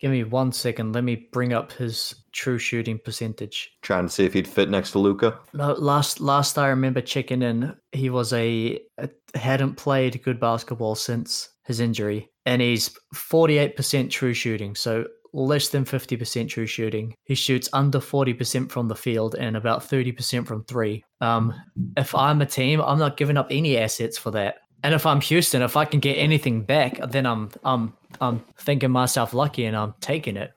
Give 0.00 0.10
me 0.10 0.24
one 0.24 0.52
second. 0.52 0.94
Let 0.94 1.04
me 1.04 1.28
bring 1.32 1.52
up 1.52 1.72
his 1.72 2.14
true 2.32 2.58
shooting 2.58 2.98
percentage. 2.98 3.70
Trying 3.82 4.06
to 4.06 4.12
see 4.12 4.24
if 4.24 4.32
he'd 4.32 4.48
fit 4.48 4.68
next 4.68 4.92
to 4.92 4.98
Luka. 4.98 5.38
No, 5.52 5.72
last 5.72 6.20
last 6.20 6.58
I 6.58 6.68
remember 6.68 7.00
checking 7.00 7.42
in, 7.42 7.76
he 7.92 8.10
was 8.10 8.32
a, 8.32 8.80
a 8.98 9.08
hadn't 9.34 9.76
played 9.76 10.22
good 10.22 10.40
basketball 10.40 10.94
since 10.94 11.48
his 11.64 11.78
injury, 11.78 12.30
and 12.44 12.60
he's 12.60 12.90
forty 13.14 13.58
eight 13.58 13.76
percent 13.76 14.10
true 14.10 14.34
shooting. 14.34 14.74
So 14.74 15.06
less 15.32 15.68
than 15.68 15.84
50% 15.84 16.48
true 16.48 16.66
shooting. 16.66 17.14
He 17.24 17.34
shoots 17.34 17.68
under 17.72 17.98
40% 17.98 18.70
from 18.70 18.88
the 18.88 18.94
field 18.94 19.34
and 19.38 19.56
about 19.56 19.82
30% 19.82 20.46
from 20.46 20.64
three. 20.64 21.04
Um, 21.20 21.54
if 21.96 22.14
I'm 22.14 22.42
a 22.42 22.46
team, 22.46 22.80
I'm 22.80 22.98
not 22.98 23.16
giving 23.16 23.36
up 23.36 23.48
any 23.50 23.78
assets 23.78 24.18
for 24.18 24.30
that. 24.32 24.56
And 24.84 24.94
if 24.94 25.06
I'm 25.06 25.20
Houston, 25.20 25.62
if 25.62 25.76
I 25.76 25.84
can 25.84 26.00
get 26.00 26.14
anything 26.14 26.64
back, 26.64 26.98
then 27.10 27.24
I'm 27.24 27.50
I'm 27.64 27.92
I'm 28.20 28.42
thinking 28.58 28.90
myself 28.90 29.32
lucky 29.32 29.64
and 29.64 29.76
I'm 29.76 29.94
taking 30.00 30.36
it. 30.36 30.52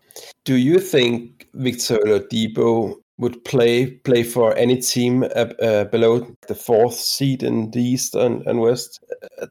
Do 0.45 0.55
you 0.55 0.79
think 0.79 1.47
Victor 1.53 1.97
Oladipo 1.99 2.95
would 3.17 3.43
play 3.45 3.91
play 3.91 4.23
for 4.23 4.55
any 4.55 4.81
team 4.81 5.23
uh, 5.23 5.53
uh, 5.61 5.83
below 5.85 6.25
the 6.47 6.55
fourth 6.55 6.95
seed 6.95 7.43
in 7.43 7.69
the 7.71 7.83
East 7.83 8.15
and, 8.15 8.41
and 8.47 8.61
West? 8.61 9.03
Uh, 9.39 9.45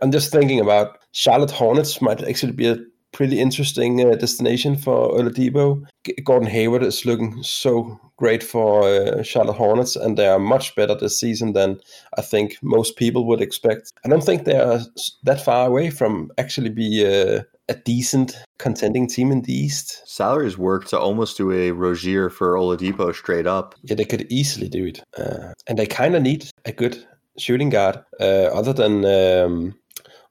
I'm 0.00 0.12
just 0.12 0.30
thinking 0.30 0.60
about 0.60 0.98
Charlotte 1.12 1.50
Hornets 1.50 2.00
might 2.00 2.22
actually 2.22 2.52
be 2.52 2.68
a 2.68 2.76
pretty 3.14 3.40
interesting 3.40 4.04
uh, 4.04 4.16
destination 4.16 4.76
for 4.76 5.10
Oladipo. 5.10 5.82
G- 6.04 6.14
Gordon 6.24 6.48
Hayward 6.48 6.82
is 6.82 7.06
looking 7.06 7.42
so 7.42 7.98
great 8.16 8.42
for 8.42 8.82
uh, 8.82 9.22
Charlotte 9.22 9.56
Hornets, 9.56 9.96
and 9.96 10.18
they 10.18 10.26
are 10.26 10.38
much 10.38 10.74
better 10.76 10.94
this 10.94 11.18
season 11.18 11.52
than 11.52 11.80
I 12.18 12.22
think 12.22 12.58
most 12.62 12.96
people 12.96 13.26
would 13.26 13.40
expect. 13.40 13.92
I 14.04 14.08
don't 14.08 14.22
think 14.24 14.44
they 14.44 14.58
are 14.58 14.80
that 15.22 15.44
far 15.44 15.66
away 15.66 15.90
from 15.90 16.30
actually 16.36 16.70
be 16.70 17.06
uh, 17.06 17.42
a 17.68 17.74
decent 17.74 18.36
contending 18.58 19.08
team 19.08 19.32
in 19.32 19.42
the 19.42 19.52
East. 19.52 20.02
Salaries 20.06 20.58
work 20.58 20.86
to 20.88 20.98
almost 20.98 21.36
do 21.36 21.50
a 21.50 21.70
Rozier 21.70 22.28
for 22.28 22.54
Oladipo 22.54 23.14
straight 23.14 23.46
up. 23.46 23.74
Yeah, 23.82 23.94
they 23.94 24.04
could 24.04 24.30
easily 24.30 24.68
do 24.68 24.86
it, 24.86 25.02
uh, 25.16 25.52
and 25.66 25.78
they 25.78 25.86
kind 25.86 26.14
of 26.14 26.22
need 26.22 26.50
a 26.64 26.72
good 26.72 27.06
shooting 27.38 27.70
guard. 27.70 27.98
Uh, 28.20 28.50
other 28.52 28.72
than 28.72 29.04
um, 29.04 29.74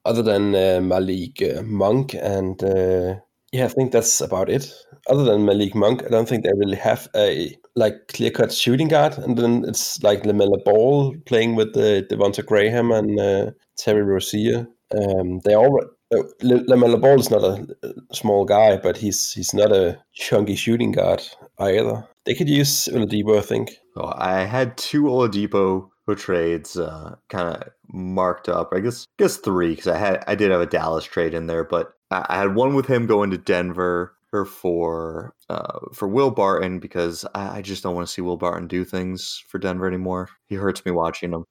other 0.04 0.22
than 0.22 0.54
uh, 0.54 0.80
Malik 0.82 1.42
uh, 1.42 1.62
Monk, 1.62 2.14
and 2.14 2.62
uh, 2.62 3.16
yeah, 3.52 3.66
I 3.66 3.68
think 3.68 3.92
that's 3.92 4.20
about 4.20 4.48
it. 4.50 4.72
Other 5.08 5.24
than 5.24 5.44
Malik 5.44 5.74
Monk, 5.74 6.02
I 6.04 6.08
don't 6.08 6.28
think 6.28 6.44
they 6.44 6.52
really 6.56 6.76
have 6.76 7.08
a 7.14 7.56
like 7.76 8.08
clear 8.08 8.30
cut 8.30 8.52
shooting 8.52 8.88
guard, 8.88 9.18
and 9.18 9.36
then 9.36 9.64
it's 9.66 10.02
like 10.02 10.22
LaMelo 10.24 10.62
Ball 10.64 11.14
playing 11.26 11.54
with 11.56 11.76
uh, 11.76 12.02
Devonte' 12.02 12.46
Graham 12.46 12.90
and 12.90 13.18
uh, 13.18 13.50
Terry 13.76 14.02
Rozier. 14.02 14.66
Um, 14.96 15.40
they 15.44 15.54
all. 15.54 15.80
Uh, 16.12 16.22
LaMelo 16.42 17.00
Ball 17.00 17.18
is 17.18 17.30
not 17.30 17.42
a 17.42 17.66
small 18.12 18.44
guy, 18.44 18.76
but 18.76 18.96
he's 18.96 19.32
he's 19.32 19.54
not 19.54 19.72
a 19.72 19.98
chunky 20.12 20.54
shooting 20.54 20.92
guard 20.92 21.22
either. 21.58 22.06
They 22.24 22.34
could 22.34 22.48
use 22.48 22.88
Oladipo, 22.92 23.38
I 23.38 23.42
think. 23.42 23.76
So 23.94 24.12
I 24.16 24.44
had 24.44 24.76
two 24.76 25.04
Oladipo 25.04 25.90
trades 26.12 26.76
uh, 26.76 27.16
kind 27.28 27.56
of 27.56 27.70
marked 27.88 28.48
up. 28.48 28.72
I 28.74 28.80
guess 28.80 29.06
guess 29.18 29.38
three 29.38 29.70
because 29.70 29.86
I 29.86 29.96
had 29.96 30.24
I 30.26 30.34
did 30.34 30.50
have 30.50 30.60
a 30.60 30.66
Dallas 30.66 31.04
trade 31.04 31.32
in 31.32 31.46
there, 31.46 31.64
but 31.64 31.94
I, 32.10 32.26
I 32.28 32.38
had 32.38 32.54
one 32.54 32.74
with 32.74 32.86
him 32.86 33.06
going 33.06 33.30
to 33.30 33.38
Denver 33.38 34.14
or 34.34 34.44
for 34.44 35.34
uh, 35.48 35.78
for 35.92 36.08
Will 36.08 36.30
Barton 36.30 36.80
because 36.80 37.24
I, 37.34 37.58
I 37.58 37.62
just 37.62 37.82
don't 37.82 37.94
want 37.94 38.06
to 38.06 38.12
see 38.12 38.20
Will 38.20 38.36
Barton 38.36 38.66
do 38.66 38.84
things 38.84 39.42
for 39.48 39.58
Denver 39.58 39.86
anymore. 39.86 40.28
He 40.46 40.56
hurts 40.56 40.84
me 40.84 40.92
watching 40.92 41.32
him. 41.32 41.44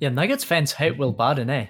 Yeah, 0.00 0.10
Nuggets 0.10 0.44
fans 0.44 0.72
hate 0.72 0.98
Will 0.98 1.12
Barton, 1.12 1.48
eh? 1.48 1.68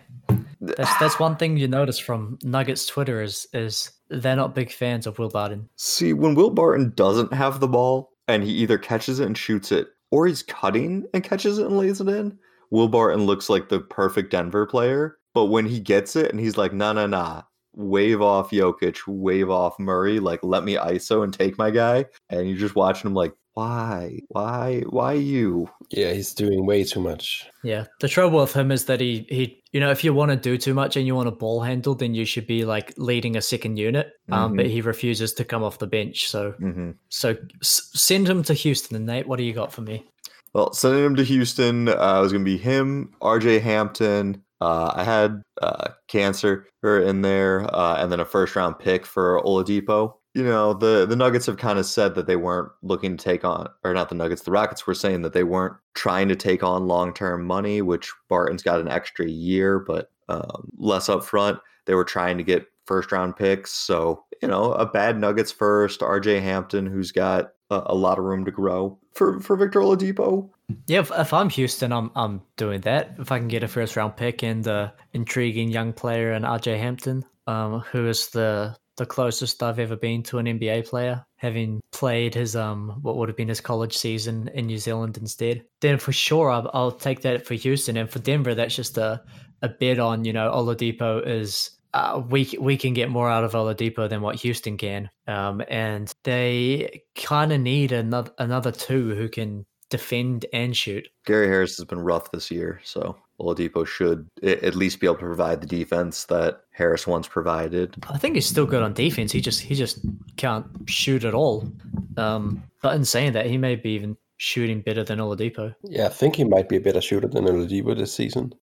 That's 0.60 0.96
that's 0.98 1.18
one 1.20 1.36
thing 1.36 1.56
you 1.56 1.68
notice 1.68 1.98
from 1.98 2.38
Nuggets 2.42 2.86
Twitter 2.86 3.22
is 3.22 3.46
is 3.52 3.92
they're 4.08 4.36
not 4.36 4.54
big 4.54 4.72
fans 4.72 5.06
of 5.06 5.18
Will 5.18 5.28
Barton. 5.28 5.68
See, 5.76 6.12
when 6.12 6.34
Will 6.34 6.50
Barton 6.50 6.92
doesn't 6.94 7.32
have 7.32 7.60
the 7.60 7.68
ball 7.68 8.10
and 8.26 8.42
he 8.42 8.50
either 8.50 8.78
catches 8.78 9.20
it 9.20 9.26
and 9.26 9.36
shoots 9.36 9.70
it, 9.70 9.88
or 10.14 10.28
he's 10.28 10.44
cutting 10.44 11.04
and 11.12 11.24
catches 11.24 11.58
it 11.58 11.66
and 11.66 11.76
lays 11.76 12.00
it 12.00 12.06
in, 12.06 12.38
Will 12.70 12.86
Barton 12.86 13.26
looks 13.26 13.50
like 13.50 13.68
the 13.68 13.80
perfect 13.80 14.30
Denver 14.30 14.64
player. 14.64 15.18
But 15.34 15.46
when 15.46 15.66
he 15.66 15.80
gets 15.80 16.14
it 16.14 16.30
and 16.30 16.38
he's 16.38 16.56
like, 16.56 16.72
nah, 16.72 16.92
nah, 16.92 17.08
nah, 17.08 17.42
wave 17.74 18.22
off 18.22 18.50
Jokic, 18.52 19.00
wave 19.08 19.50
off 19.50 19.76
Murray, 19.80 20.20
like 20.20 20.38
let 20.44 20.62
me 20.62 20.76
ISO 20.76 21.24
and 21.24 21.34
take 21.34 21.58
my 21.58 21.72
guy, 21.72 22.06
and 22.30 22.48
you're 22.48 22.56
just 22.56 22.76
watching 22.76 23.10
him 23.10 23.14
like, 23.14 23.34
why, 23.54 24.18
why, 24.28 24.82
why 24.90 25.12
you? 25.14 25.68
Yeah, 25.90 26.12
he's 26.12 26.34
doing 26.34 26.66
way 26.66 26.84
too 26.84 27.00
much. 27.00 27.46
Yeah, 27.62 27.84
the 28.00 28.08
trouble 28.08 28.40
with 28.40 28.52
him 28.52 28.70
is 28.72 28.84
that 28.86 29.00
he 29.00 29.26
he 29.28 29.62
you 29.72 29.80
know 29.80 29.90
if 29.90 30.02
you 30.04 30.12
want 30.12 30.30
to 30.32 30.36
do 30.36 30.58
too 30.58 30.74
much 30.74 30.96
and 30.96 31.06
you 31.06 31.14
want 31.14 31.28
a 31.28 31.32
ball 31.32 31.60
handle, 31.60 31.94
then 31.94 32.14
you 32.14 32.24
should 32.24 32.46
be 32.46 32.64
like 32.64 32.92
leading 32.96 33.36
a 33.36 33.42
second 33.42 33.76
unit. 33.76 34.10
Um, 34.30 34.56
but 34.56 34.66
he 34.66 34.80
refuses 34.80 35.32
to 35.34 35.44
come 35.44 35.62
off 35.62 35.78
the 35.78 35.86
bench. 35.86 36.28
So 36.28 36.52
Mm-hmm. 36.60 36.90
so 37.08 37.36
s- 37.62 37.90
send 37.94 38.28
him 38.28 38.42
to 38.44 38.54
Houston. 38.54 38.96
And 38.96 39.06
nate, 39.06 39.26
what 39.28 39.36
do 39.38 39.44
you 39.44 39.52
got 39.52 39.72
for 39.72 39.82
me? 39.82 40.04
Well, 40.52 40.72
sending 40.72 41.04
him 41.04 41.16
to 41.16 41.24
Houston 41.24 41.88
uh, 41.88 42.20
was 42.20 42.32
going 42.32 42.44
to 42.44 42.50
be 42.50 42.58
him, 42.58 43.12
RJ 43.20 43.60
Hampton. 43.60 44.42
Uh, 44.60 44.92
I 44.94 45.02
had 45.04 45.42
uh, 45.60 45.88
cancer 46.08 46.66
in 46.82 47.22
there, 47.22 47.62
uh, 47.74 47.96
and 47.98 48.10
then 48.10 48.20
a 48.20 48.24
first 48.24 48.54
round 48.56 48.78
pick 48.78 49.04
for 49.04 49.40
Oladipo. 49.42 50.14
You 50.34 50.42
know, 50.42 50.74
the 50.74 51.06
the 51.06 51.16
Nuggets 51.16 51.46
have 51.46 51.58
kind 51.58 51.78
of 51.78 51.86
said 51.86 52.14
that 52.16 52.26
they 52.26 52.36
weren't 52.36 52.72
looking 52.82 53.16
to 53.16 53.24
take 53.24 53.44
on, 53.44 53.68
or 53.84 53.94
not 53.94 54.08
the 54.08 54.16
Nuggets, 54.16 54.42
the 54.42 54.50
Rockets 54.50 54.86
were 54.86 54.94
saying 54.94 55.22
that 55.22 55.32
they 55.32 55.44
weren't 55.44 55.74
trying 55.94 56.28
to 56.28 56.36
take 56.36 56.62
on 56.62 56.88
long 56.88 57.14
term 57.14 57.44
money, 57.44 57.82
which 57.82 58.12
Barton's 58.28 58.62
got 58.62 58.80
an 58.80 58.88
extra 58.88 59.28
year, 59.28 59.78
but 59.78 60.10
um, 60.28 60.70
less 60.76 61.08
upfront. 61.08 61.60
They 61.86 61.94
were 61.94 62.04
trying 62.04 62.38
to 62.38 62.44
get 62.44 62.66
first 62.86 63.12
round 63.12 63.36
picks. 63.36 63.72
So, 63.72 64.24
you 64.42 64.48
know, 64.48 64.72
a 64.72 64.86
bad 64.86 65.18
Nuggets 65.18 65.52
first, 65.52 66.00
RJ 66.00 66.42
Hampton, 66.42 66.86
who's 66.86 67.12
got 67.12 67.52
a, 67.70 67.82
a 67.86 67.94
lot 67.94 68.18
of 68.18 68.24
room 68.24 68.44
to 68.44 68.50
grow. 68.50 68.98
For, 69.14 69.40
for 69.40 69.56
Victor 69.56 69.80
Oladipo, 69.80 70.50
Yeah, 70.86 71.00
if, 71.00 71.10
if 71.12 71.32
I'm 71.32 71.50
Houston, 71.50 71.92
I'm 71.92 72.10
I'm 72.16 72.42
doing 72.56 72.80
that. 72.82 73.14
If 73.18 73.30
I 73.30 73.38
can 73.38 73.48
get 73.48 73.62
a 73.62 73.68
first 73.68 73.96
round 73.96 74.16
pick 74.16 74.42
and 74.42 74.66
uh, 74.66 74.90
intriguing 75.12 75.70
young 75.70 75.92
player 75.92 76.32
in 76.32 76.42
RJ 76.42 76.78
Hampton, 76.78 77.24
um, 77.46 77.80
who 77.80 78.08
is 78.08 78.28
the 78.30 78.76
the 78.96 79.06
closest 79.06 79.62
I've 79.62 79.78
ever 79.78 79.96
been 79.96 80.22
to 80.24 80.38
an 80.38 80.46
NBA 80.46 80.88
player, 80.88 81.24
having 81.36 81.80
played 81.92 82.34
his 82.34 82.56
um 82.56 82.98
what 83.02 83.16
would 83.16 83.28
have 83.28 83.36
been 83.36 83.48
his 83.48 83.60
college 83.60 83.96
season 83.96 84.48
in 84.54 84.66
New 84.66 84.78
Zealand 84.78 85.16
instead, 85.16 85.64
then 85.80 85.98
for 85.98 86.12
sure 86.12 86.50
I'll, 86.50 86.70
I'll 86.72 86.92
take 86.92 87.22
that 87.22 87.46
for 87.46 87.54
Houston. 87.54 87.96
And 87.96 88.10
for 88.10 88.18
Denver, 88.18 88.54
that's 88.54 88.76
just 88.76 88.98
a 88.98 89.22
a 89.62 89.68
bet 89.68 89.98
on 89.98 90.24
you 90.24 90.32
know 90.32 90.50
Oladipo 90.50 91.26
is. 91.26 91.70
Uh, 91.92 92.20
we 92.28 92.52
we 92.60 92.76
can 92.76 92.92
get 92.92 93.08
more 93.08 93.30
out 93.30 93.44
of 93.44 93.52
Oladipo 93.52 94.08
than 94.08 94.20
what 94.20 94.34
Houston 94.34 94.76
can, 94.76 95.08
um, 95.28 95.62
and 95.68 96.12
they 96.24 97.02
kind 97.14 97.52
of 97.52 97.60
need 97.60 97.92
another 97.92 98.32
another 98.38 98.72
two 98.72 99.14
who 99.14 99.28
can 99.28 99.64
defend 99.90 100.44
and 100.52 100.76
shoot. 100.76 101.06
Gary 101.24 101.46
Harris 101.46 101.76
has 101.76 101.84
been 101.84 102.00
rough 102.00 102.32
this 102.32 102.50
year, 102.50 102.80
so 102.82 103.16
Oladipo 103.40 103.86
should 103.86 104.28
at 104.42 104.74
least 104.74 105.00
be 105.00 105.06
able 105.06 105.16
to 105.16 105.24
provide 105.24 105.60
the 105.60 105.66
defense 105.66 106.24
that 106.26 106.60
Harris 106.70 107.06
once 107.06 107.26
provided. 107.26 107.96
I 108.08 108.18
think 108.18 108.34
he's 108.36 108.46
still 108.46 108.66
good 108.66 108.82
on 108.82 108.94
defense. 108.94 109.32
He 109.32 109.40
just 109.40 109.60
he 109.60 109.74
just 109.74 110.00
can't 110.36 110.66
shoot 110.86 111.24
at 111.24 111.34
all. 111.34 111.68
Um, 112.16 112.62
but 112.82 112.94
in 112.94 113.04
saying 113.04 113.32
that, 113.32 113.46
he 113.46 113.58
may 113.58 113.76
be 113.76 113.90
even 113.90 114.16
shooting 114.36 114.80
better 114.80 115.04
than 115.04 115.18
Oladipo. 115.18 115.74
Yeah, 115.82 116.06
I 116.06 116.10
think 116.10 116.36
he 116.36 116.44
might 116.44 116.68
be 116.68 116.76
a 116.76 116.80
better 116.80 117.00
shooter 117.00 117.28
than 117.28 117.44
Oladipo 117.44 117.96
this 117.96 118.12
season. 118.12 118.54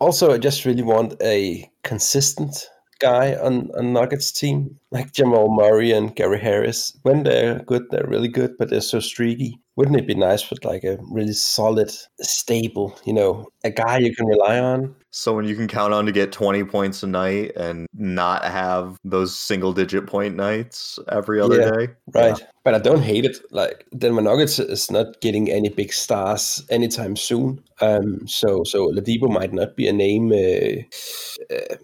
Also, 0.00 0.32
I 0.32 0.38
just 0.38 0.64
really 0.64 0.82
want 0.82 1.14
a 1.22 1.70
consistent 1.82 2.68
guy 2.98 3.34
on 3.34 3.70
a 3.74 3.82
Nuggets 3.82 4.32
team 4.32 4.78
like 4.90 5.12
Jamal 5.12 5.54
Murray 5.54 5.92
and 5.92 6.14
Gary 6.14 6.40
Harris. 6.40 6.96
When 7.02 7.22
they're 7.22 7.60
good, 7.60 7.84
they're 7.90 8.06
really 8.06 8.28
good, 8.28 8.56
but 8.58 8.70
they're 8.70 8.80
so 8.80 9.00
streaky. 9.00 9.60
Wouldn't 9.76 9.96
it 9.96 10.08
be 10.08 10.14
nice 10.14 10.50
with 10.50 10.64
like 10.64 10.82
a 10.82 10.98
really 11.08 11.32
solid, 11.32 11.92
stable, 12.20 12.98
you 13.04 13.12
know, 13.12 13.46
a 13.62 13.70
guy 13.70 13.98
you 13.98 14.12
can 14.14 14.26
rely 14.26 14.58
on? 14.58 14.94
Someone 15.12 15.46
you 15.46 15.54
can 15.54 15.68
count 15.68 15.94
on 15.94 16.04
to 16.06 16.12
get 16.12 16.32
20 16.32 16.64
points 16.64 17.02
a 17.04 17.06
night 17.06 17.52
and 17.56 17.86
not 17.94 18.44
have 18.44 18.96
those 19.04 19.36
single 19.36 19.72
digit 19.72 20.06
point 20.06 20.34
nights 20.34 20.98
every 21.08 21.40
other 21.40 21.60
Yeah, 21.60 21.70
day. 21.70 21.88
Right. 22.12 22.46
But 22.64 22.74
I 22.74 22.78
don't 22.80 23.02
hate 23.02 23.24
it. 23.24 23.38
Like 23.52 23.86
Denver 23.96 24.20
Nuggets 24.20 24.58
is 24.58 24.90
not 24.90 25.20
getting 25.20 25.48
any 25.48 25.68
big 25.68 25.92
stars 25.92 26.64
anytime 26.70 27.14
soon. 27.14 27.62
Um, 27.80 28.26
so 28.26 28.64
so 28.64 28.88
Ladipo 28.88 29.30
might 29.30 29.52
not 29.52 29.76
be 29.76 29.86
a 29.86 29.92
name. 29.92 30.32
Uh, 30.32 31.54
uh, 31.54 31.76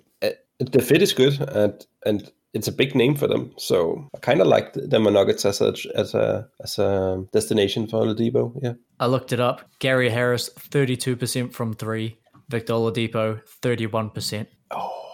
the 0.59 0.83
fit 0.83 1.03
is 1.03 1.13
good 1.13 1.41
and 1.41 1.87
and 2.07 2.31
it's 2.55 2.69
a 2.69 2.73
big 2.73 2.95
name 2.95 3.17
for 3.17 3.27
them. 3.27 3.53
So 3.59 4.09
I 4.15 4.19
kind 4.19 4.41
of 4.41 4.47
like 4.47 4.73
the 4.75 4.87
Denver 4.87 5.11
Nuggets 5.11 5.45
as 5.45 5.61
a 5.61 5.75
as 5.95 6.15
a 6.15 6.49
as 6.63 6.79
a 6.79 7.25
destination 7.33 7.89
for 7.89 8.03
Ladipo. 8.03 8.57
Yeah. 8.63 8.75
I 9.01 9.07
looked 9.07 9.33
it 9.33 9.41
up. 9.41 9.69
Gary 9.81 10.09
Harris, 10.09 10.51
32% 10.51 11.53
from 11.53 11.75
three. 11.75 12.19
Victor 12.49 12.75
Oladipo, 12.75 13.41
31%. 13.63 14.47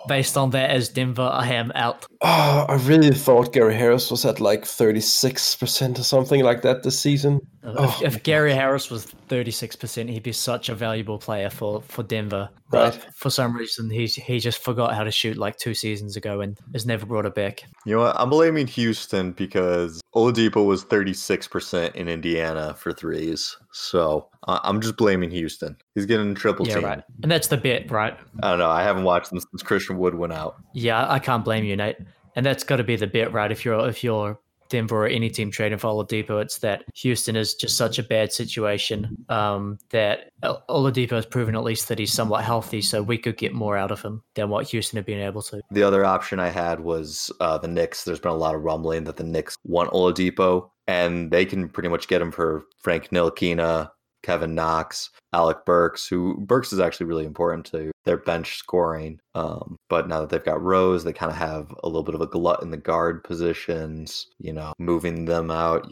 Based 0.08 0.36
on 0.36 0.50
that, 0.50 0.70
as 0.70 0.88
Denver, 0.88 1.28
I 1.30 1.46
am 1.52 1.72
out. 1.74 2.06
Oh, 2.22 2.66
I 2.68 2.74
really 2.86 3.10
thought 3.10 3.52
Gary 3.52 3.74
Harris 3.74 4.10
was 4.10 4.24
at 4.24 4.40
like 4.40 4.64
thirty 4.64 5.00
six 5.00 5.54
percent 5.54 5.98
or 5.98 6.02
something 6.02 6.42
like 6.42 6.62
that 6.62 6.82
this 6.82 6.98
season. 6.98 7.40
Oh. 7.62 7.84
If, 8.02 8.14
if 8.16 8.22
Gary 8.22 8.54
Harris 8.54 8.90
was 8.90 9.06
36%, 9.28 10.08
he'd 10.08 10.22
be 10.22 10.32
such 10.32 10.68
a 10.70 10.74
valuable 10.74 11.18
player 11.18 11.50
for, 11.50 11.82
for 11.82 12.02
Denver. 12.02 12.48
But 12.70 12.94
Right. 12.94 13.14
for 13.14 13.28
some 13.28 13.54
reason, 13.54 13.90
he's, 13.90 14.14
he 14.14 14.38
just 14.40 14.62
forgot 14.62 14.94
how 14.94 15.04
to 15.04 15.10
shoot 15.10 15.36
like 15.36 15.58
two 15.58 15.74
seasons 15.74 16.16
ago 16.16 16.40
and 16.40 16.56
has 16.72 16.86
never 16.86 17.04
brought 17.04 17.26
it 17.26 17.34
back. 17.34 17.64
You 17.84 17.96
know 17.96 18.02
what? 18.02 18.16
I'm 18.18 18.30
blaming 18.30 18.66
Houston 18.66 19.32
because 19.32 20.00
Oladipo 20.14 20.64
was 20.66 20.84
36% 20.84 21.94
in 21.94 22.08
Indiana 22.08 22.74
for 22.74 22.92
threes. 22.92 23.56
So 23.72 24.28
I'm 24.46 24.80
just 24.80 24.96
blaming 24.96 25.30
Houston. 25.30 25.76
He's 25.94 26.06
getting 26.06 26.34
triple 26.34 26.66
Yeah, 26.66 26.76
team. 26.76 26.84
right. 26.84 27.02
And 27.22 27.30
that's 27.30 27.48
the 27.48 27.56
bit, 27.58 27.90
right? 27.90 28.16
I 28.42 28.50
don't 28.50 28.58
know. 28.58 28.70
I 28.70 28.82
haven't 28.82 29.04
watched 29.04 29.30
them 29.30 29.40
since 29.40 29.62
Christian 29.62 29.98
Wood 29.98 30.14
went 30.14 30.32
out. 30.32 30.56
Yeah, 30.74 31.10
I 31.12 31.18
can't 31.18 31.44
blame 31.44 31.64
you, 31.64 31.76
Nate. 31.76 31.96
And 32.36 32.46
that's 32.46 32.64
got 32.64 32.76
to 32.76 32.84
be 32.84 32.96
the 32.96 33.06
bit 33.08 33.32
right? 33.32 33.50
If 33.50 33.64
you're 33.64 33.88
if 33.88 34.02
you're 34.04 34.38
Denver 34.70 35.04
or 35.04 35.08
any 35.08 35.28
team 35.28 35.50
trading 35.50 35.78
for 35.78 35.88
Oladipo, 35.88 36.40
it's 36.40 36.58
that 36.58 36.84
Houston 36.94 37.36
is 37.36 37.54
just 37.54 37.76
such 37.76 37.98
a 37.98 38.02
bad 38.02 38.32
situation 38.32 39.24
um, 39.28 39.78
that 39.90 40.30
Oladipo 40.42 41.10
has 41.10 41.26
proven 41.26 41.54
at 41.54 41.62
least 41.62 41.88
that 41.88 41.98
he's 41.98 42.12
somewhat 42.12 42.44
healthy, 42.44 42.80
so 42.80 43.02
we 43.02 43.18
could 43.18 43.36
get 43.36 43.52
more 43.52 43.76
out 43.76 43.90
of 43.90 44.00
him 44.00 44.22
than 44.34 44.48
what 44.48 44.68
Houston 44.68 44.96
have 44.96 45.06
been 45.06 45.20
able 45.20 45.42
to. 45.42 45.60
The 45.70 45.82
other 45.82 46.04
option 46.04 46.40
I 46.40 46.48
had 46.48 46.80
was 46.80 47.30
uh, 47.40 47.58
the 47.58 47.68
Knicks. 47.68 48.04
There's 48.04 48.20
been 48.20 48.32
a 48.32 48.36
lot 48.36 48.54
of 48.54 48.62
rumbling 48.62 49.04
that 49.04 49.16
the 49.16 49.24
Knicks 49.24 49.56
want 49.64 49.90
Oladipo, 49.90 50.70
and 50.86 51.30
they 51.30 51.44
can 51.44 51.68
pretty 51.68 51.88
much 51.88 52.08
get 52.08 52.22
him 52.22 52.32
for 52.32 52.64
Frank 52.78 53.10
Ntilikina, 53.10 53.90
Kevin 54.22 54.54
Knox, 54.54 55.10
Alec 55.32 55.64
Burks, 55.64 56.06
who 56.06 56.38
Burks 56.40 56.72
is 56.72 56.80
actually 56.80 57.06
really 57.06 57.24
important 57.24 57.66
to 57.66 57.90
their 58.04 58.18
bench 58.18 58.56
scoring. 58.56 59.20
Um, 59.34 59.76
but 59.88 60.08
now 60.08 60.20
that 60.20 60.30
they've 60.30 60.44
got 60.44 60.62
Rose, 60.62 61.04
they 61.04 61.12
kind 61.12 61.30
of 61.30 61.38
have 61.38 61.72
a 61.82 61.86
little 61.86 62.02
bit 62.02 62.14
of 62.14 62.20
a 62.20 62.26
glut 62.26 62.62
in 62.62 62.70
the 62.70 62.76
guard 62.76 63.24
positions. 63.24 64.26
You 64.38 64.52
know, 64.52 64.72
moving 64.78 65.24
them 65.24 65.50
out. 65.50 65.90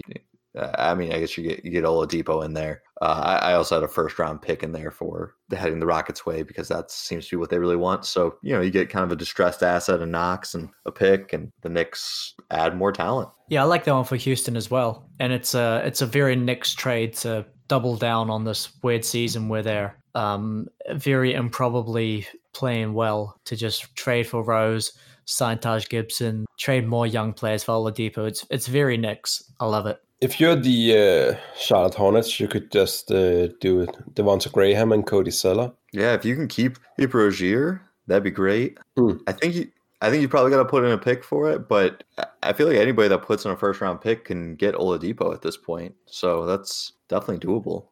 Uh, 0.57 0.73
I 0.77 0.95
mean, 0.95 1.13
I 1.13 1.21
guess 1.21 1.37
you 1.37 1.45
get 1.45 1.65
you 1.65 1.71
get 1.71 1.85
Oladipo 1.85 2.45
in 2.45 2.55
there. 2.55 2.83
Uh, 3.01 3.39
I, 3.41 3.51
I 3.51 3.55
also 3.55 3.77
had 3.77 3.85
a 3.85 3.89
first 3.89 4.19
round 4.19 4.43
pick 4.43 4.63
in 4.63 4.73
there 4.73 4.91
for 4.91 5.35
the 5.49 5.57
heading 5.57 5.79
the 5.79 5.87
Rockets' 5.87 6.27
way 6.27 6.43
because 6.43 6.69
that 6.69 6.91
seems 6.91 7.27
to 7.27 7.37
be 7.37 7.41
what 7.41 7.51
they 7.51 7.59
really 7.59 7.77
want. 7.77 8.05
So 8.05 8.37
you 8.43 8.55
know, 8.55 8.61
you 8.61 8.71
get 8.71 8.91
kind 8.91 9.05
of 9.05 9.13
a 9.13 9.17
distressed 9.17 9.63
asset, 9.63 10.01
a 10.01 10.07
Knox, 10.07 10.55
and 10.55 10.71
a 10.87 10.91
pick, 10.91 11.33
and 11.33 11.51
the 11.63 11.69
Knicks 11.69 12.35
add 12.51 12.77
more 12.77 12.93
talent. 12.93 13.29
Yeah, 13.49 13.63
I 13.63 13.67
like 13.67 13.85
that 13.85 13.95
one 13.95 14.05
for 14.05 14.17
Houston 14.17 14.57
as 14.57 14.71
well. 14.71 15.09
And 15.21 15.33
it's 15.33 15.55
a 15.55 15.83
it's 15.85 16.03
a 16.03 16.07
very 16.07 16.35
Knicks 16.35 16.75
trade 16.75 17.13
to 17.19 17.47
double 17.69 17.97
down 17.97 18.31
on 18.31 18.45
this 18.45 18.71
weird 18.83 19.05
season 19.05 19.49
where 19.49 19.63
they're 19.63 19.97
um, 20.15 20.67
very 20.93 21.35
improbably 21.35 22.27
playing 22.53 22.95
well 22.95 23.39
to 23.45 23.57
just 23.57 23.95
trade 23.95 24.27
for 24.27 24.43
Rose, 24.43 24.93
sign 25.27 25.59
Taj 25.59 25.89
Gibson, 25.89 26.47
trade 26.59 26.87
more 26.87 27.07
young 27.07 27.33
players 27.33 27.63
for 27.63 27.73
Oladipo. 27.73 28.27
It's 28.27 28.45
it's 28.51 28.67
very 28.67 28.97
Knicks. 28.97 29.45
I 29.61 29.67
love 29.67 29.87
it. 29.87 29.99
If 30.21 30.41
you're 30.41 30.57
the 30.57 31.37
uh, 31.37 31.57
Charlotte 31.57 31.95
Hornets, 31.95 32.41
you 32.41 32.49
could 32.49 32.73
just 32.73 33.13
uh, 33.13 33.49
do 33.61 33.83
it. 33.83 33.91
Devonte' 34.15 34.51
Graham 34.51 34.91
and 34.91 35.07
Cody 35.07 35.31
Zeller. 35.31 35.73
Yeah, 35.93 36.15
if 36.15 36.25
you 36.25 36.35
can 36.35 36.49
keep 36.49 36.79
keep 36.99 37.15
Rozier, 37.15 37.81
that'd 38.09 38.25
be 38.25 38.31
great. 38.33 38.79
Hmm. 38.97 39.19
I 39.29 39.33
think 39.33 39.55
you. 39.55 39.71
I 40.01 40.11
think 40.11 40.23
you 40.23 40.29
probably 40.29 40.51
got 40.51 40.59
to 40.59 40.65
put 40.65 40.85
in 40.85 40.93
a 40.93 40.99
pick 40.99 41.25
for 41.25 41.51
it, 41.51 41.69
but 41.69 42.05
I- 42.19 42.27
I 42.43 42.53
feel 42.53 42.69
like 42.69 42.77
anybody 42.77 43.09
that 43.09 43.23
puts 43.23 43.45
in 43.45 43.51
a 43.51 43.57
first 43.57 43.81
round 43.81 44.01
pick 44.01 44.25
can 44.27 44.55
get 44.55 44.75
Oladipo 44.75 45.35
at 45.35 45.43
this 45.43 45.57
point. 45.57 45.95
So 46.07 46.47
that's 46.47 46.93
definitely 47.09 47.47
doable. 47.47 47.87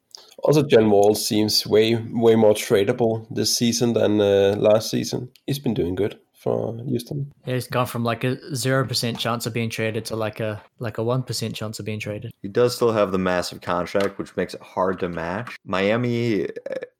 Also, 0.44 0.62
John 0.62 0.88
Wall 0.90 1.14
seems 1.14 1.66
way 1.66 1.94
way 1.94 2.36
more 2.36 2.54
tradable 2.54 3.26
this 3.30 3.54
season 3.54 3.92
than 3.92 4.20
uh, 4.20 4.54
last 4.58 4.90
season. 4.90 5.30
He's 5.46 5.58
been 5.58 5.74
doing 5.74 5.94
good 5.94 6.18
for 6.32 6.78
Houston. 6.86 7.32
Yeah, 7.44 7.54
He's 7.54 7.66
gone 7.66 7.86
from 7.86 8.02
like 8.04 8.24
a 8.24 8.38
zero 8.54 8.86
percent 8.86 9.18
chance 9.18 9.44
of 9.44 9.52
being 9.52 9.68
traded 9.68 10.06
to 10.06 10.16
like 10.16 10.40
a 10.40 10.62
like 10.78 10.96
a 10.96 11.02
one 11.04 11.22
percent 11.22 11.54
chance 11.54 11.78
of 11.80 11.84
being 11.84 12.00
traded. 12.00 12.30
He 12.40 12.48
does 12.48 12.74
still 12.74 12.92
have 12.92 13.12
the 13.12 13.18
massive 13.18 13.60
contract, 13.60 14.16
which 14.18 14.34
makes 14.36 14.54
it 14.54 14.62
hard 14.62 15.00
to 15.00 15.08
match. 15.10 15.56
Miami, 15.66 16.48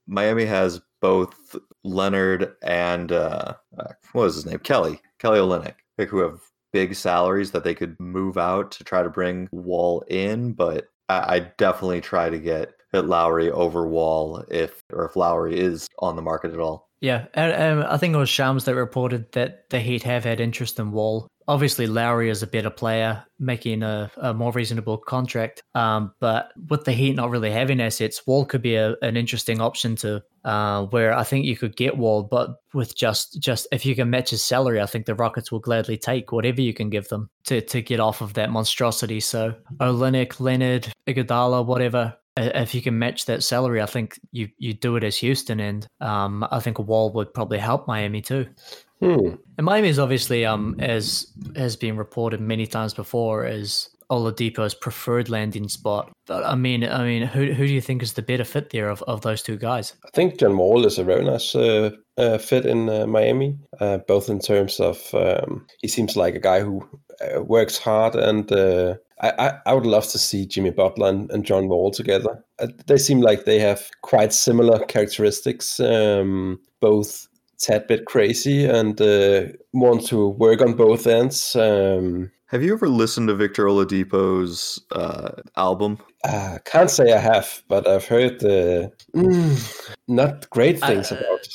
Miami 0.07 0.45
has 0.45 0.83
both 1.01 1.57
Leonard 1.85 2.55
and 2.63 3.13
uh, 3.13 3.55
uh, 3.79 3.93
what 4.13 4.23
was 4.23 4.35
his 4.35 4.47
name? 4.47 4.59
Kelly, 4.59 5.01
Kelly 5.19 5.39
Olynyk, 5.39 5.75
who 6.09 6.19
have 6.19 6.41
big 6.73 6.95
salaries 6.95 7.53
that 7.53 7.65
they 7.65 7.75
could 7.75 7.99
move 7.99 8.37
out 8.37 8.71
to 8.73 8.85
try 8.85 9.03
to 9.03 9.11
bring 9.11 9.49
Wall 9.53 10.03
in. 10.09 10.53
But 10.53 10.89
I, 11.09 11.37
I 11.37 11.39
definitely 11.59 12.01
try 12.01 12.31
to 12.31 12.39
get 12.39 12.73
get 12.93 13.07
Lowry 13.07 13.51
over 13.51 13.87
Wall 13.87 14.45
if 14.51 14.83
or 14.93 15.07
if 15.07 15.17
Lowry 15.17 15.59
is 15.59 15.89
on 15.99 16.17
the 16.17 16.23
market 16.23 16.53
at 16.53 16.61
all. 16.61 16.89
Yeah, 17.01 17.27
I 17.35 17.99
think 17.99 18.15
it 18.15 18.19
was 18.19 18.31
Shams 18.31 18.65
that 18.65 18.75
reported 18.75 19.31
that 19.33 19.69
the 19.71 19.81
Heat 19.81 20.03
have 20.05 20.25
had 20.25 20.41
interest 20.41 20.79
in 20.79 20.93
Wall. 20.93 21.29
Obviously, 21.49 21.87
Lowry 21.87 22.29
is 22.29 22.43
a 22.43 22.47
better 22.47 22.71
player, 22.71 23.25
making 23.39 23.83
a, 23.83 24.11
a 24.17 24.35
more 24.35 24.51
reasonable 24.53 24.99
contract. 24.99 25.63
Um, 25.75 26.13
but 26.19 26.53
with 26.69 26.85
the 26.85 26.93
Heat 26.93 27.15
not 27.15 27.31
really 27.31 27.51
having 27.51 27.81
assets, 27.81 28.27
Wall 28.27 28.45
could 28.45 28.63
be 28.63 28.75
a, 28.75 28.97
an 29.03 29.17
interesting 29.17 29.61
option 29.61 29.95
to 29.97 30.23
uh, 30.47 30.85
where 30.87 31.13
I 31.13 31.25
think 31.25 31.45
you 31.45 31.57
could 31.57 31.77
get 31.77 31.97
Wall, 31.97 32.23
but 32.23 32.57
with 32.73 32.97
just 32.97 33.41
just 33.41 33.67
if 33.73 33.85
you 33.85 33.95
can 33.95 34.11
match 34.11 34.31
his 34.31 34.43
salary, 34.43 34.81
I 34.81 34.87
think 34.87 35.07
the 35.07 35.15
Rockets 35.15 35.51
will 35.51 35.59
gladly 35.59 35.97
take 35.97 36.33
whatever 36.33 36.61
you 36.61 36.73
can 36.73 36.89
give 36.89 37.09
them 37.09 37.31
to 37.45 37.61
to 37.61 37.83
get 37.83 38.01
off 38.01 38.21
of 38.21 38.35
that 38.35 38.51
monstrosity. 38.51 39.21
So 39.21 39.55
Olynyk, 39.79 40.41
Leonard, 40.41 40.93
Iguodala, 41.07 41.67
whatever. 41.67 42.17
If 42.39 42.75
you 42.75 42.83
can 42.83 42.99
match 42.99 43.25
that 43.27 43.43
salary, 43.43 43.81
I 43.81 43.87
think 43.87 44.21
you 44.31 44.49
you 44.59 44.75
do 44.75 44.97
it 44.97 45.05
as 45.05 45.17
Houston, 45.17 45.59
and 45.59 45.87
um, 46.01 46.47
I 46.51 46.61
think 46.61 46.79
a 46.79 46.83
Wall 46.83 47.13
would 47.15 47.35
probably 47.35 47.59
help 47.59 47.89
Miami 47.89 48.21
too. 48.21 48.47
Hmm. 49.01 49.35
And 49.59 49.65
Miami 49.65 49.89
is 49.89 49.99
obviously, 49.99 50.45
um, 50.47 50.77
as 50.79 51.33
has 51.55 51.77
been 51.77 51.97
reported 51.97 52.41
many 52.41 52.67
times 52.67 52.95
before, 52.95 53.45
as 53.45 53.91
Oladipo's 54.11 54.75
preferred 54.75 55.29
landing 55.29 55.69
spot. 55.69 56.13
But 56.27 56.45
I 56.45 56.55
mean, 56.55 56.85
I 56.85 57.05
mean, 57.05 57.23
who 57.23 57.53
who 57.53 57.67
do 57.67 57.73
you 57.73 57.81
think 57.81 58.03
is 58.03 58.15
the 58.15 58.23
better 58.23 58.45
fit 58.45 58.71
there 58.71 58.89
of, 58.89 59.03
of 59.03 59.23
those 59.23 59.43
two 59.43 59.57
guys? 59.57 59.95
I 60.05 60.11
think 60.15 60.39
John 60.39 60.57
Wall 60.57 60.87
is 60.87 60.99
a 60.99 61.05
very 61.05 61.25
nice 61.25 61.55
uh, 61.55 61.91
uh, 62.17 62.39
fit 62.39 62.67
in 62.67 62.89
uh, 62.89 63.07
Miami, 63.07 63.59
uh, 63.81 63.99
both 63.99 64.29
in 64.29 64.39
terms 64.39 64.81
of 64.81 65.15
um, 65.15 65.67
he 65.83 65.89
seems 65.89 66.17
like 66.17 66.35
a 66.35 66.41
guy 66.41 66.61
who 66.61 66.89
uh, 67.21 67.43
works 67.43 67.79
hard, 67.79 68.15
and 68.15 68.51
uh, 68.53 68.95
I, 69.21 69.33
I, 69.39 69.59
I 69.67 69.75
would 69.75 69.87
love 69.87 70.07
to 70.09 70.19
see 70.19 70.47
Jimmy 70.47 70.71
Butler 70.71 71.09
and, 71.09 71.31
and 71.31 71.45
John 71.45 71.69
Wall 71.69 71.91
together. 71.91 72.45
They 72.87 72.99
seem 72.99 73.21
like 73.21 73.45
they 73.45 73.59
have 73.59 73.91
quite 74.03 74.33
similar 74.33 74.85
characteristics, 74.87 75.81
um, 75.81 76.61
both 76.81 77.27
tad 77.59 77.87
bit 77.87 78.05
crazy 78.07 78.65
and 78.67 79.01
uh, 79.01 79.47
want 79.73 80.07
to 80.09 80.29
work 80.29 80.61
on 80.61 80.75
both 80.75 81.07
ends. 81.07 81.55
Um, 81.57 82.31
Have 82.47 82.63
you 82.63 82.73
ever 82.75 82.89
listened 82.89 83.29
to 83.29 83.35
Victor 83.35 83.65
Oladipo's 83.67 84.81
uh, 84.93 85.31
album? 85.57 85.99
uh, 86.25 86.59
can't 86.65 86.91
say 86.91 87.13
I 87.13 87.19
have, 87.19 87.63
but 87.69 87.87
I've 87.87 88.05
heard 88.07 88.43
uh, 88.45 88.89
mm, 89.15 89.95
not 90.09 90.49
great 90.51 90.81
things 90.81 91.13
Uh, 91.13 91.17
about. 91.17 91.47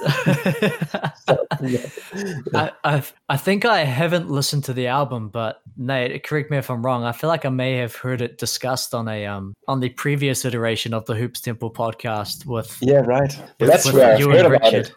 I, 2.54 2.70
I 2.84 3.02
I 3.28 3.36
think 3.36 3.64
I 3.64 3.84
haven't 3.84 4.30
listened 4.30 4.64
to 4.64 4.72
the 4.72 4.86
album, 4.86 5.28
but 5.28 5.60
Nate, 5.76 6.22
correct 6.24 6.50
me 6.50 6.56
if 6.58 6.70
I'm 6.70 6.84
wrong. 6.84 7.04
I 7.04 7.12
feel 7.12 7.28
like 7.28 7.44
I 7.44 7.48
may 7.50 7.76
have 7.78 7.94
heard 7.96 8.20
it 8.22 8.38
discussed 8.38 8.94
on 8.94 9.08
a 9.08 9.26
um 9.26 9.54
on 9.66 9.80
the 9.80 9.88
previous 9.90 10.44
iteration 10.44 10.94
of 10.94 11.04
the 11.06 11.14
Hoops 11.14 11.40
Temple 11.40 11.72
podcast 11.72 12.46
with 12.46 12.76
Yeah, 12.80 13.00
right. 13.00 13.36
with, 13.58 13.68
That's 13.70 13.86
with 13.86 13.94
where 13.94 14.12
I've 14.14 14.20
you 14.20 14.30
heard 14.30 14.44
and 14.46 14.54
about 14.54 14.72
Richard. 14.72 14.86
it. 14.88 14.94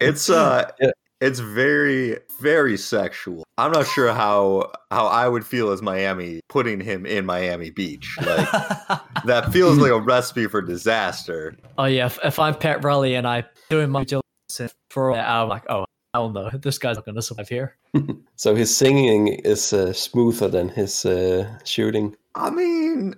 It's 0.00 0.28
uh 0.30 0.70
Yeah. 0.80 0.90
it's 1.20 1.38
very 1.40 2.18
very 2.40 2.76
sexual. 2.76 3.44
I'm 3.58 3.72
not 3.72 3.86
sure 3.86 4.12
how 4.12 4.70
how 4.90 5.06
I 5.06 5.28
would 5.28 5.46
feel 5.46 5.70
as 5.70 5.80
Miami 5.82 6.40
putting 6.48 6.80
him 6.80 7.06
in 7.06 7.24
Miami 7.24 7.70
Beach. 7.70 8.16
Like 8.20 8.48
that 9.24 9.50
feels 9.52 9.78
like 9.78 9.90
a 9.90 10.00
recipe 10.00 10.46
for 10.46 10.60
disaster. 10.62 11.56
oh 11.78 11.84
yeah, 11.86 12.06
if, 12.06 12.18
if 12.24 12.38
I'm 12.38 12.54
Pat 12.54 12.84
Riley 12.84 13.14
and 13.14 13.26
I 13.26 13.44
doing 13.70 13.90
my 13.90 14.04
due 14.04 14.20
diligence 14.48 14.74
for 14.90 15.14
that, 15.14 15.28
I'm 15.28 15.48
like, 15.48 15.64
oh 15.70 15.86
hell 16.14 16.28
no, 16.30 16.50
this 16.50 16.78
guy's 16.78 16.96
not 16.96 17.06
gonna 17.06 17.22
survive 17.22 17.48
here. 17.48 17.76
So 18.38 18.54
his 18.54 18.76
singing 18.76 19.28
is 19.28 19.72
uh, 19.72 19.94
smoother 19.94 20.48
than 20.48 20.68
his 20.68 21.06
uh, 21.06 21.48
shooting. 21.64 22.14
I 22.34 22.50
mean, 22.50 23.14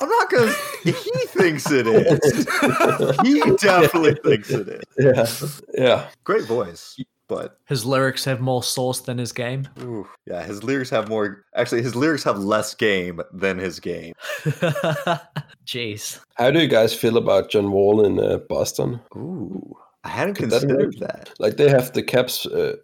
I'm 0.00 0.08
not 0.08 0.30
gonna. 0.30 0.52
he 0.84 0.92
thinks 0.92 1.70
it 1.70 1.86
is. 1.86 2.46
he 3.22 3.40
definitely 3.56 4.14
thinks 4.22 4.50
it 4.50 4.68
is. 4.68 5.62
Yeah, 5.74 5.82
yeah. 5.82 6.08
Great 6.24 6.44
voice, 6.44 6.96
but 7.28 7.58
His 7.66 7.84
lyrics 7.86 8.24
have 8.26 8.40
more 8.40 8.62
sauce 8.62 9.00
than 9.00 9.16
his 9.18 9.32
game. 9.32 9.68
ooh, 9.80 10.06
yeah, 10.26 10.44
his 10.44 10.62
lyrics 10.62 10.90
have 10.90 11.08
more. 11.08 11.44
Actually, 11.54 11.82
his 11.82 11.96
lyrics 11.96 12.24
have 12.24 12.38
less 12.38 12.74
game 12.74 13.20
than 13.32 13.58
his 13.58 13.80
game. 13.80 14.12
Jeez. 15.66 16.20
How 16.34 16.50
do 16.50 16.60
you 16.60 16.68
guys 16.68 16.94
feel 16.94 17.16
about 17.16 17.50
John 17.50 17.72
Wall 17.72 18.04
in 18.04 18.20
uh, 18.20 18.38
Boston? 18.48 19.00
Ooh, 19.16 19.76
I 20.06 20.10
hadn't 20.18 20.38
that 20.38 20.50
considered 20.50 20.94
work? 20.94 21.08
that. 21.08 21.30
Like 21.38 21.56
they 21.56 21.68
have 21.68 21.92
the 21.92 22.02
caps. 22.02 22.46
Uh, 22.46 22.76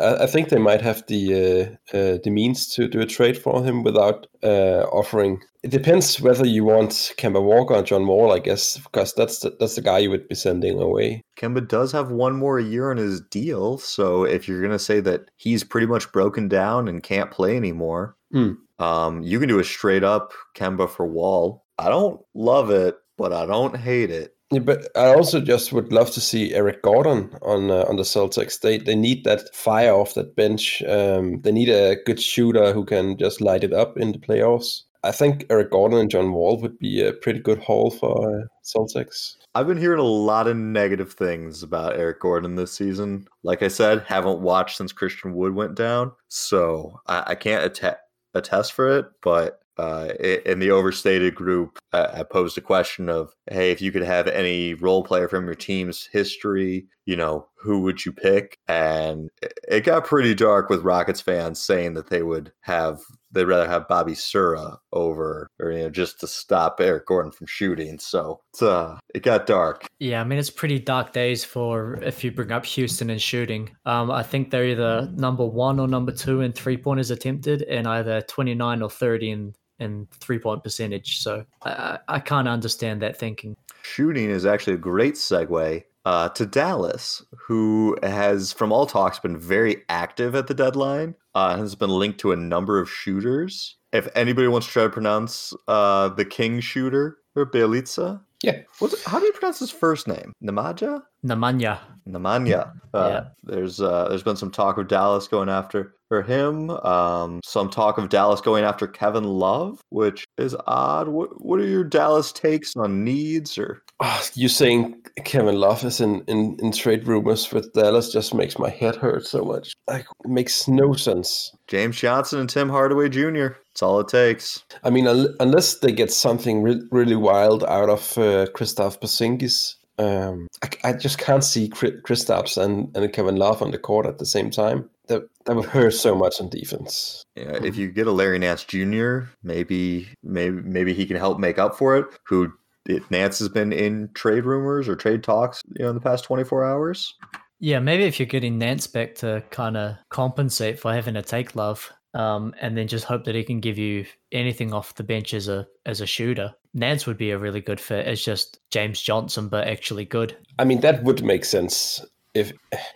uh, 0.00 0.16
I 0.20 0.26
think 0.26 0.48
they 0.48 0.58
might 0.58 0.82
have 0.82 1.02
the 1.06 1.22
uh, 1.34 1.96
uh, 1.96 2.18
the 2.22 2.30
means 2.30 2.68
to 2.74 2.88
do 2.88 3.00
a 3.00 3.06
trade 3.06 3.38
for 3.38 3.64
him 3.64 3.82
without 3.82 4.26
uh, 4.42 4.82
offering. 4.92 5.40
It 5.62 5.70
depends 5.70 6.20
whether 6.20 6.46
you 6.46 6.62
want 6.64 6.90
Kemba 7.18 7.42
Walker 7.42 7.74
or 7.74 7.82
John 7.82 8.06
Wall, 8.06 8.32
I 8.32 8.38
guess, 8.38 8.76
because 8.76 9.14
that's 9.14 9.38
the, 9.40 9.56
that's 9.58 9.76
the 9.76 9.80
guy 9.80 9.98
you 10.00 10.10
would 10.10 10.28
be 10.28 10.34
sending 10.34 10.78
away. 10.78 11.22
Kemba 11.40 11.66
does 11.66 11.90
have 11.92 12.10
one 12.10 12.36
more 12.36 12.60
year 12.60 12.90
on 12.90 12.98
his 12.98 13.22
deal, 13.30 13.78
so 13.78 14.24
if 14.24 14.46
you're 14.46 14.60
gonna 14.62 14.78
say 14.78 15.00
that 15.00 15.22
he's 15.36 15.64
pretty 15.64 15.86
much 15.86 16.12
broken 16.12 16.48
down 16.48 16.86
and 16.88 17.02
can't 17.02 17.30
play 17.30 17.56
anymore, 17.56 18.16
Hmm. 18.32 18.52
um, 18.78 19.22
you 19.22 19.40
can 19.40 19.48
do 19.48 19.58
a 19.60 19.64
straight 19.64 20.04
up 20.04 20.32
Kemba 20.54 20.90
for 20.90 21.06
Wall. 21.06 21.64
I 21.78 21.88
don't 21.88 22.20
love 22.34 22.70
it, 22.70 22.96
but 23.16 23.32
I 23.32 23.46
don't 23.46 23.76
hate 23.76 24.10
it. 24.10 24.33
Yeah, 24.50 24.60
but 24.60 24.88
I 24.94 25.14
also 25.14 25.40
just 25.40 25.72
would 25.72 25.92
love 25.92 26.10
to 26.12 26.20
see 26.20 26.54
Eric 26.54 26.82
Gordon 26.82 27.30
on 27.42 27.70
uh, 27.70 27.84
on 27.88 27.96
the 27.96 28.02
Celtics. 28.02 28.60
They 28.60 28.78
they 28.78 28.94
need 28.94 29.24
that 29.24 29.54
fire 29.54 29.92
off 29.92 30.14
that 30.14 30.36
bench. 30.36 30.82
Um, 30.82 31.40
they 31.40 31.50
need 31.52 31.70
a 31.70 31.96
good 32.04 32.20
shooter 32.20 32.72
who 32.72 32.84
can 32.84 33.16
just 33.18 33.40
light 33.40 33.64
it 33.64 33.72
up 33.72 33.96
in 33.96 34.12
the 34.12 34.18
playoffs. 34.18 34.82
I 35.02 35.12
think 35.12 35.44
Eric 35.50 35.70
Gordon 35.70 35.98
and 35.98 36.10
John 36.10 36.32
Wall 36.32 36.58
would 36.60 36.78
be 36.78 37.02
a 37.02 37.12
pretty 37.12 37.38
good 37.38 37.58
haul 37.58 37.90
for 37.90 38.40
uh, 38.40 38.44
Celtics. 38.64 39.36
I've 39.54 39.66
been 39.66 39.78
hearing 39.78 40.00
a 40.00 40.02
lot 40.02 40.46
of 40.46 40.56
negative 40.56 41.12
things 41.12 41.62
about 41.62 41.96
Eric 41.96 42.20
Gordon 42.20 42.56
this 42.56 42.72
season. 42.72 43.28
Like 43.42 43.62
I 43.62 43.68
said, 43.68 44.04
haven't 44.06 44.40
watched 44.40 44.78
since 44.78 44.92
Christian 44.92 45.34
Wood 45.34 45.54
went 45.54 45.74
down, 45.74 46.12
so 46.28 47.00
I, 47.06 47.22
I 47.28 47.34
can't 47.34 47.64
atta- 47.64 47.98
attest 48.32 48.72
for 48.72 48.98
it. 48.98 49.06
But 49.22 49.60
uh, 49.76 50.08
in 50.46 50.58
the 50.58 50.70
overstated 50.70 51.34
group, 51.34 51.78
I, 51.92 52.20
I 52.20 52.22
posed 52.22 52.56
a 52.58 52.60
question 52.60 53.08
of, 53.08 53.34
"Hey, 53.50 53.70
if 53.70 53.82
you 53.82 53.92
could 53.92 54.02
have 54.02 54.28
any 54.28 54.74
role 54.74 55.02
player 55.02 55.28
from 55.28 55.46
your 55.46 55.54
team's 55.54 56.08
history, 56.12 56.86
you 57.06 57.16
know, 57.16 57.48
who 57.56 57.80
would 57.80 58.04
you 58.04 58.12
pick?" 58.12 58.58
And 58.68 59.30
it- 59.68 59.84
got 59.84 60.06
pretty 60.06 60.34
dark 60.34 60.70
with 60.70 60.82
Rockets 60.82 61.20
fans 61.20 61.60
saying 61.60 61.94
that 61.94 62.08
they 62.08 62.22
would 62.22 62.52
have 62.62 63.00
they'd 63.32 63.44
rather 63.44 63.68
have 63.68 63.88
Bobby 63.88 64.14
Sura 64.14 64.78
over, 64.92 65.48
or 65.58 65.72
you 65.72 65.82
know, 65.82 65.90
just 65.90 66.20
to 66.20 66.26
stop 66.26 66.80
Eric 66.80 67.06
Gordon 67.06 67.32
from 67.32 67.48
shooting. 67.48 67.98
So 67.98 68.40
uh, 68.62 68.96
it 69.12 69.22
got 69.24 69.46
dark. 69.46 69.86
Yeah, 69.98 70.20
I 70.20 70.24
mean 70.24 70.38
it's 70.38 70.50
pretty 70.50 70.78
dark 70.78 71.12
days 71.12 71.44
for 71.44 71.98
if 72.02 72.22
you 72.22 72.30
bring 72.30 72.52
up 72.52 72.64
Houston 72.64 73.10
and 73.10 73.20
shooting. 73.20 73.70
Um, 73.84 74.10
I 74.10 74.22
think 74.22 74.50
they're 74.50 74.66
either 74.66 75.10
number 75.16 75.44
one 75.44 75.80
or 75.80 75.88
number 75.88 76.12
two 76.12 76.40
in 76.42 76.52
three 76.52 76.76
pointers 76.76 77.10
attempted, 77.10 77.62
and 77.62 77.86
either 77.88 78.20
twenty 78.22 78.54
nine 78.54 78.80
or 78.80 78.90
thirty 78.90 79.30
in 79.30 79.52
in 79.78 80.08
three 80.20 80.38
point 80.38 80.62
percentage. 80.62 81.18
So 81.18 81.44
I, 81.62 81.70
I 81.70 81.98
I 82.08 82.18
can't 82.20 82.48
understand 82.48 83.02
that 83.02 83.16
thinking. 83.16 83.56
Shooting 83.82 84.30
is 84.30 84.46
actually 84.46 84.74
a 84.74 84.78
great 84.78 85.14
segue 85.14 85.84
uh, 86.04 86.28
to 86.30 86.46
Dallas, 86.46 87.22
who 87.36 87.96
has, 88.02 88.52
from 88.52 88.72
all 88.72 88.86
talks, 88.86 89.18
been 89.18 89.38
very 89.38 89.82
active 89.88 90.34
at 90.34 90.46
the 90.46 90.54
deadline. 90.54 91.14
Uh, 91.34 91.56
has 91.56 91.74
been 91.74 91.90
linked 91.90 92.20
to 92.20 92.32
a 92.32 92.36
number 92.36 92.78
of 92.78 92.88
shooters. 92.88 93.76
If 93.92 94.08
anybody 94.14 94.46
wants 94.48 94.66
to 94.68 94.72
try 94.72 94.82
to 94.84 94.90
pronounce 94.90 95.52
uh, 95.66 96.08
the 96.10 96.24
King 96.24 96.60
shooter 96.60 97.18
or 97.34 97.44
Bjelica, 97.44 98.20
Yeah. 98.44 98.60
what's 98.78 99.02
how 99.04 99.18
do 99.18 99.26
you 99.26 99.32
pronounce 99.32 99.58
his 99.58 99.70
first 99.70 100.06
name? 100.08 100.32
Namaja. 100.42 101.02
Nemanja. 101.24 101.78
Nemanja. 102.08 102.72
Uh, 102.92 103.08
Yeah. 103.10 103.24
There's 103.44 103.80
uh, 103.80 104.08
there's 104.08 104.22
been 104.22 104.36
some 104.36 104.50
talk 104.50 104.78
of 104.78 104.88
Dallas 104.88 105.28
going 105.28 105.48
after 105.48 105.94
for 106.08 106.22
him. 106.22 106.70
Um, 106.70 107.40
some 107.44 107.70
talk 107.70 107.96
of 107.98 108.08
Dallas 108.08 108.40
going 108.40 108.64
after 108.64 108.86
Kevin 108.86 109.24
Love, 109.24 109.80
which 109.88 110.26
is 110.38 110.54
odd. 110.66 111.08
What 111.08 111.44
what 111.44 111.60
are 111.60 111.66
your 111.66 111.84
Dallas 111.84 112.32
takes 112.32 112.76
on 112.76 113.04
needs 113.04 113.56
or? 113.58 113.82
Oh, 114.00 114.26
you 114.34 114.48
saying 114.48 115.00
Kevin 115.24 115.54
Love 115.54 115.84
is 115.84 116.00
in, 116.00 116.22
in, 116.26 116.56
in 116.60 116.72
trade 116.72 117.06
rumors 117.06 117.52
with 117.52 117.72
Dallas 117.72 118.12
just 118.12 118.34
makes 118.34 118.58
my 118.58 118.68
head 118.68 118.96
hurt 118.96 119.26
so 119.26 119.44
much. 119.44 119.72
Like, 119.86 120.06
it 120.24 120.30
makes 120.30 120.66
no 120.66 120.94
sense. 120.94 121.52
James 121.68 121.96
Johnson 121.96 122.40
and 122.40 122.50
Tim 122.50 122.68
Hardaway 122.68 123.08
Jr. 123.08 123.48
That's 123.68 123.82
all 123.82 124.00
it 124.00 124.08
takes. 124.08 124.64
I 124.82 124.90
mean, 124.90 125.06
un- 125.06 125.34
unless 125.38 125.78
they 125.78 125.92
get 125.92 126.12
something 126.12 126.62
re- 126.62 126.82
really 126.90 127.16
wild 127.16 127.62
out 127.64 127.88
of 127.88 128.18
uh, 128.18 128.46
Kristaps 128.54 128.98
Porzingis, 128.98 129.76
um, 129.98 130.48
I, 130.62 130.90
I 130.90 130.92
just 130.94 131.18
can't 131.18 131.44
see 131.44 131.68
Kristaps 131.68 132.60
and, 132.60 132.94
and 132.96 133.12
Kevin 133.12 133.36
Love 133.36 133.62
on 133.62 133.70
the 133.70 133.78
court 133.78 134.06
at 134.06 134.18
the 134.18 134.26
same 134.26 134.50
time. 134.50 134.90
That 135.06 135.28
that 135.44 135.54
would 135.54 135.66
hurt 135.66 135.92
so 135.92 136.14
much 136.14 136.40
on 136.40 136.48
defense. 136.48 137.24
Yeah, 137.36 137.58
if 137.62 137.76
you 137.76 137.90
get 137.90 138.06
a 138.06 138.10
Larry 138.12 138.38
Nance 138.38 138.64
Jr., 138.64 139.24
maybe 139.42 140.08
maybe 140.22 140.62
maybe 140.62 140.94
he 140.94 141.04
can 141.04 141.18
help 141.18 141.38
make 141.38 141.58
up 141.58 141.76
for 141.76 141.98
it. 141.98 142.06
Who 142.24 142.54
it, 142.86 143.10
Nance 143.10 143.38
has 143.38 143.48
been 143.48 143.72
in 143.72 144.10
trade 144.14 144.44
rumors 144.44 144.88
or 144.88 144.96
trade 144.96 145.22
talks, 145.22 145.62
you 145.76 145.84
know, 145.84 145.90
in 145.90 145.94
the 145.94 146.00
past 146.00 146.24
24 146.24 146.64
hours. 146.64 147.14
Yeah, 147.60 147.78
maybe 147.78 148.04
if 148.04 148.18
you're 148.18 148.26
getting 148.26 148.58
Nance 148.58 148.86
back 148.86 149.14
to 149.16 149.42
kind 149.50 149.76
of 149.76 149.96
compensate 150.10 150.78
for 150.78 150.92
having 150.92 151.14
to 151.14 151.22
take 151.22 151.56
love, 151.56 151.90
um, 152.12 152.54
and 152.60 152.76
then 152.76 152.86
just 152.86 153.04
hope 153.04 153.24
that 153.24 153.34
he 153.34 153.42
can 153.42 153.60
give 153.60 153.78
you 153.78 154.06
anything 154.32 154.72
off 154.72 154.94
the 154.94 155.02
bench 155.02 155.34
as 155.34 155.48
a 155.48 155.66
as 155.86 156.00
a 156.00 156.06
shooter. 156.06 156.52
Nance 156.74 157.06
would 157.06 157.16
be 157.16 157.30
a 157.30 157.38
really 157.38 157.60
good 157.60 157.80
fit. 157.80 158.06
It's 158.06 158.22
just 158.22 158.58
James 158.70 159.00
Johnson, 159.00 159.48
but 159.48 159.66
actually 159.66 160.04
good. 160.04 160.36
I 160.58 160.64
mean, 160.64 160.80
that 160.80 161.04
would 161.04 161.22
make 161.22 161.44
sense 161.44 162.04
if 162.34 162.52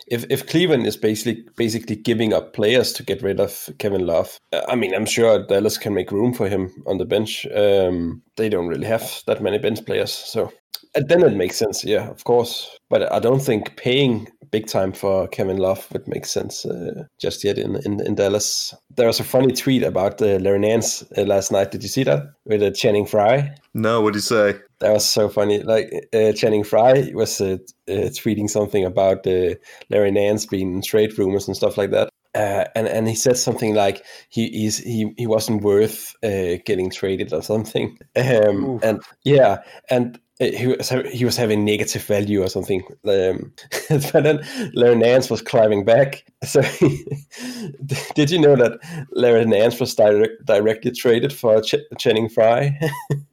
if 0.07 0.25
if 0.29 0.47
Cleveland 0.47 0.85
is 0.85 0.97
basically 0.97 1.45
basically 1.55 1.95
giving 1.95 2.33
up 2.33 2.53
players 2.53 2.93
to 2.93 3.03
get 3.03 3.21
rid 3.21 3.39
of 3.39 3.69
Kevin 3.79 4.05
Love. 4.05 4.37
I 4.67 4.75
mean, 4.75 4.93
I'm 4.93 5.05
sure 5.05 5.45
Dallas 5.45 5.77
can 5.77 5.93
make 5.93 6.11
room 6.11 6.33
for 6.33 6.47
him 6.47 6.71
on 6.85 6.97
the 6.97 7.05
bench. 7.05 7.47
Um, 7.47 8.21
they 8.35 8.49
don't 8.49 8.67
really 8.67 8.87
have 8.87 9.23
that 9.27 9.41
many 9.41 9.57
bench 9.57 9.85
players, 9.85 10.11
so 10.11 10.51
and 10.95 11.07
then 11.07 11.23
it 11.23 11.35
makes 11.35 11.57
sense. 11.57 11.83
Yeah, 11.83 12.09
of 12.09 12.23
course, 12.23 12.77
but 12.89 13.11
I 13.11 13.19
don't 13.19 13.41
think 13.41 13.75
paying 13.77 14.27
big 14.51 14.67
time 14.67 14.91
for 14.93 15.27
Kevin 15.27 15.57
Love 15.57 15.87
would 15.91 16.07
make 16.07 16.25
sense 16.25 16.65
uh, 16.65 17.03
just 17.19 17.43
yet 17.43 17.57
in, 17.57 17.75
in 17.85 18.05
in 18.05 18.15
Dallas. 18.15 18.73
There 18.95 19.07
was 19.07 19.19
a 19.19 19.23
funny 19.23 19.53
tweet 19.53 19.83
about 19.83 20.21
uh, 20.21 20.37
Larry 20.39 20.59
Nance 20.59 21.03
uh, 21.17 21.23
last 21.23 21.51
night. 21.51 21.71
Did 21.71 21.83
you 21.83 21.89
see 21.89 22.03
that 22.03 22.23
with 22.45 22.61
uh, 22.61 22.71
Channing 22.71 23.05
Frye? 23.05 23.55
No, 23.73 24.01
what 24.01 24.13
did 24.13 24.19
he 24.19 24.21
say? 24.21 24.55
That 24.79 24.93
was 24.93 25.07
so 25.07 25.29
funny. 25.29 25.61
Like 25.63 25.91
uh, 26.13 26.31
Channing 26.33 26.63
Frye 26.63 27.11
was 27.13 27.41
uh, 27.41 27.57
uh, 27.87 28.09
tweeting 28.11 28.49
something 28.49 28.85
about 28.85 29.27
uh, 29.27 29.55
Larry 29.89 30.11
Nance 30.11 30.45
being 30.45 30.73
in 30.75 30.81
trade 30.81 31.17
rumors 31.17 31.47
and 31.47 31.55
stuff 31.55 31.77
like 31.77 31.91
that. 31.91 32.09
Uh, 32.35 32.65
and 32.75 32.87
and 32.87 33.07
he 33.07 33.15
said 33.15 33.37
something 33.37 33.73
like 33.73 34.05
he 34.29 34.49
he's, 34.49 34.77
he 34.77 35.11
he 35.17 35.25
wasn't 35.25 35.63
worth 35.63 36.15
uh, 36.23 36.61
getting 36.63 36.91
traded 36.91 37.33
or 37.33 37.41
something. 37.41 37.97
Um, 38.15 38.79
and 38.83 39.01
yeah, 39.23 39.57
and 39.89 40.19
he 40.39 40.67
was 40.67 40.89
he 41.11 41.25
was 41.25 41.35
having 41.35 41.65
negative 41.65 42.03
value 42.03 42.41
or 42.41 42.47
something. 42.47 42.81
Um, 43.05 43.51
but 43.89 44.23
then 44.23 44.45
Larry 44.73 44.95
Nance 44.95 45.29
was 45.29 45.41
climbing 45.41 45.85
back. 45.85 46.25
So 46.45 46.61
did 48.15 48.31
you 48.31 48.39
know 48.39 48.55
that 48.55 48.79
Larry 49.11 49.43
Nance 49.43 49.77
was 49.77 49.93
direct, 49.93 50.45
directly 50.45 50.91
traded 50.91 51.33
for 51.33 51.61
Ch- 51.61 51.75
Channing 51.97 52.29
Frye? 52.29 52.79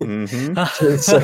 hmm 0.02 0.54
so, 0.74 1.20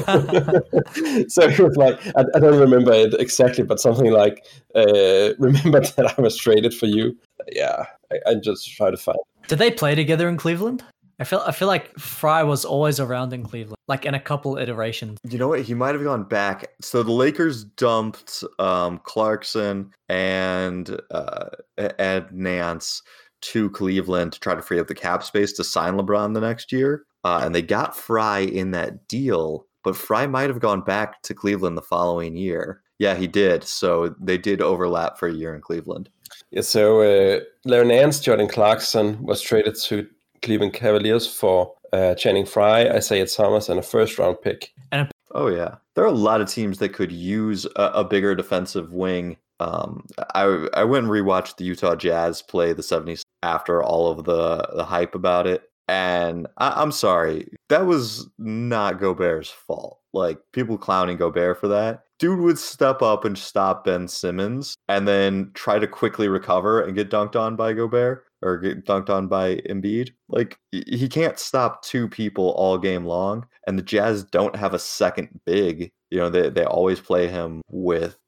so 1.26 1.48
he 1.48 1.60
was 1.60 1.76
like, 1.76 1.98
I, 2.14 2.24
I 2.36 2.38
don't 2.38 2.60
remember 2.60 2.92
it 2.92 3.14
exactly, 3.14 3.64
but 3.64 3.80
something 3.80 4.12
like, 4.12 4.46
uh, 4.76 5.34
remember 5.40 5.80
that 5.80 6.14
I 6.16 6.20
was 6.22 6.36
traded 6.36 6.72
for 6.72 6.86
you. 6.86 7.18
Yeah, 7.50 7.86
I, 8.12 8.30
I 8.30 8.34
just 8.36 8.70
try 8.76 8.92
to 8.92 8.96
find. 8.96 9.18
Did 9.48 9.58
they 9.58 9.72
play 9.72 9.96
together 9.96 10.28
in 10.28 10.36
Cleveland? 10.36 10.84
I 11.22 11.24
feel 11.24 11.44
I 11.46 11.52
feel 11.52 11.68
like 11.68 11.96
Frye 12.00 12.42
was 12.42 12.64
always 12.64 12.98
around 12.98 13.32
in 13.32 13.44
Cleveland, 13.44 13.76
like 13.86 14.04
in 14.04 14.12
a 14.12 14.18
couple 14.18 14.58
iterations. 14.58 15.20
You 15.22 15.38
know 15.38 15.46
what? 15.46 15.60
He 15.60 15.72
might 15.72 15.94
have 15.94 16.02
gone 16.02 16.24
back. 16.24 16.72
So 16.80 17.04
the 17.04 17.12
Lakers 17.12 17.62
dumped 17.62 18.42
um, 18.58 18.98
Clarkson 19.04 19.92
and 20.08 21.00
uh, 21.12 21.50
Ed 21.78 22.32
Nance 22.32 23.02
to 23.42 23.70
Cleveland 23.70 24.32
to 24.32 24.40
try 24.40 24.56
to 24.56 24.62
free 24.62 24.80
up 24.80 24.88
the 24.88 24.96
cap 24.96 25.22
space 25.22 25.52
to 25.52 25.62
sign 25.62 25.94
LeBron 25.94 26.34
the 26.34 26.40
next 26.40 26.72
year, 26.72 27.04
uh, 27.22 27.42
and 27.44 27.54
they 27.54 27.62
got 27.62 27.96
Frye 27.96 28.40
in 28.40 28.72
that 28.72 29.06
deal. 29.06 29.68
But 29.84 29.94
Frye 29.94 30.26
might 30.26 30.50
have 30.50 30.58
gone 30.58 30.80
back 30.80 31.22
to 31.22 31.34
Cleveland 31.34 31.78
the 31.78 31.82
following 31.82 32.36
year. 32.36 32.82
Yeah, 32.98 33.14
he 33.14 33.28
did. 33.28 33.62
So 33.62 34.16
they 34.20 34.38
did 34.38 34.60
overlap 34.60 35.18
for 35.18 35.28
a 35.28 35.32
year 35.32 35.54
in 35.54 35.60
Cleveland. 35.60 36.08
Yeah, 36.50 36.62
so 36.62 37.02
uh, 37.02 37.40
Larry 37.64 37.86
Nance, 37.86 38.18
Jordan 38.18 38.48
Clarkson 38.48 39.22
was 39.22 39.40
traded 39.40 39.76
to 39.84 40.08
Cleveland 40.42 40.74
Cavaliers 40.74 41.26
for 41.26 41.74
uh, 41.92 42.14
Channing 42.14 42.46
Frye, 42.46 42.88
Isaiah 42.88 43.26
Thomas, 43.26 43.68
and 43.68 43.78
a 43.78 43.82
first 43.82 44.18
round 44.18 44.40
pick. 44.42 44.72
And 44.90 45.10
Oh 45.34 45.48
yeah, 45.48 45.76
there 45.94 46.04
are 46.04 46.08
a 46.08 46.12
lot 46.12 46.40
of 46.40 46.48
teams 46.48 46.78
that 46.78 46.92
could 46.92 47.10
use 47.10 47.66
a, 47.76 47.84
a 47.94 48.04
bigger 48.04 48.34
defensive 48.34 48.92
wing. 48.92 49.36
Um, 49.60 50.06
I 50.34 50.68
I 50.74 50.84
went 50.84 51.04
and 51.04 51.12
rewatched 51.12 51.56
the 51.56 51.64
Utah 51.64 51.96
Jazz 51.96 52.42
play 52.42 52.72
the 52.72 52.82
70s 52.82 53.22
after 53.42 53.82
all 53.82 54.10
of 54.10 54.24
the 54.24 54.68
the 54.74 54.84
hype 54.84 55.14
about 55.14 55.46
it, 55.46 55.70
and 55.88 56.46
I, 56.58 56.82
I'm 56.82 56.92
sorry, 56.92 57.48
that 57.68 57.86
was 57.86 58.28
not 58.38 59.00
Gobert's 59.00 59.50
fault. 59.50 60.00
Like 60.12 60.38
people 60.52 60.76
clowning 60.76 61.16
Gobert 61.16 61.58
for 61.58 61.68
that. 61.68 62.02
Dude 62.18 62.40
would 62.40 62.58
step 62.58 63.00
up 63.02 63.24
and 63.24 63.36
stop 63.36 63.84
Ben 63.84 64.06
Simmons 64.06 64.76
and 64.88 65.08
then 65.08 65.50
try 65.54 65.78
to 65.78 65.88
quickly 65.88 66.28
recover 66.28 66.82
and 66.82 66.94
get 66.94 67.10
dunked 67.10 67.34
on 67.34 67.56
by 67.56 67.72
Gobert 67.72 68.26
or 68.42 68.58
get 68.58 68.84
dunked 68.84 69.10
on 69.10 69.28
by 69.28 69.56
Embiid. 69.68 70.10
Like 70.28 70.58
he 70.70 71.08
can't 71.08 71.38
stop 71.38 71.82
two 71.82 72.08
people 72.08 72.50
all 72.50 72.78
game 72.78 73.04
long. 73.04 73.46
And 73.66 73.78
the 73.78 73.82
Jazz 73.82 74.24
don't 74.24 74.56
have 74.56 74.74
a 74.74 74.78
second 74.78 75.40
big. 75.46 75.92
You 76.10 76.18
know, 76.18 76.28
they, 76.28 76.50
they 76.50 76.64
always 76.64 77.00
play 77.00 77.28
him 77.28 77.62
with 77.70 78.18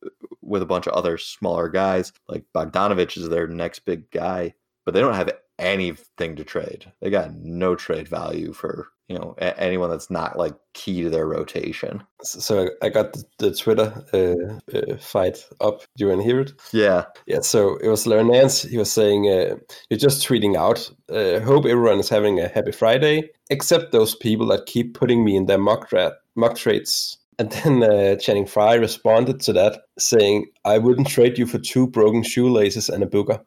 with 0.40 0.62
a 0.62 0.66
bunch 0.66 0.86
of 0.86 0.94
other 0.94 1.18
smaller 1.18 1.68
guys. 1.68 2.12
Like 2.28 2.44
Bogdanovic 2.54 3.16
is 3.16 3.28
their 3.28 3.46
next 3.46 3.80
big 3.80 4.10
guy, 4.10 4.54
but 4.84 4.94
they 4.94 5.00
don't 5.00 5.14
have 5.14 5.30
anything 5.58 6.36
to 6.36 6.44
trade. 6.44 6.90
They 7.00 7.10
got 7.10 7.34
no 7.34 7.74
trade 7.74 8.08
value 8.08 8.52
for 8.52 8.88
you 9.08 9.18
know 9.18 9.34
a- 9.38 9.58
anyone 9.60 9.90
that's 9.90 10.10
not 10.10 10.38
like 10.38 10.54
key 10.72 11.02
to 11.02 11.10
their 11.10 11.26
rotation. 11.26 12.02
So 12.22 12.70
I 12.82 12.88
got 12.88 13.12
the, 13.12 13.24
the 13.38 13.54
Twitter 13.54 13.92
uh, 14.14 14.76
uh, 14.76 14.96
fight 14.96 15.46
up. 15.60 15.80
Do 15.96 16.04
you 16.04 16.08
want 16.08 16.22
to 16.22 16.26
hear 16.26 16.40
it? 16.40 16.52
Yeah, 16.72 17.04
Yeah, 17.26 17.40
so 17.40 17.76
it 17.76 17.88
was 17.88 18.06
Larry 18.06 18.24
Nance. 18.24 18.62
He 18.62 18.78
was 18.78 18.90
saying, 18.90 19.26
uh, 19.28 19.56
You're 19.90 19.98
just 19.98 20.26
tweeting 20.26 20.56
out. 20.56 20.90
Uh, 21.10 21.40
hope 21.40 21.66
everyone 21.66 22.00
is 22.00 22.08
having 22.08 22.40
a 22.40 22.48
happy 22.48 22.72
Friday, 22.72 23.28
except 23.50 23.92
those 23.92 24.14
people 24.14 24.46
that 24.46 24.64
keep 24.66 24.94
putting 24.94 25.22
me 25.24 25.36
in 25.36 25.46
their 25.46 25.58
mock, 25.58 25.90
tra- 25.90 26.16
mock 26.34 26.56
trades. 26.56 27.18
And 27.38 27.50
then 27.50 27.82
uh, 27.82 28.16
Channing 28.16 28.46
Frye 28.46 28.74
responded 28.74 29.40
to 29.40 29.52
that, 29.54 29.82
saying, 29.98 30.46
I 30.64 30.78
wouldn't 30.78 31.08
trade 31.08 31.38
you 31.38 31.46
for 31.46 31.58
two 31.58 31.86
broken 31.88 32.22
shoelaces 32.22 32.88
and 32.88 33.02
a 33.02 33.06
booger. 33.06 33.40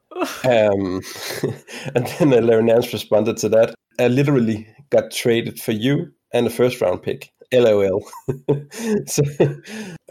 um, 0.46 1.02
and 1.96 2.08
then 2.08 2.34
uh, 2.34 2.46
Larry 2.46 2.64
Nance 2.64 2.92
responded 2.92 3.38
to 3.38 3.50
that, 3.50 3.76
I 4.00 4.08
literally 4.08 4.68
got 4.90 5.12
traded 5.12 5.60
for 5.60 5.72
you 5.72 6.12
and 6.34 6.48
a 6.48 6.50
first 6.50 6.82
round 6.82 7.02
pick. 7.02 7.32
LOL. 7.54 8.04
so, 9.08 9.24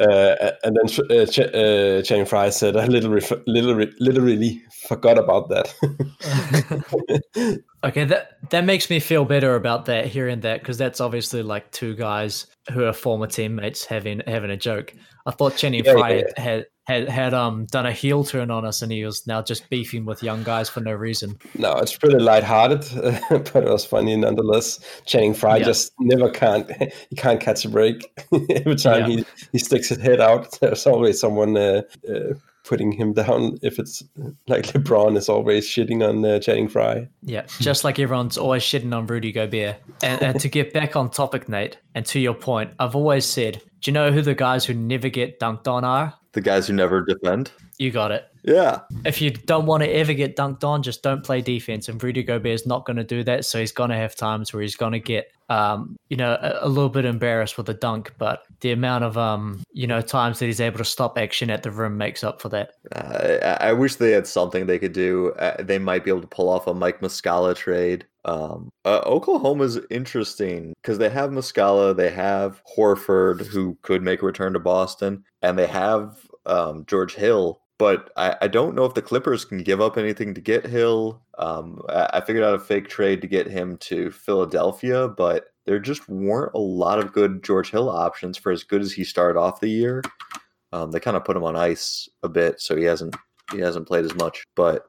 uh, 0.01 0.51
and 0.65 0.77
then 0.77 0.87
uh, 1.11 1.27
Ch- 1.27 1.39
uh, 1.41 2.03
Channing 2.03 2.25
Frye 2.25 2.51
said, 2.51 2.77
I 2.77 2.87
literally, 2.87 3.27
literally, 3.47 3.93
literally 4.01 4.63
forgot 4.89 5.19
about 5.19 5.51
that. 5.51 5.75
Okay, 7.87 8.05
that 8.05 8.39
that 8.51 8.65
makes 8.65 8.91
me 8.91 8.99
feel 9.01 9.25
better 9.25 9.55
about 9.55 9.87
that 9.87 10.07
hearing 10.07 10.41
that 10.41 10.61
because 10.61 10.77
that's 10.79 11.01
obviously 11.01 11.43
like 11.43 11.71
two 11.73 11.95
guys 11.95 12.47
who 12.73 12.85
are 12.85 12.93
former 12.93 13.27
teammates 13.27 13.85
having 13.85 14.21
having 14.27 14.51
a 14.51 14.57
joke. 14.57 14.93
I 15.27 15.31
thought 15.31 15.57
Channing 15.57 15.85
Yeah, 15.85 15.93
Frye 15.93 16.15
yeah, 16.37 16.43
had 16.43 16.67
had 16.87 17.09
had 17.09 17.35
um 17.35 17.67
done 17.67 17.87
a 17.87 17.93
heel 17.93 18.25
turn 18.25 18.51
on 18.51 18.65
us 18.65 18.83
and 18.83 18.91
he 18.93 19.05
was 19.05 19.27
now 19.27 19.41
just 19.43 19.69
beefing 19.71 20.05
with 20.05 20.23
young 20.23 20.43
guys 20.43 20.69
for 20.69 20.81
no 20.81 20.93
reason. 20.93 21.39
no, 21.57 21.75
it's 21.77 21.97
pretty 21.97 22.19
lighthearted, 22.19 22.85
but 23.31 23.57
it 23.57 23.65
was 23.71 23.85
funny 23.85 24.17
nonetheless. 24.17 24.79
Channing 25.05 25.35
Frye 25.35 25.59
Yeah. 25.59 25.65
just 25.65 25.93
never 26.01 26.29
can't, 26.31 26.71
he 27.11 27.17
can't 27.17 27.41
catch 27.41 27.65
a 27.65 27.69
break. 27.69 28.03
Every 28.51 28.77
time 28.77 29.11
Yeah. 29.11 29.17
he, 29.19 29.25
he 29.53 29.59
sticks 29.59 29.89
his 29.91 29.99
head 29.99 30.21
out, 30.21 30.59
there's 30.61 30.87
always 30.87 31.21
someone 31.21 31.57
uh, 31.57 31.83
uh, 32.09 32.35
putting 32.67 32.93
him 32.93 33.13
down. 33.13 33.59
If 33.63 33.79
it's 33.79 34.03
like 34.47 34.67
LeBron 34.67 35.17
is 35.17 35.29
always 35.29 35.67
shitting 35.67 36.07
on 36.07 36.25
uh, 36.25 36.39
Channing 36.39 36.69
Frye. 36.69 37.09
Yeah, 37.23 37.47
just 37.61 37.85
like 37.85 37.99
everyone's 37.99 38.37
always 38.37 38.63
shitting 38.63 38.95
on 38.95 39.07
Rudy 39.07 39.33
Gobert. 39.33 39.77
And, 40.03 40.23
and 40.23 40.41
to 40.41 40.49
get 40.49 40.73
back 40.73 40.97
on 40.97 41.11
topic, 41.11 41.49
Nate, 41.49 41.79
and 41.95 42.05
to 42.07 42.21
your 42.21 42.35
point, 42.35 42.73
I've 42.79 42.97
always 42.97 43.25
said, 43.25 43.63
do 43.81 43.91
you 43.91 43.93
know 43.93 44.11
who 44.11 44.23
the 44.23 44.35
guys 44.35 44.65
who 44.65 44.75
never 44.75 45.09
get 45.09 45.41
dunked 45.41 45.69
on 45.69 45.85
are? 45.85 46.15
the 46.37 46.43
guys 46.43 46.67
who 46.67 46.75
never 46.75 47.03
defend. 47.03 47.51
You 47.79 47.91
got 47.91 48.13
it. 48.13 48.29
Yeah, 48.45 48.83
If 49.05 49.21
you 49.21 49.33
don't 49.33 49.67
want 49.67 49.83
to 49.83 49.89
ever 49.89 50.13
get 50.13 50.37
dunked 50.37 50.63
on, 50.63 50.83
just 50.83 51.03
don't 51.03 51.25
play 51.25 51.41
defense. 51.41 51.89
And 51.89 52.01
Rudy 52.01 52.23
Gobert 52.23 52.53
is 52.53 52.65
not 52.67 52.85
going 52.85 52.99
to 52.99 53.05
do 53.05 53.25
that. 53.25 53.45
So 53.45 53.59
he's 53.59 53.73
going 53.73 53.91
to 53.91 53.97
have 53.97 54.15
times 54.15 54.53
where 54.53 54.63
he's 54.63 54.77
going 54.77 54.93
to 54.93 55.01
get, 55.01 55.33
um, 55.49 55.97
you 56.09 56.17
know, 56.17 56.39
a, 56.41 56.59
a 56.61 56.69
little 56.69 56.91
bit 56.91 57.07
embarrassed 57.07 57.59
with 57.59 57.69
a 57.71 57.75
dunk. 57.75 58.13
But 58.19 58.43
the 58.61 58.73
amount 58.73 59.05
of, 59.05 59.19
um, 59.19 59.63
you 59.73 59.87
know, 59.87 60.01
times 60.01 60.39
that 60.39 60.47
he's 60.47 60.61
able 60.61 60.79
to 60.79 60.85
stop 60.85 61.19
action 61.19 61.51
at 61.51 61.63
the 61.63 61.71
rim 61.71 61.97
makes 61.97 62.25
up 62.25 62.41
for 62.41 62.49
that. 62.51 62.71
uh, 62.93 63.57
I 63.61 63.73
wish 63.73 63.97
they 63.97 64.13
had 64.13 64.27
something 64.27 64.67
they 64.67 64.79
could 64.79 64.93
do. 64.93 65.33
Uh, 65.39 65.63
they 65.63 65.79
might 65.79 66.05
be 66.05 66.11
able 66.11 66.23
to 66.23 66.27
pull 66.27 66.49
off 66.49 66.67
a 66.67 66.75
Mike 66.75 67.01
Muscala 67.01 67.55
trade. 67.55 68.07
Um, 68.25 68.71
uh, 68.85 69.03
Oklahoma's 69.07 69.79
interesting 69.91 70.75
because 70.83 70.99
they 70.99 71.11
have 71.11 71.31
Muscala, 71.31 71.97
they 71.97 72.11
have 72.11 72.61
Horford, 72.77 73.47
who 73.47 73.79
could 73.83 74.03
make 74.03 74.23
a 74.23 74.27
return 74.27 74.53
to 74.55 74.59
Boston, 74.59 75.25
and 75.43 75.59
they 75.59 75.67
have 75.67 76.19
um, 76.45 76.85
George 76.87 77.15
Hill. 77.15 77.61
But 77.79 78.11
I, 78.17 78.37
I 78.41 78.49
don't 78.49 78.75
know 78.75 78.87
if 78.87 78.95
the 78.95 79.03
Clippers 79.03 79.45
can 79.45 79.59
give 79.59 79.83
up 79.83 79.99
anything 79.99 80.33
to 80.35 80.41
get 80.41 80.67
Hill. 80.67 81.23
Um, 81.39 81.83
I, 81.89 82.09
I 82.15 82.21
figured 82.23 82.45
out 82.45 82.55
a 82.55 82.59
fake 82.59 82.89
trade 82.89 83.21
to 83.21 83.27
get 83.29 83.47
him 83.47 83.77
to 83.83 84.11
Philadelphia, 84.11 85.09
but 85.09 85.49
there 85.67 85.79
just 85.79 86.09
weren't 86.09 86.55
a 86.55 86.59
lot 86.59 86.99
of 86.99 87.13
good 87.13 87.43
George 87.43 87.71
Hill 87.71 87.89
options 87.91 88.39
for 88.39 88.51
as 88.53 88.65
good 88.65 88.81
as 88.81 88.93
he 88.93 89.05
started 89.05 89.39
off 89.39 89.61
the 89.61 89.69
year. 89.69 90.03
Um, 90.73 90.91
they 90.91 91.01
kind 91.01 91.17
of 91.17 91.25
put 91.25 91.37
him 91.37 91.45
on 91.45 91.57
ice 91.57 92.09
a 92.23 92.29
bit, 92.29 92.61
so 92.61 92.77
he 92.77 92.85
hasn't 92.85 93.15
he 93.53 93.59
hasn't 93.59 93.87
played 93.87 94.05
as 94.05 94.15
much. 94.15 94.45
But 94.57 94.87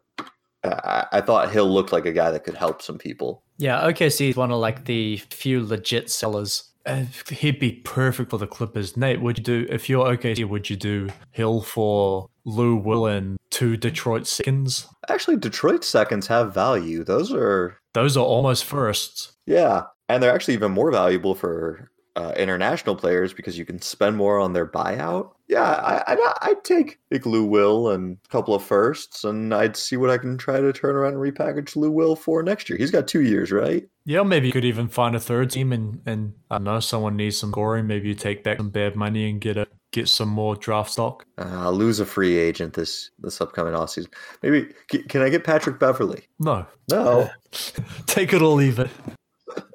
I, 0.63 1.05
I 1.11 1.21
thought 1.21 1.51
Hill 1.51 1.69
looked 1.71 1.91
like 1.91 2.05
a 2.05 2.11
guy 2.13 2.32
that 2.32 2.43
could 2.43 2.55
help 2.55 2.82
some 2.82 2.97
people. 2.97 3.43
Yeah, 3.57 3.82
OKC 3.82 4.30
is 4.30 4.36
one 4.36 4.51
of 4.51 4.59
like 4.59 4.86
the 4.86 5.17
few 5.17 5.65
legit 5.65 6.09
sellers. 6.09 6.71
Uh, 6.86 7.03
he'd 7.30 7.59
be 7.59 7.73
perfect 7.73 8.30
for 8.30 8.38
the 8.38 8.47
Clippers. 8.47 8.95
Nate, 8.95 9.21
would 9.21 9.38
you 9.39 9.43
do 9.43 9.67
if 9.69 9.89
you're 9.89 10.05
OKC? 10.05 10.47
Would 10.47 10.69
you 10.69 10.78
do 10.78 11.09
Hill 11.32 11.61
for 11.61 12.30
Lou 12.45 12.75
Will 12.78 13.05
and 13.05 13.38
two 13.49 13.75
Detroit 13.75 14.25
seconds? 14.25 14.88
Actually, 15.09 15.36
Detroit 15.38 15.84
seconds 15.84 16.28
have 16.28 16.53
value. 16.53 17.03
Those 17.03 17.34
are 17.34 17.78
Those 17.93 18.15
are 18.15 18.23
almost 18.25 18.63
firsts. 18.63 19.34
yeah, 19.45 19.84
and 20.10 20.22
they're 20.22 20.34
actually 20.34 20.53
even 20.55 20.72
more 20.72 20.91
valuable 20.91 21.36
for 21.36 21.91
uh, 22.18 22.34
international 22.36 22.95
players 22.95 23.32
because 23.32 23.60
you 23.60 23.64
can 23.66 23.80
spend 23.80 24.18
more 24.18 24.39
on 24.39 24.53
their 24.53 24.66
buyout. 24.66 25.32
Yeah, 25.47 25.62
I, 25.62 26.16
I 26.16 26.34
I'd 26.41 26.64
take 26.64 26.97
like 27.12 27.28
Lou 27.28 27.45
Will 27.45 27.91
and 27.91 28.18
a 28.26 28.30
couple 28.30 28.55
of 28.55 28.64
firsts, 28.64 29.24
and 29.24 29.53
I'd 29.53 29.78
see 29.78 29.97
what 29.97 30.10
I 30.10 30.18
can 30.18 30.36
try 30.36 30.60
to 30.60 30.74
turn 30.74 30.95
around 30.95 31.14
and 31.14 31.22
repackage 31.22 31.76
Lou 31.76 31.91
Will 31.91 32.16
for 32.16 32.41
next 32.41 32.70
year. 32.70 32.78
He's 32.78 32.89
got 32.89 33.08
two 33.08 33.22
years, 33.22 33.51
right? 33.51 33.88
Yeah, 34.05 34.24
maybe 34.24 34.47
you 34.47 34.53
could 34.53 34.66
even 34.66 34.88
find 34.88 35.16
a 35.16 35.20
third 35.20 35.51
team 35.51 35.72
and 35.72 36.01
and 36.08 36.34
I 36.49 36.55
don't 36.55 36.64
know 36.64 36.80
someone 36.80 37.18
needs 37.18 37.38
some 37.38 37.51
scoring. 37.51 37.86
Maybe 37.86 38.08
you 38.08 38.16
take 38.16 38.43
back 38.43 38.58
some 38.58 38.72
bad 38.72 38.95
money 38.95 39.30
and 39.30 39.39
get 39.39 39.58
a 39.58 39.68
get 39.91 40.10
some 40.10 40.30
more 40.30 40.55
draft 40.55 40.91
stock. 40.91 41.24
Uh, 41.38 41.45
I'll 41.45 41.74
lose 41.74 41.99
a 41.99 42.05
free 42.05 42.38
agent 42.38 42.74
this 42.74 43.12
this 43.20 43.39
upcoming 43.41 43.74
offseason. 43.74 44.12
Maybe 44.41 44.70
can 45.08 45.22
I 45.22 45.30
get 45.30 45.43
Patrick 45.43 45.80
Beverley? 45.80 46.24
No, 46.39 46.66
No. 46.89 47.30
take 48.08 48.34
it 48.34 48.41
or 48.41 48.55
leave 48.55 48.80
it. 48.80 48.89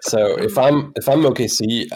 So 0.03 0.37
if 0.39 0.59
I'm 0.59 0.93
if 0.97 1.09
I'm 1.09 1.22
OKC, 1.22 1.87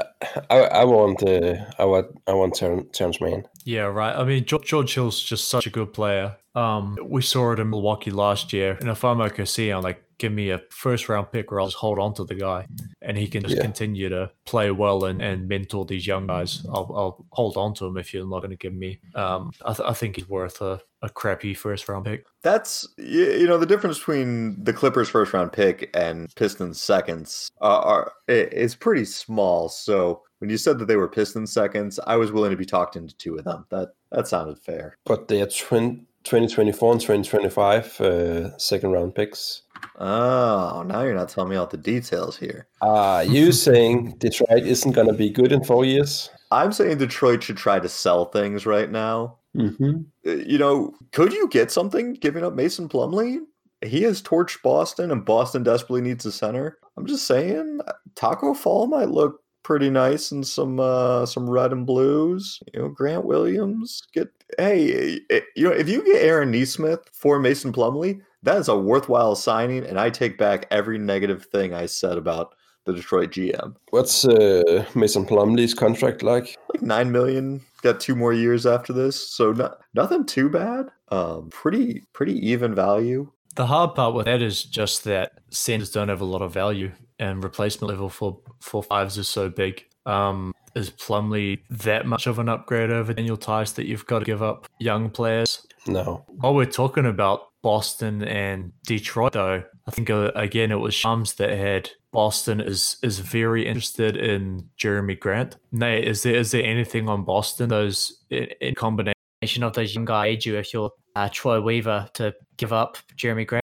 I, 0.50 0.58
I 0.58 0.84
want 0.84 1.22
uh, 1.22 1.56
I 1.78 1.84
want 1.84 2.06
I 2.26 2.32
want 2.32 2.54
Terance 2.54 2.86
Terance 2.96 3.20
Mann. 3.20 3.44
Yeah, 3.64 3.82
right. 3.82 4.14
I 4.14 4.24
mean, 4.24 4.44
George, 4.44 4.66
George 4.66 4.94
Hill's 4.94 5.20
just 5.20 5.48
such 5.48 5.66
a 5.66 5.70
good 5.70 5.92
player. 5.92 6.36
Um, 6.54 6.96
we 7.02 7.20
saw 7.22 7.52
it 7.52 7.58
in 7.58 7.70
Milwaukee 7.70 8.10
last 8.10 8.52
year, 8.52 8.76
and 8.80 8.88
if 8.88 9.04
I'm 9.04 9.18
OKC, 9.18 9.76
I'm 9.76 9.82
like, 9.82 10.02
give 10.18 10.32
me 10.32 10.50
a 10.50 10.60
first 10.70 11.08
round 11.08 11.30
pick, 11.30 11.52
or 11.52 11.60
I'll 11.60 11.66
just 11.66 11.76
hold 11.76 11.98
on 11.98 12.14
to 12.14 12.24
the 12.24 12.34
guy, 12.34 12.66
and 13.02 13.16
he 13.16 13.26
can 13.26 13.42
just 13.42 13.56
Yeah. 13.56 13.62
continue 13.62 14.08
to 14.08 14.30
play 14.44 14.70
well 14.70 15.04
and, 15.04 15.20
and 15.20 15.46
mentor 15.48 15.84
these 15.84 16.06
young 16.06 16.26
guys. 16.26 16.64
I'll, 16.68 16.90
I'll 16.96 17.26
hold 17.30 17.56
on 17.56 17.74
to 17.74 17.86
him 17.86 17.96
if 17.98 18.12
you're 18.14 18.26
not 18.26 18.40
going 18.40 18.50
to 18.50 18.56
give 18.56 18.74
me. 18.74 18.98
Um, 19.14 19.52
I, 19.64 19.72
th- 19.74 19.88
I 19.88 19.92
think 19.92 20.16
he's 20.16 20.28
worth 20.28 20.60
a, 20.62 20.80
a 21.02 21.10
crappy 21.10 21.54
first 21.54 21.88
round 21.88 22.04
pick. 22.06 22.24
That's 22.42 22.88
you 22.96 23.46
know 23.46 23.58
the 23.58 23.66
difference 23.66 23.98
between 23.98 24.62
the 24.64 24.72
Clippers 24.72 25.08
first 25.08 25.32
round 25.32 25.52
pick 25.52 25.90
and 25.94 26.34
Pistons 26.34 26.80
seconds 26.80 27.50
are, 27.60 27.82
are 27.82 28.12
is 28.28 28.74
pretty 28.74 29.04
small. 29.04 29.68
So 29.68 30.22
when 30.38 30.50
you 30.50 30.56
said 30.56 30.78
that 30.78 30.86
they 30.86 30.96
were 30.96 31.08
Pistons 31.08 31.52
seconds, 31.52 31.98
I 32.06 32.16
was 32.16 32.32
willing 32.32 32.50
to 32.50 32.56
be 32.56 32.64
talked 32.66 32.96
into 32.96 33.16
two 33.16 33.36
of 33.36 33.44
them. 33.44 33.66
That 33.70 33.90
that 34.12 34.28
sounded 34.28 34.58
fair. 34.58 34.96
But 35.04 35.28
they 35.28 35.42
are 35.42 35.46
twin, 35.46 36.06
2024 36.24 36.92
and 36.92 37.00
2025 37.00 38.00
uh, 38.00 38.56
second 38.58 38.92
round 38.92 39.14
picks. 39.14 39.62
Oh, 39.98 40.84
now 40.86 41.02
you're 41.02 41.14
not 41.14 41.28
telling 41.28 41.50
me 41.50 41.56
all 41.56 41.66
the 41.66 41.76
details 41.76 42.36
here. 42.36 42.68
Are 42.82 43.24
you 43.24 43.52
saying 43.66 44.16
Detroit 44.18 44.64
isn't 44.64 44.92
going 44.92 45.08
to 45.08 45.12
be 45.12 45.30
good 45.30 45.52
in 45.52 45.64
four 45.64 45.84
years? 45.84 46.30
I'm 46.50 46.72
saying 46.72 46.98
Detroit 46.98 47.42
should 47.42 47.56
try 47.56 47.80
to 47.80 47.88
sell 47.88 48.26
things 48.26 48.66
right 48.66 48.90
now. 48.90 49.38
Mm-hmm. 49.56 50.02
Uh, 50.26 50.30
You 50.30 50.58
know, 50.58 50.94
could 51.12 51.32
you 51.32 51.48
get 51.48 51.70
something 51.70 52.14
giving 52.14 52.44
up 52.44 52.54
Mason 52.54 52.88
Plumlee? 52.88 53.40
He 53.84 54.02
has 54.02 54.22
torched 54.22 54.62
Boston, 54.62 55.10
and 55.10 55.24
Boston 55.24 55.62
desperately 55.62 56.00
needs 56.00 56.24
a 56.24 56.32
center. 56.32 56.78
I'm 56.96 57.06
just 57.06 57.26
saying, 57.26 57.80
Tacko 58.14 58.56
Fall 58.56 58.86
might 58.86 59.10
look 59.10 59.40
pretty 59.62 59.90
nice 59.90 60.30
in 60.30 60.44
some 60.44 60.78
uh, 60.78 61.26
some 61.26 61.50
red 61.50 61.72
and 61.72 61.84
blues. 61.84 62.60
You 62.72 62.80
know, 62.80 62.88
Grant 62.88 63.24
Williams 63.24 64.02
get 64.12 64.28
hey, 64.58 65.20
eh, 65.30 65.40
you 65.56 65.64
know, 65.64 65.72
if 65.72 65.88
you 65.88 66.04
get 66.04 66.22
Aaron 66.22 66.52
Nesmith 66.52 67.00
for 67.12 67.38
Mason 67.38 67.72
Plumlee, 67.72 68.20
that 68.46 68.58
is 68.58 68.68
a 68.68 68.76
worthwhile 68.76 69.34
signing, 69.34 69.84
and 69.84 69.98
I 69.98 70.08
take 70.08 70.38
back 70.38 70.66
every 70.70 70.98
negative 70.98 71.46
thing 71.46 71.74
I 71.74 71.86
said 71.86 72.16
about 72.16 72.54
the 72.84 72.92
Detroit 72.92 73.32
GM. 73.32 73.74
What's 73.90 74.24
uh, 74.24 74.84
Mason 74.94 75.26
Plumlee's 75.26 75.74
contract 75.74 76.22
like? 76.22 76.56
Like 76.72 76.80
nine 76.80 77.10
million. 77.10 77.60
Got 77.82 78.00
two 78.00 78.14
more 78.14 78.32
years 78.32 78.64
after 78.64 78.92
this, 78.92 79.20
so 79.20 79.52
not, 79.52 79.78
nothing 79.94 80.24
too 80.24 80.48
bad. 80.48 80.86
Um, 81.08 81.50
pretty 81.50 82.04
pretty 82.12 82.34
even 82.48 82.74
value. 82.74 83.30
The 83.56 83.66
hard 83.66 83.94
part 83.96 84.14
with 84.14 84.26
that 84.26 84.42
is 84.42 84.62
just 84.62 85.04
that 85.04 85.32
centers 85.50 85.90
don't 85.90 86.08
have 86.08 86.20
a 86.20 86.24
lot 86.24 86.40
of 86.40 86.52
value, 86.52 86.92
and 87.18 87.42
replacement 87.42 87.90
level 87.90 88.08
for 88.08 88.38
for 88.60 88.80
fives 88.82 89.18
is 89.18 89.28
so 89.28 89.48
big. 89.48 89.84
Um, 90.06 90.54
is 90.76 90.90
Plumlee 90.90 91.60
that 91.68 92.06
much 92.06 92.28
of 92.28 92.38
an 92.38 92.48
upgrade 92.48 92.90
over 92.90 93.12
Daniel 93.12 93.36
Theis 93.36 93.72
that 93.72 93.86
you've 93.86 94.06
got 94.06 94.20
to 94.20 94.24
give 94.24 94.42
up 94.42 94.68
young 94.78 95.10
players? 95.10 95.66
No. 95.86 96.24
While 96.28 96.54
we're 96.54 96.66
talking 96.66 97.06
about 97.06 97.48
Boston 97.62 98.22
and 98.22 98.72
Detroit, 98.86 99.32
though, 99.32 99.62
I 99.86 99.90
think 99.90 100.10
uh, 100.10 100.32
again 100.34 100.70
it 100.72 100.76
was 100.80 100.94
Shams 100.94 101.34
that 101.34 101.50
had 101.50 101.90
Boston 102.12 102.60
is 102.60 102.96
is 103.02 103.18
very 103.18 103.66
interested 103.66 104.16
in 104.16 104.68
Jerami 104.78 105.18
Grant. 105.18 105.56
Nate, 105.72 106.06
is 106.06 106.22
there 106.22 106.34
is 106.36 106.50
there 106.50 106.64
anything 106.64 107.08
on 107.08 107.24
Boston 107.24 107.68
those 107.68 108.22
in, 108.30 108.48
in 108.60 108.74
combination? 108.74 109.12
Combination 109.42 109.62
of 109.64 109.74
those 109.74 109.94
young 109.94 110.06
guys, 110.06 110.46
you 110.46 110.56
if 110.56 110.72
you're 110.72 110.90
uh, 111.14 111.28
Troy 111.30 111.60
Weaver 111.60 112.08
to 112.14 112.34
give 112.56 112.72
up 112.72 112.96
Jerami 113.16 113.46
Grant. 113.46 113.62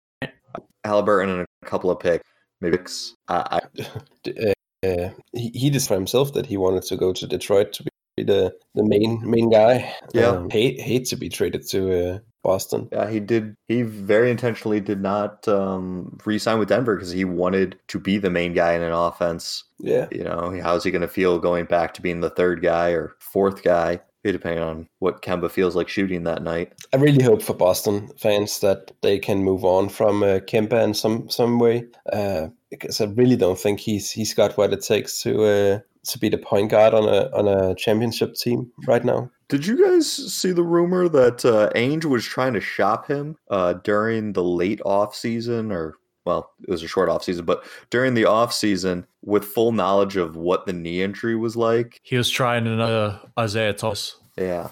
Haliburton 0.86 1.28
and 1.28 1.46
a 1.62 1.66
couple 1.66 1.90
of 1.90 2.00
picks. 2.00 2.24
Maybe 2.60 2.78
picks. 2.78 3.14
I, 3.28 3.60
I, 3.78 3.84
D- 4.22 4.54
Uh, 4.86 5.10
he, 5.32 5.50
he 5.54 5.70
decided 5.70 5.88
for 5.88 5.94
himself 5.94 6.32
that 6.34 6.46
he 6.46 6.56
wanted 6.56 6.84
to 6.84 6.96
go 6.96 7.12
to 7.12 7.26
Detroit 7.26 7.72
to 7.72 7.82
be 7.82 7.90
the, 8.22 8.54
the 8.74 8.84
main 8.84 9.20
main 9.28 9.50
guy. 9.50 9.94
Yeah. 10.12 10.28
Um, 10.28 10.50
hate 10.50 10.80
hate 10.80 11.06
to 11.06 11.16
be 11.16 11.28
traded 11.28 11.66
to 11.68 12.14
uh, 12.14 12.18
Boston. 12.42 12.88
Yeah, 12.92 13.10
he 13.10 13.20
did. 13.20 13.54
He 13.68 13.82
very 13.82 14.30
intentionally 14.30 14.80
did 14.80 15.00
not 15.00 15.46
um, 15.48 16.18
re-sign 16.24 16.58
with 16.58 16.68
Denver 16.68 16.96
because 16.96 17.10
he 17.10 17.24
wanted 17.24 17.78
to 17.88 17.98
be 17.98 18.18
the 18.18 18.30
main 18.30 18.52
guy 18.52 18.74
in 18.74 18.82
an 18.82 18.92
offense. 18.92 19.64
Yeah. 19.78 20.06
You 20.10 20.24
know, 20.24 20.58
how's 20.62 20.84
he 20.84 20.90
going 20.90 21.02
to 21.02 21.08
feel 21.08 21.38
going 21.38 21.66
back 21.66 21.94
to 21.94 22.02
being 22.02 22.20
the 22.20 22.30
third 22.30 22.62
guy 22.62 22.90
or 22.90 23.16
fourth 23.20 23.62
guy? 23.62 24.00
Depending 24.24 24.62
on 24.62 24.86
what 24.98 25.22
Kemba 25.22 25.50
feels 25.50 25.74
like 25.74 25.88
shooting 25.88 26.24
that 26.24 26.42
night. 26.42 26.74
I 26.92 26.98
really 26.98 27.22
hope 27.22 27.40
for 27.40 27.54
Boston 27.54 28.10
fans 28.18 28.60
that 28.60 28.92
they 29.00 29.18
can 29.18 29.42
move 29.42 29.64
on 29.64 29.88
from 29.88 30.22
uh, 30.22 30.40
Kemba 30.40 30.84
in 30.84 30.92
some 30.92 31.30
some 31.30 31.58
way, 31.58 31.86
uh, 32.12 32.48
because 32.68 33.00
I 33.00 33.06
really 33.06 33.36
don't 33.36 33.58
think 33.58 33.80
he's 33.80 34.10
he's 34.10 34.34
got 34.34 34.58
what 34.58 34.74
it 34.74 34.82
takes 34.82 35.22
to 35.22 35.44
uh, 35.44 35.78
to 36.08 36.18
be 36.18 36.28
the 36.28 36.38
point 36.38 36.70
guard 36.70 36.94
on 36.94 37.04
a 37.04 37.30
on 37.36 37.48
a 37.48 37.74
championship 37.74 38.34
team 38.34 38.70
right 38.86 39.04
now. 39.04 39.30
Did 39.48 39.66
you 39.66 39.82
guys 39.82 40.10
see 40.10 40.52
the 40.52 40.62
rumor 40.62 41.08
that 41.08 41.44
uh, 41.44 41.70
Ainge 41.74 42.04
was 42.04 42.24
trying 42.24 42.52
to 42.54 42.60
shop 42.60 43.08
him 43.08 43.36
uh, 43.50 43.74
during 43.84 44.32
the 44.32 44.44
late 44.44 44.80
off 44.84 45.14
season, 45.14 45.72
or 45.72 45.96
well, 46.24 46.50
it 46.62 46.70
was 46.70 46.82
a 46.82 46.88
short 46.88 47.08
off 47.08 47.24
season, 47.24 47.44
but 47.44 47.64
during 47.90 48.14
the 48.14 48.26
off 48.26 48.52
season, 48.52 49.06
with 49.24 49.44
full 49.44 49.72
knowledge 49.72 50.16
of 50.16 50.36
what 50.36 50.66
the 50.66 50.72
knee 50.72 51.02
injury 51.02 51.36
was 51.36 51.56
like? 51.56 52.00
He 52.02 52.16
was 52.16 52.28
trying 52.28 52.66
another 52.66 53.18
Isaiah 53.38 53.72
Thomas. 53.72 54.16
Yeah, 54.36 54.68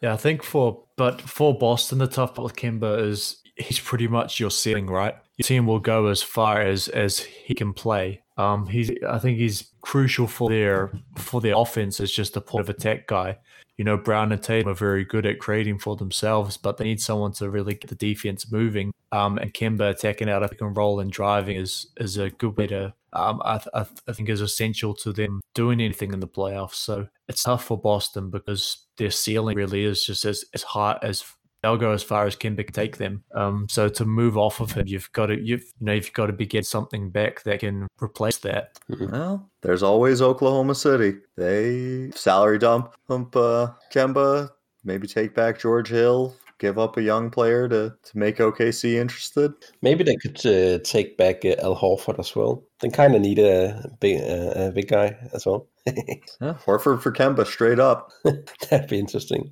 Yeah, 0.00 0.12
I 0.12 0.16
think 0.16 0.42
for 0.42 0.82
but 0.96 1.20
for 1.20 1.56
Boston, 1.56 1.98
the 1.98 2.06
tough 2.06 2.34
part 2.34 2.44
with 2.44 2.56
Kemba 2.56 3.00
is 3.06 3.42
he's 3.56 3.78
pretty 3.80 4.08
much 4.08 4.40
your 4.40 4.50
ceiling, 4.50 4.86
right? 4.86 5.14
Your 5.36 5.44
team 5.44 5.66
will 5.66 5.80
go 5.80 6.06
as 6.06 6.22
far 6.22 6.60
as 6.62 6.88
as 6.88 7.20
he 7.20 7.54
can 7.54 7.72
play. 7.72 8.22
Um, 8.38 8.66
he's 8.66 8.90
I 9.08 9.18
think 9.18 9.38
he's 9.38 9.70
crucial 9.80 10.26
for 10.26 10.48
their 10.50 10.92
for 11.16 11.40
their 11.40 11.56
offense 11.56 12.00
as 12.00 12.10
just 12.10 12.36
a 12.36 12.40
point 12.40 12.62
of 12.62 12.68
attack 12.68 13.06
guy. 13.06 13.38
You 13.76 13.84
know, 13.84 13.98
Brown 13.98 14.32
and 14.32 14.42
Tatum 14.42 14.70
are 14.70 14.74
very 14.74 15.04
good 15.04 15.26
at 15.26 15.38
creating 15.38 15.78
for 15.78 15.96
themselves, 15.96 16.56
but 16.56 16.78
they 16.78 16.84
need 16.84 17.00
someone 17.00 17.32
to 17.32 17.50
really 17.50 17.74
get 17.74 17.90
the 17.90 17.94
defense 17.94 18.50
moving. 18.50 18.92
Um, 19.12 19.36
and 19.36 19.52
Kemba 19.52 19.90
attacking 19.90 20.30
out 20.30 20.42
of 20.42 20.50
pick 20.50 20.62
and 20.62 20.74
roll 20.74 21.00
and 21.00 21.12
driving 21.12 21.56
is 21.56 21.88
is 21.98 22.16
a 22.16 22.30
good 22.30 22.56
way 22.56 22.66
to. 22.68 22.94
Um, 23.12 23.40
I, 23.44 23.56
th- 23.56 23.68
I, 23.72 23.84
th- 23.84 24.00
I 24.08 24.12
think 24.12 24.28
is 24.28 24.42
essential 24.42 24.92
to 24.96 25.10
them 25.10 25.40
doing 25.54 25.80
anything 25.80 26.12
in 26.12 26.20
the 26.20 26.28
playoffs. 26.28 26.74
So 26.74 27.08
it's 27.28 27.44
tough 27.44 27.64
for 27.64 27.78
Boston 27.78 28.28
because 28.28 28.84
their 28.98 29.10
ceiling 29.10 29.56
really 29.56 29.84
is 29.84 30.04
just 30.04 30.26
as, 30.26 30.44
as 30.52 30.62
high 30.62 30.98
as 31.00 31.24
they'll 31.66 31.76
go 31.76 31.90
as 31.90 32.02
far 32.02 32.26
as 32.26 32.36
Kemba 32.36 32.64
can 32.64 32.72
take 32.72 32.98
them. 32.98 33.24
Um, 33.34 33.66
so 33.68 33.88
to 33.88 34.04
move 34.04 34.38
off 34.38 34.60
of 34.60 34.70
him, 34.72 34.86
you've 34.86 35.10
got 35.12 35.26
to 35.26 35.40
you've 35.40 35.64
you 35.80 35.86
know 35.86 35.92
you've 35.94 36.12
got 36.12 36.26
to 36.26 36.32
be 36.32 36.46
get 36.46 36.64
something 36.64 37.10
back 37.10 37.42
that 37.42 37.60
can 37.60 37.88
replace 38.00 38.38
that. 38.38 38.78
Well, 38.88 39.50
there's 39.62 39.82
always 39.82 40.22
Oklahoma 40.22 40.76
City. 40.76 41.18
They 41.36 42.12
salary 42.14 42.58
dump, 42.58 42.94
dump 43.08 43.34
uh, 43.34 43.72
Kemba, 43.92 44.50
maybe 44.84 45.08
take 45.08 45.34
back 45.34 45.58
George 45.58 45.88
Hill, 45.88 46.36
give 46.58 46.78
up 46.78 46.96
a 46.96 47.02
young 47.02 47.30
player 47.30 47.68
to, 47.68 47.92
to 48.00 48.18
make 48.18 48.36
OKC 48.36 48.94
interested. 48.94 49.52
Maybe 49.82 50.04
they 50.04 50.16
could 50.16 50.38
uh, 50.46 50.78
take 50.84 51.16
back 51.16 51.44
uh, 51.44 51.56
Al 51.62 51.76
Horford 51.76 52.20
as 52.20 52.36
well. 52.36 52.62
They 52.80 52.90
kind 52.90 53.16
of 53.16 53.22
need 53.22 53.40
a 53.40 53.90
big 53.98 54.20
uh, 54.20 54.68
a 54.68 54.70
big 54.70 54.88
guy 54.88 55.16
as 55.34 55.46
well. 55.46 55.66
Yeah, 56.40 56.54
Horford 56.66 57.00
for 57.00 57.12
Kemba, 57.12 57.46
straight 57.46 57.78
up. 57.78 58.10
That'd 58.70 58.90
be 58.90 58.98
interesting. 58.98 59.50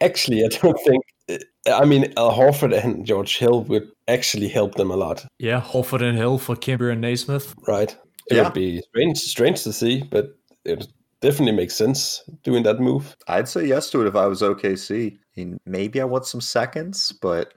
Actually, 0.00 0.44
I 0.44 0.48
don't 0.48 0.78
think. 0.84 1.04
I 1.66 1.84
mean, 1.84 2.12
Al 2.16 2.32
Horford 2.32 2.72
and 2.84 3.06
George 3.06 3.38
Hill 3.38 3.62
would 3.64 3.88
actually 4.08 4.48
help 4.48 4.74
them 4.74 4.90
a 4.90 4.96
lot, 4.96 5.24
Yeah, 5.38 5.60
Horford 5.60 6.02
and 6.02 6.16
Hill 6.16 6.38
for 6.38 6.56
Kemba 6.56 6.92
and 6.92 7.00
Nesmith. 7.00 7.54
right? 7.66 7.96
It 8.30 8.36
Yeah. 8.36 8.44
would 8.44 8.52
be 8.54 8.80
strange, 8.82 9.18
strange 9.18 9.62
to 9.64 9.72
see, 9.72 10.02
but 10.10 10.34
it 10.64 10.86
definitely 11.20 11.52
makes 11.56 11.74
sense 11.74 12.22
doing 12.42 12.62
that 12.64 12.80
move. 12.80 13.16
I'd 13.28 13.48
say 13.48 13.66
yes 13.66 13.90
to 13.90 14.02
it 14.02 14.06
if 14.08 14.14
I 14.16 14.26
was 14.26 14.42
OKC. 14.42 15.16
I 15.16 15.40
mean, 15.40 15.58
maybe 15.66 16.00
I 16.00 16.04
want 16.04 16.26
some 16.26 16.40
seconds, 16.40 17.12
but 17.12 17.54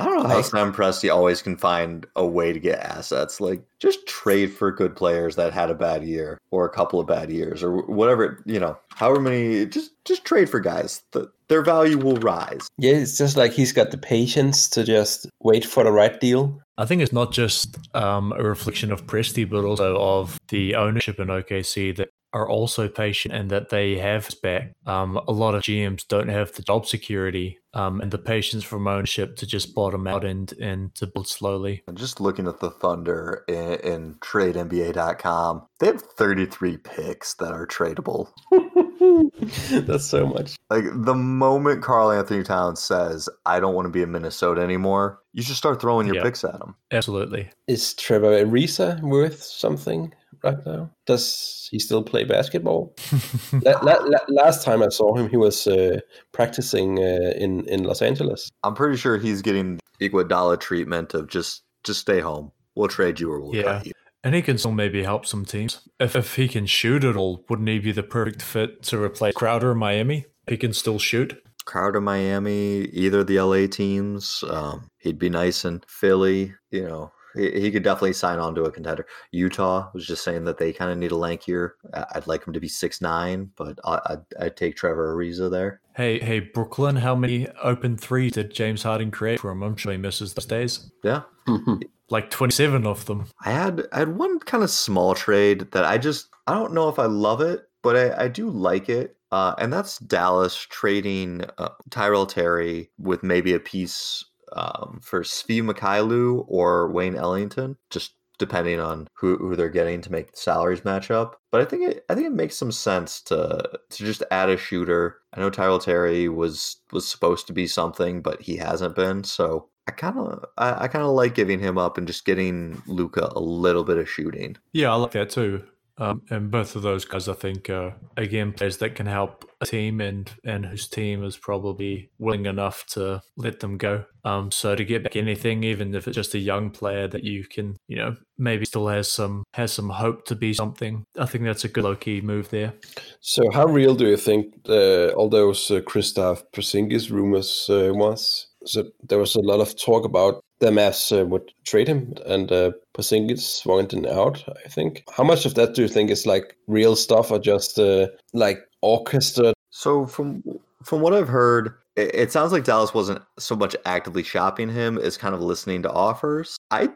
I 0.00 0.04
don't 0.04 0.22
know 0.22 0.28
how 0.28 0.38
I- 0.38 0.42
Sam 0.42 0.72
Presti 0.72 1.12
always 1.14 1.42
can 1.42 1.56
find 1.56 2.06
a 2.16 2.26
way 2.26 2.52
to 2.52 2.58
get 2.58 2.80
assets. 2.80 3.40
Like, 3.40 3.62
just 3.78 4.06
trade 4.06 4.52
for 4.52 4.70
good 4.72 4.94
players 4.96 5.36
that 5.36 5.52
had 5.52 5.70
a 5.70 5.74
bad 5.74 6.04
year 6.04 6.38
or 6.50 6.64
a 6.64 6.70
couple 6.70 7.00
of 7.00 7.06
bad 7.06 7.30
years 7.30 7.62
or 7.62 7.82
whatever. 7.86 8.42
You 8.46 8.60
know, 8.60 8.78
however 8.94 9.20
many. 9.20 9.66
Just 9.66 9.92
just 10.04 10.24
trade 10.24 10.48
for 10.50 10.60
guys. 10.60 11.02
The, 11.12 11.30
their 11.48 11.62
value 11.62 11.98
will 11.98 12.16
rise. 12.16 12.68
Yeah, 12.78 12.92
it's 12.94 13.18
just 13.18 13.36
like 13.36 13.52
he's 13.52 13.72
got 13.72 13.90
the 13.90 13.98
patience 13.98 14.68
to 14.70 14.84
just 14.84 15.28
wait 15.40 15.64
for 15.64 15.82
the 15.84 15.92
right 15.92 16.18
deal. 16.20 16.60
I 16.78 16.86
think 16.86 17.02
it's 17.02 17.12
not 17.12 17.32
just 17.32 17.76
um, 17.94 18.32
a 18.32 18.42
reflection 18.42 18.90
of 18.92 19.06
Presti, 19.06 19.48
but 19.48 19.64
also 19.64 19.96
of 19.98 20.38
the 20.48 20.76
ownership 20.76 21.18
in 21.20 21.28
OKC 21.28 21.94
that 21.96 22.08
are 22.32 22.48
also 22.48 22.88
patient 22.88 23.34
and 23.34 23.50
that 23.50 23.70
they 23.70 23.98
have 23.98 24.26
his 24.26 24.34
back. 24.34 24.72
Um, 24.86 25.16
a 25.28 25.32
lot 25.32 25.54
of 25.54 25.62
GMs 25.62 26.06
don't 26.06 26.28
have 26.28 26.52
the 26.52 26.62
job 26.62 26.86
security 26.86 27.58
um, 27.74 28.00
and 28.00 28.10
the 28.10 28.18
patience 28.18 28.62
from 28.64 28.86
ownership 28.86 29.36
to 29.36 29.46
just 29.46 29.74
bottom 29.74 30.06
out 30.06 30.24
and, 30.24 30.52
and 30.60 30.94
to 30.96 31.06
build 31.06 31.28
slowly. 31.28 31.82
And 31.88 31.96
just 31.98 32.20
looking 32.20 32.46
at 32.46 32.60
the 32.60 32.70
Thunder 32.70 33.44
in, 33.48 33.74
in 33.80 34.14
TradeNBA.com, 34.16 35.66
they 35.80 35.86
have 35.86 36.02
33 36.02 36.76
picks 36.78 37.34
that 37.34 37.52
are 37.52 37.66
tradable. 37.66 38.28
That's 39.86 40.04
so 40.04 40.26
much. 40.26 40.56
Like 40.68 40.84
the 40.92 41.14
moment 41.14 41.82
Karl-Anthony 41.82 42.42
Towns 42.42 42.80
says, 42.80 43.28
"I 43.46 43.58
don't 43.60 43.74
want 43.74 43.86
to 43.86 43.90
be 43.90 44.02
in 44.02 44.12
Minnesota 44.12 44.60
anymore," 44.60 45.20
you 45.32 45.42
should 45.42 45.56
start 45.56 45.80
throwing 45.80 46.06
your 46.06 46.16
Yeah. 46.16 46.22
picks 46.22 46.44
at 46.44 46.54
him. 46.54 46.74
Absolutely. 46.92 47.50
Is 47.66 47.94
Trevor 47.94 48.44
Ariza 48.44 49.00
worth 49.00 49.42
something 49.42 50.12
right 50.42 50.64
now? 50.66 50.90
Does 51.06 51.68
he 51.70 51.78
still 51.78 52.02
play 52.02 52.24
basketball? 52.24 52.94
la- 53.52 53.80
la- 53.82 54.02
la- 54.04 54.26
last 54.28 54.64
time 54.64 54.82
I 54.82 54.88
saw 54.88 55.14
him, 55.16 55.28
he 55.28 55.36
was 55.36 55.66
uh, 55.66 56.00
practicing 56.32 56.98
uh, 56.98 57.32
in 57.36 57.66
in 57.68 57.84
Los 57.84 58.02
Angeles. 58.02 58.50
I'm 58.62 58.74
pretty 58.74 58.96
sure 58.96 59.18
he's 59.18 59.42
getting 59.42 59.78
Iguodala 60.00 60.58
treatment 60.60 61.14
of 61.14 61.28
just 61.28 61.62
just 61.84 62.00
stay 62.00 62.20
home. 62.20 62.52
We'll 62.74 62.88
trade 62.88 63.20
you 63.20 63.30
or 63.32 63.40
we'll 63.40 63.54
Yeah. 63.56 63.62
cut 63.78 63.86
you. 63.86 63.92
And 64.22 64.34
he 64.34 64.42
can 64.42 64.58
still 64.58 64.72
maybe 64.72 65.02
help 65.02 65.24
some 65.24 65.46
teams. 65.46 65.88
If, 65.98 66.14
if 66.14 66.34
he 66.36 66.46
can 66.46 66.66
shoot 66.66 67.04
at 67.04 67.16
all, 67.16 67.42
wouldn't 67.48 67.68
he 67.68 67.78
be 67.78 67.90
the 67.92 68.02
perfect 68.02 68.42
fit 68.42 68.82
to 68.84 69.02
replace 69.02 69.32
Crowder 69.34 69.72
in 69.72 69.78
Miami? 69.78 70.26
He 70.46 70.58
can 70.58 70.74
still 70.74 70.98
shoot. 70.98 71.42
Crowder, 71.64 72.00
Miami, 72.02 72.82
either 72.92 73.24
the 73.24 73.40
LA 73.40 73.66
teams. 73.66 74.44
Um, 74.48 74.88
he'd 74.98 75.18
be 75.18 75.30
nice 75.30 75.64
in 75.64 75.80
Philly. 75.88 76.52
You 76.70 76.82
know, 76.86 77.12
he, 77.34 77.50
he 77.60 77.70
could 77.70 77.82
definitely 77.82 78.12
sign 78.12 78.38
on 78.38 78.54
to 78.54 78.64
a 78.64 78.70
contender. 78.72 79.06
Utah 79.32 79.90
was 79.94 80.06
just 80.06 80.24
saying 80.24 80.44
that 80.44 80.58
they 80.58 80.72
kind 80.72 80.90
of 80.90 80.98
need 80.98 81.12
a 81.12 81.16
lankier. 81.16 81.70
I- 81.94 82.06
I'd 82.14 82.26
like 82.26 82.46
him 82.46 82.52
to 82.52 82.60
be 82.60 82.68
six 82.68 83.00
nine, 83.00 83.50
but 83.56 83.78
I, 83.84 84.00
I'd, 84.06 84.18
I'd 84.40 84.56
take 84.56 84.76
Trevor 84.76 85.14
Ariza 85.16 85.50
there. 85.50 85.80
Hey, 85.96 86.18
hey, 86.18 86.40
Brooklyn, 86.40 86.96
how 86.96 87.14
many 87.14 87.48
open 87.62 87.96
threes 87.96 88.32
did 88.32 88.52
James 88.54 88.82
Harden 88.82 89.10
create 89.10 89.40
for 89.40 89.50
him? 89.50 89.62
I'm 89.62 89.76
sure 89.76 89.92
he 89.92 89.98
misses 89.98 90.34
those 90.34 90.46
days. 90.46 90.90
Yeah, 91.04 91.22
Like 92.10 92.30
27 92.30 92.86
of 92.86 93.04
them. 93.06 93.26
I 93.44 93.52
had 93.52 93.86
I 93.92 94.00
had 94.00 94.16
one 94.16 94.40
kind 94.40 94.64
of 94.64 94.70
small 94.70 95.14
trade 95.14 95.70
that 95.72 95.84
I 95.84 95.96
just 95.98 96.28
I 96.46 96.54
don't 96.54 96.72
know 96.74 96.88
if 96.88 96.98
I 96.98 97.06
love 97.06 97.40
it, 97.40 97.68
but 97.82 97.96
I, 97.96 98.24
I 98.24 98.28
do 98.28 98.50
like 98.50 98.88
it. 98.88 99.16
Uh, 99.32 99.54
and 99.58 99.72
that's 99.72 99.98
Dallas 100.00 100.56
trading 100.56 101.44
uh, 101.58 101.68
Tyrell 101.90 102.26
Terry 102.26 102.90
with 102.98 103.22
maybe 103.22 103.52
a 103.54 103.60
piece 103.60 104.24
um, 104.52 105.00
for 105.02 105.22
Svi 105.22 105.62
Mykhailiuk 105.62 106.44
or 106.48 106.90
Wayne 106.90 107.16
Ellington, 107.16 107.76
just 107.90 108.14
depending 108.38 108.80
on 108.80 109.06
who, 109.14 109.36
who 109.36 109.54
they're 109.54 109.68
getting 109.68 110.00
to 110.00 110.10
make 110.10 110.32
the 110.32 110.36
salaries 110.36 110.84
match 110.84 111.10
up. 111.10 111.38
But 111.52 111.60
I 111.60 111.64
think 111.66 111.88
it 111.88 112.04
I 112.08 112.14
think 112.14 112.26
it 112.26 112.32
makes 112.32 112.56
some 112.56 112.72
sense 112.72 113.20
to 113.22 113.70
to 113.90 114.04
just 114.04 114.24
add 114.30 114.48
a 114.48 114.56
shooter. 114.56 115.18
I 115.32 115.40
know 115.40 115.50
Tyrell 115.50 115.78
Terry 115.78 116.28
was 116.28 116.78
was 116.90 117.06
supposed 117.06 117.46
to 117.46 117.52
be 117.52 117.66
something, 117.66 118.22
but 118.22 118.42
he 118.42 118.56
hasn't 118.56 118.96
been. 118.96 119.22
So 119.24 119.68
I 119.86 119.92
kind 119.92 120.18
of 120.18 120.44
I, 120.58 120.84
I 120.84 120.88
kind 120.88 121.04
of 121.04 121.12
like 121.12 121.34
giving 121.34 121.60
him 121.60 121.78
up 121.78 121.98
and 121.98 122.06
just 122.06 122.24
getting 122.24 122.82
Luka 122.86 123.30
a 123.36 123.40
little 123.40 123.84
bit 123.84 123.98
of 123.98 124.08
shooting. 124.08 124.56
Yeah, 124.72 124.92
I 124.92 124.96
like 124.96 125.12
that 125.12 125.30
too. 125.30 125.62
Um, 126.00 126.22
and 126.30 126.50
both 126.50 126.76
of 126.76 126.82
those 126.82 127.04
guys, 127.04 127.28
I 127.28 127.34
think, 127.34 127.68
are 127.68 127.94
again, 128.16 128.52
players 128.52 128.78
that 128.78 128.94
can 128.94 129.06
help 129.06 129.44
a 129.60 129.66
team 129.66 130.00
and 130.00 130.30
and 130.44 130.64
whose 130.64 130.88
team 130.88 131.22
is 131.22 131.36
probably 131.36 132.10
willing 132.18 132.46
enough 132.46 132.86
to 132.92 133.20
let 133.36 133.60
them 133.60 133.76
go. 133.76 134.04
Um, 134.24 134.50
so 134.50 134.74
to 134.74 134.84
get 134.84 135.02
back 135.02 135.16
anything, 135.16 135.62
even 135.62 135.94
if 135.94 136.08
it's 136.08 136.14
just 136.14 136.34
a 136.34 136.38
young 136.38 136.70
player 136.70 137.06
that 137.08 137.22
you 137.24 137.44
can, 137.44 137.76
you 137.86 137.96
know, 137.96 138.16
maybe 138.38 138.64
still 138.64 138.88
has 138.88 139.12
some 139.12 139.44
has 139.52 139.72
some 139.72 139.90
hope 139.90 140.24
to 140.26 140.34
be 140.34 140.54
something. 140.54 141.04
I 141.18 141.26
think 141.26 141.44
that's 141.44 141.64
a 141.64 141.68
good 141.68 141.84
low 141.84 141.96
key 141.96 142.22
move 142.22 142.48
there. 142.48 142.72
So, 143.20 143.42
how 143.52 143.66
real 143.66 143.94
do 143.94 144.06
you 144.06 144.16
think 144.16 144.54
uh, 144.68 145.08
all 145.08 145.28
those 145.28 145.70
uh, 145.70 145.80
Kristaps 145.80 146.42
Porzingis 146.54 147.10
rumors 147.10 147.68
uh, 147.68 147.92
was? 147.92 148.49
So 148.66 148.84
there 149.08 149.18
was 149.18 149.34
a 149.34 149.40
lot 149.40 149.60
of 149.60 149.78
talk 149.78 150.04
about 150.04 150.42
the 150.60 150.66
Mavs 150.66 151.18
uh, 151.18 151.24
would 151.26 151.52
trade 151.64 151.88
him, 151.88 152.14
and 152.26 152.52
uh, 152.52 152.72
Porzingis 152.94 153.64
wanted 153.64 154.06
out. 154.06 154.44
I 154.64 154.68
think. 154.68 155.02
How 155.16 155.24
much 155.24 155.46
of 155.46 155.54
that 155.54 155.74
do 155.74 155.82
you 155.82 155.88
think 155.88 156.10
is 156.10 156.26
like 156.26 156.56
real 156.66 156.96
stuff, 156.96 157.30
or 157.30 157.38
just 157.38 157.78
uh, 157.78 158.08
like 158.34 158.58
orchestra? 158.82 159.54
So 159.70 160.06
from 160.06 160.42
from 160.82 161.00
what 161.00 161.14
I've 161.14 161.28
heard, 161.28 161.74
it, 161.96 162.14
it 162.14 162.32
sounds 162.32 162.52
like 162.52 162.64
Dallas 162.64 162.94
wasn't 162.94 163.22
so 163.38 163.56
much 163.56 163.74
actively 163.86 164.22
shopping 164.22 164.68
him 164.68 164.98
as 164.98 165.16
kind 165.16 165.34
of 165.34 165.40
listening 165.40 165.82
to 165.82 165.90
offers. 165.90 166.56
I 166.70 166.90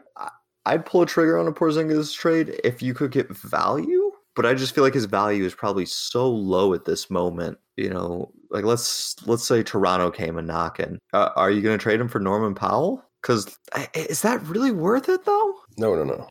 I'd 0.65 0.85
pull 0.85 1.01
a 1.01 1.05
trigger 1.05 1.37
on 1.37 1.47
a 1.47 1.51
Porzingis 1.51 2.15
trade 2.15 2.59
if 2.63 2.81
you 2.81 2.93
could 2.93 3.11
get 3.11 3.29
value, 3.29 4.04
but 4.35 4.45
I 4.45 4.53
just 4.53 4.75
feel 4.75 4.83
like 4.83 4.93
his 4.93 5.05
value 5.05 5.45
is 5.45 5.55
probably 5.55 5.85
so 5.85 6.29
low 6.29 6.73
at 6.73 6.85
this 6.85 7.09
moment. 7.09 7.57
You 7.77 7.89
know, 7.89 8.31
like 8.49 8.63
let's 8.63 9.15
let's 9.27 9.45
say 9.45 9.63
Toronto 9.63 10.11
came 10.11 10.37
and 10.37 10.47
knocking. 10.47 10.99
Uh, 11.13 11.29
are 11.35 11.51
you 11.51 11.61
going 11.61 11.77
to 11.77 11.81
trade 11.81 11.99
him 11.99 12.07
for 12.07 12.19
Norman 12.19 12.55
Powell? 12.55 13.03
Because 13.21 13.57
is 13.95 14.21
that 14.21 14.41
really 14.43 14.71
worth 14.71 15.09
it 15.09 15.25
though? 15.25 15.55
No, 15.77 15.95
no, 15.95 16.03
no. 16.03 16.27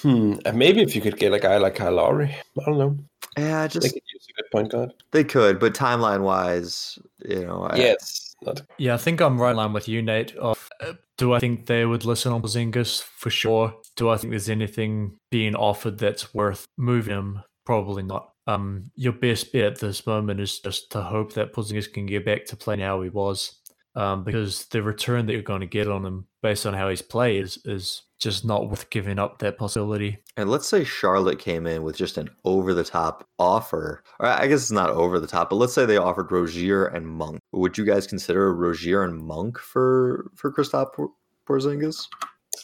Hmm. 0.00 0.36
Maybe 0.56 0.80
if 0.80 0.96
you 0.96 1.02
could 1.02 1.18
get 1.18 1.32
a 1.34 1.38
guy 1.38 1.58
like 1.58 1.74
Kyle 1.74 1.92
Lowry, 1.92 2.34
I 2.60 2.64
don't 2.64 2.78
know. 2.78 2.98
Yeah, 3.36 3.62
They 3.62 3.68
just 3.68 3.92
could 3.92 4.02
use 4.12 4.26
a 4.30 4.42
good 4.42 4.50
point 4.50 4.72
guard. 4.72 4.92
they 5.12 5.24
could, 5.24 5.58
but 5.60 5.74
timeline 5.74 6.22
wise, 6.22 6.98
you 7.24 7.46
know, 7.46 7.64
I, 7.64 7.76
Yeah, 7.76 7.94
not. 8.42 8.62
Yeah, 8.78 8.94
I 8.94 8.96
think 8.96 9.20
I'm 9.20 9.40
right 9.40 9.50
in 9.52 9.56
line 9.56 9.72
with 9.72 9.88
you, 9.88 10.02
Nate. 10.02 10.34
Of 10.36 10.68
uh, 10.80 10.94
do 11.16 11.32
I 11.34 11.38
think 11.38 11.66
they 11.66 11.84
would 11.84 12.04
listen 12.04 12.32
on 12.32 12.42
Porzingis 12.42 13.02
for 13.02 13.30
sure? 13.30 13.74
Do 13.96 14.08
I 14.08 14.16
think 14.16 14.30
there's 14.30 14.48
anything 14.48 15.18
being 15.30 15.54
offered 15.54 15.98
that's 15.98 16.32
worth 16.34 16.66
moving 16.76 17.14
him? 17.14 17.42
Probably 17.64 18.02
not. 18.02 18.30
Um, 18.46 18.90
your 18.96 19.12
best 19.12 19.52
bet 19.52 19.64
at 19.64 19.80
this 19.80 20.06
moment 20.06 20.40
is 20.40 20.58
just 20.58 20.90
to 20.92 21.02
hope 21.02 21.34
that 21.34 21.52
Porzingis 21.52 21.92
can 21.92 22.06
get 22.06 22.24
back 22.24 22.44
to 22.46 22.56
playing 22.56 22.80
how 22.80 23.02
he 23.02 23.08
was, 23.08 23.60
um, 23.94 24.24
because 24.24 24.66
the 24.66 24.82
return 24.82 25.26
that 25.26 25.32
you're 25.32 25.42
going 25.42 25.60
to 25.60 25.66
get 25.66 25.88
on 25.88 26.04
him 26.04 26.26
based 26.42 26.66
on 26.66 26.74
how 26.74 26.88
he's 26.88 27.02
played 27.02 27.44
is, 27.44 27.58
is 27.64 28.02
just 28.18 28.44
not 28.44 28.68
worth 28.68 28.90
giving 28.90 29.18
up 29.18 29.38
that 29.38 29.58
possibility. 29.58 30.18
And 30.36 30.50
let's 30.50 30.66
say 30.66 30.82
Charlotte 30.84 31.38
came 31.38 31.66
in 31.66 31.82
with 31.82 31.96
just 31.96 32.18
an 32.18 32.30
over 32.44 32.72
the 32.72 32.84
top 32.84 33.26
offer. 33.38 34.02
Or 34.18 34.26
I 34.26 34.46
guess 34.46 34.62
it's 34.62 34.70
not 34.70 34.90
over 34.90 35.20
the 35.20 35.26
top, 35.26 35.50
but 35.50 35.56
let's 35.56 35.72
say 35.74 35.86
they 35.86 35.96
offered 35.96 36.32
Rozier 36.32 36.86
and 36.86 37.06
Monk. 37.06 37.38
Would 37.52 37.76
you 37.76 37.84
guys 37.84 38.06
consider 38.06 38.54
Rozier 38.54 39.04
and 39.04 39.18
Monk 39.18 39.58
for 39.58 40.30
for 40.36 40.52
Kristaps 40.52 41.08
Porzingis? 41.48 42.06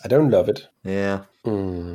I 0.05 0.09
don't 0.09 0.31
love 0.31 0.49
it. 0.49 0.69
Yeah. 0.85 1.25
Hmm. 1.45 1.95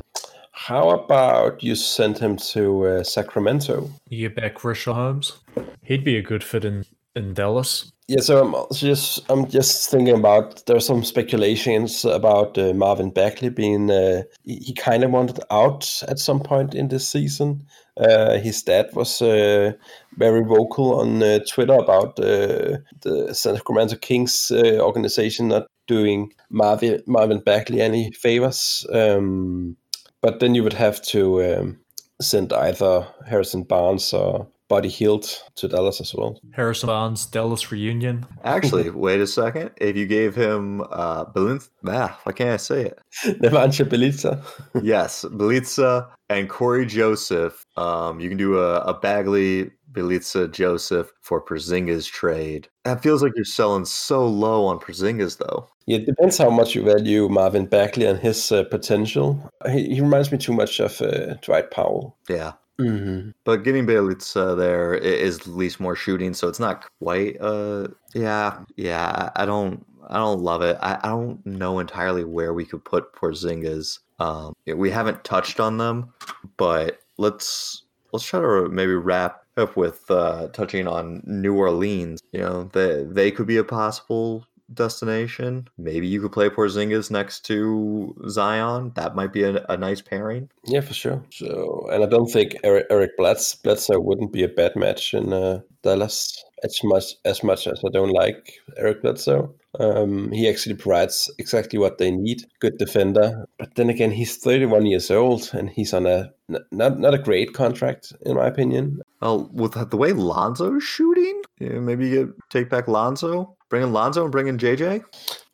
How 0.52 0.91
about 0.91 1.64
you 1.64 1.76
send 1.76 2.20
him 2.20 2.38
to 2.38 2.86
uh, 2.86 3.04
Sacramento? 3.04 3.89
You 4.08 4.30
get 4.30 4.36
back 4.36 4.56
Richaun 4.60 4.96
Holmes, 4.96 5.39
he'd 5.82 6.04
be 6.04 6.16
a 6.16 6.22
good 6.22 6.44
fit 6.44 6.64
in 6.64 6.86
in 7.16 7.34
Dallas. 7.34 7.91
Yeah, 8.07 8.20
so 8.20 8.45
I'm 8.45 8.76
just 8.76 9.32
I'm 9.32 9.47
just 9.47 9.89
thinking 9.89 10.16
about 10.16 10.66
there's 10.66 10.86
some 10.86 11.03
speculations 11.03 12.03
about 12.03 12.57
uh, 12.57 12.74
Marvin 12.74 13.11
Bagley 13.11 13.49
being 13.49 13.89
uh, 13.89 14.24
he, 14.43 14.55
he 14.55 14.74
kind 14.74 15.03
of 15.03 15.11
wanted 15.11 15.39
out 15.49 16.03
at 16.09 16.20
some 16.20 16.41
point 16.41 16.76
in 16.76 16.89
this 16.89 17.07
season. 17.07 17.66
Uh, 17.95 18.39
his 18.39 18.61
dad 18.61 18.89
was 18.93 19.22
uh, 19.22 19.72
very 20.18 20.43
vocal 20.43 20.99
on 20.99 21.24
uh, 21.24 21.39
Twitter 21.47 21.76
about 21.76 22.20
uh, 22.20 22.78
the 23.01 23.30
Sacramento 23.32 23.95
Kings 23.97 24.51
organization 24.51 25.47
not 25.47 25.68
doing 25.88 26.34
Marvin 26.49 27.01
Marvin 27.07 27.39
Bagley 27.39 27.80
any 27.80 28.11
favors. 28.11 28.86
Um, 28.91 29.78
but 30.22 30.39
then 30.39 30.55
you 30.55 30.64
would 30.64 30.74
have 30.74 31.01
to 31.03 31.43
um, 31.43 31.80
send 32.22 32.51
either 32.51 33.07
Harrison 33.28 33.64
Barnes 33.64 34.14
or 34.14 34.47
Buddy 34.74 34.89
Hield 34.89 35.30
to 35.57 35.67
Dallas 35.67 36.01
as 36.01 36.15
well. 36.15 36.39
Harrison 36.51 36.88
Barnes, 36.88 37.28
Dallas 37.28 37.71
reunion. 37.71 38.26
Actually, 38.43 38.89
wait 39.05 39.21
a 39.21 39.28
second. 39.28 39.69
If 39.78 39.95
you 39.95 40.07
gave 40.07 40.34
him 40.34 40.82
uh 40.89 41.26
Belin- 41.26 41.69
ah, 41.86 42.19
why 42.24 42.32
can't 42.32 42.49
I 42.49 42.57
say 42.57 42.86
it? 42.86 42.99
Nevancha 43.43 43.86
Bjelica. 43.86 44.43
yes, 44.84 45.26
Bjelica 45.26 46.07
and 46.28 46.49
Corey 46.49 46.88
Joseph. 46.88 47.63
Um, 47.78 48.19
you 48.19 48.30
can 48.30 48.38
do 48.39 48.57
a, 48.57 48.80
a 48.80 48.95
Bagley, 48.99 49.69
Bjelica, 49.91 50.51
Joseph 50.51 51.13
for 51.21 51.39
Porzingis 51.39 52.09
trade. 52.09 52.67
That 52.84 53.03
feels 53.03 53.21
like 53.21 53.34
you're 53.36 53.45
selling 53.45 53.86
so 53.86 54.26
low 54.26 54.65
on 54.65 54.80
Porzingis, 54.80 55.38
though. 55.38 55.67
Yeah, 55.86 55.97
it 55.97 56.07
depends 56.07 56.39
how 56.39 56.49
much 56.49 56.74
you 56.74 56.84
value 56.84 57.30
Marvin 57.30 57.67
Bagley 57.67 58.07
and 58.07 58.17
his 58.17 58.51
uh, 58.51 58.63
potential. 58.63 59.51
He, 59.69 59.93
he 59.93 60.01
reminds 60.01 60.32
me 60.32 60.39
too 60.39 60.53
much 60.53 60.80
of 60.80 60.99
uh, 60.99 61.36
Dwight 61.41 61.69
Powell. 61.69 62.17
Yeah. 62.28 62.53
Mm-hmm. 62.84 63.29
But 63.43 63.63
getting 63.63 63.86
Bjelica 63.86 64.57
there 64.57 64.95
i- 64.95 64.99
is 64.99 65.39
at 65.39 65.47
least 65.47 65.79
more 65.79 65.95
shooting, 65.95 66.34
so 66.34 66.47
it's 66.47 66.59
not 66.59 66.86
quite. 67.01 67.38
Uh, 67.39 67.88
yeah, 68.13 68.63
yeah. 68.75 69.29
I 69.36 69.45
don't, 69.45 69.86
I 70.09 70.17
don't 70.17 70.41
love 70.41 70.61
it. 70.61 70.77
I, 70.81 70.99
I 71.03 71.09
don't 71.09 71.45
know 71.45 71.79
entirely 71.79 72.23
where 72.23 72.53
we 72.53 72.65
could 72.65 72.84
put 72.84 73.13
Porzingis. 73.13 73.99
Um, 74.19 74.53
we 74.65 74.89
haven't 74.89 75.23
touched 75.23 75.59
on 75.59 75.77
them, 75.77 76.13
but 76.57 76.99
let's 77.17 77.84
let's 78.11 78.25
try 78.25 78.39
to 78.39 78.69
maybe 78.69 78.93
wrap 78.93 79.43
up 79.57 79.75
with 79.75 80.09
uh, 80.09 80.47
touching 80.49 80.88
on 80.88 81.21
New 81.25 81.55
Orleans. 81.55 82.21
You 82.31 82.41
know, 82.41 82.63
they 82.73 83.03
they 83.03 83.31
could 83.31 83.47
be 83.47 83.57
a 83.57 83.63
possible 83.63 84.45
destination. 84.74 85.68
Maybe 85.78 86.07
you 86.07 86.22
could 86.22 86.32
play 86.32 86.49
Porzingis 86.49 87.11
next 87.11 87.45
to 87.47 88.16
Zion. 88.30 88.91
That 88.95 89.16
might 89.16 89.34
be 89.34 89.43
a, 89.43 89.66
a 89.70 89.78
nice 89.78 90.01
pairing. 90.01 90.49
Yeah, 90.66 90.82
for 90.82 90.93
sure. 90.93 91.24
So, 91.32 91.88
and 91.91 92.03
I 92.03 92.07
don't 92.07 92.30
think 92.30 92.55
Eric, 92.64 92.88
Eric 92.89 93.18
Bledsoe, 93.18 93.57
Bledsoe 93.64 93.99
wouldn't 93.99 94.34
be 94.34 94.43
a 94.43 94.47
bad 94.47 94.76
match 94.76 95.14
in 95.14 95.34
uh, 95.34 95.61
Dallas. 95.84 96.43
As 96.64 96.80
much 96.84 97.16
as 97.26 97.43
much 97.43 97.68
as 97.68 97.82
I 97.86 97.89
don't 97.91 98.14
like 98.14 98.53
Eric 98.78 99.01
Bledsoe, 99.01 99.53
um, 99.80 100.32
he 100.32 100.47
actually 100.47 100.76
provides 100.76 101.30
exactly 101.38 101.78
what 101.78 101.97
they 101.97 102.09
need. 102.09 102.43
Good 102.61 102.78
defender, 102.78 103.45
but 103.57 103.76
then 103.76 103.89
again, 103.89 104.11
he's 104.11 104.38
31 104.38 104.86
years 104.86 105.11
old 105.11 105.49
and 105.51 105.70
he's 105.70 105.93
on 105.93 106.05
a 106.05 106.32
n- 106.49 106.64
not 106.72 106.99
not 106.99 107.14
a 107.14 107.18
great 107.18 107.53
contract 107.53 108.14
in 108.26 108.38
my 108.38 108.47
opinion. 108.47 109.01
Well, 109.22 109.49
with 109.51 109.74
the 109.74 109.97
way 109.97 110.14
Lonzo's 110.14 110.84
shooting, 110.84 111.41
yeah, 111.59 111.80
maybe 111.80 112.07
you 112.07 112.26
get, 112.26 112.36
take 112.49 112.70
back 112.70 112.88
Lonzo, 112.88 113.55
bring 113.74 113.82
in 113.82 113.91
Lonzo 113.91 114.21
and 114.21 114.32
bringing 114.32 114.59
JJ. 114.59 115.03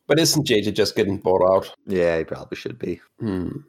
But 0.06 0.18
isn't 0.20 0.46
JJ 0.46 0.74
just 0.74 0.94
getting 0.94 1.16
bought 1.16 1.40
out? 1.54 1.72
Yeah, 1.86 2.18
he 2.18 2.24
probably 2.24 2.56
should 2.56 2.78
be. 2.78 3.00
Hmm. 3.18 3.60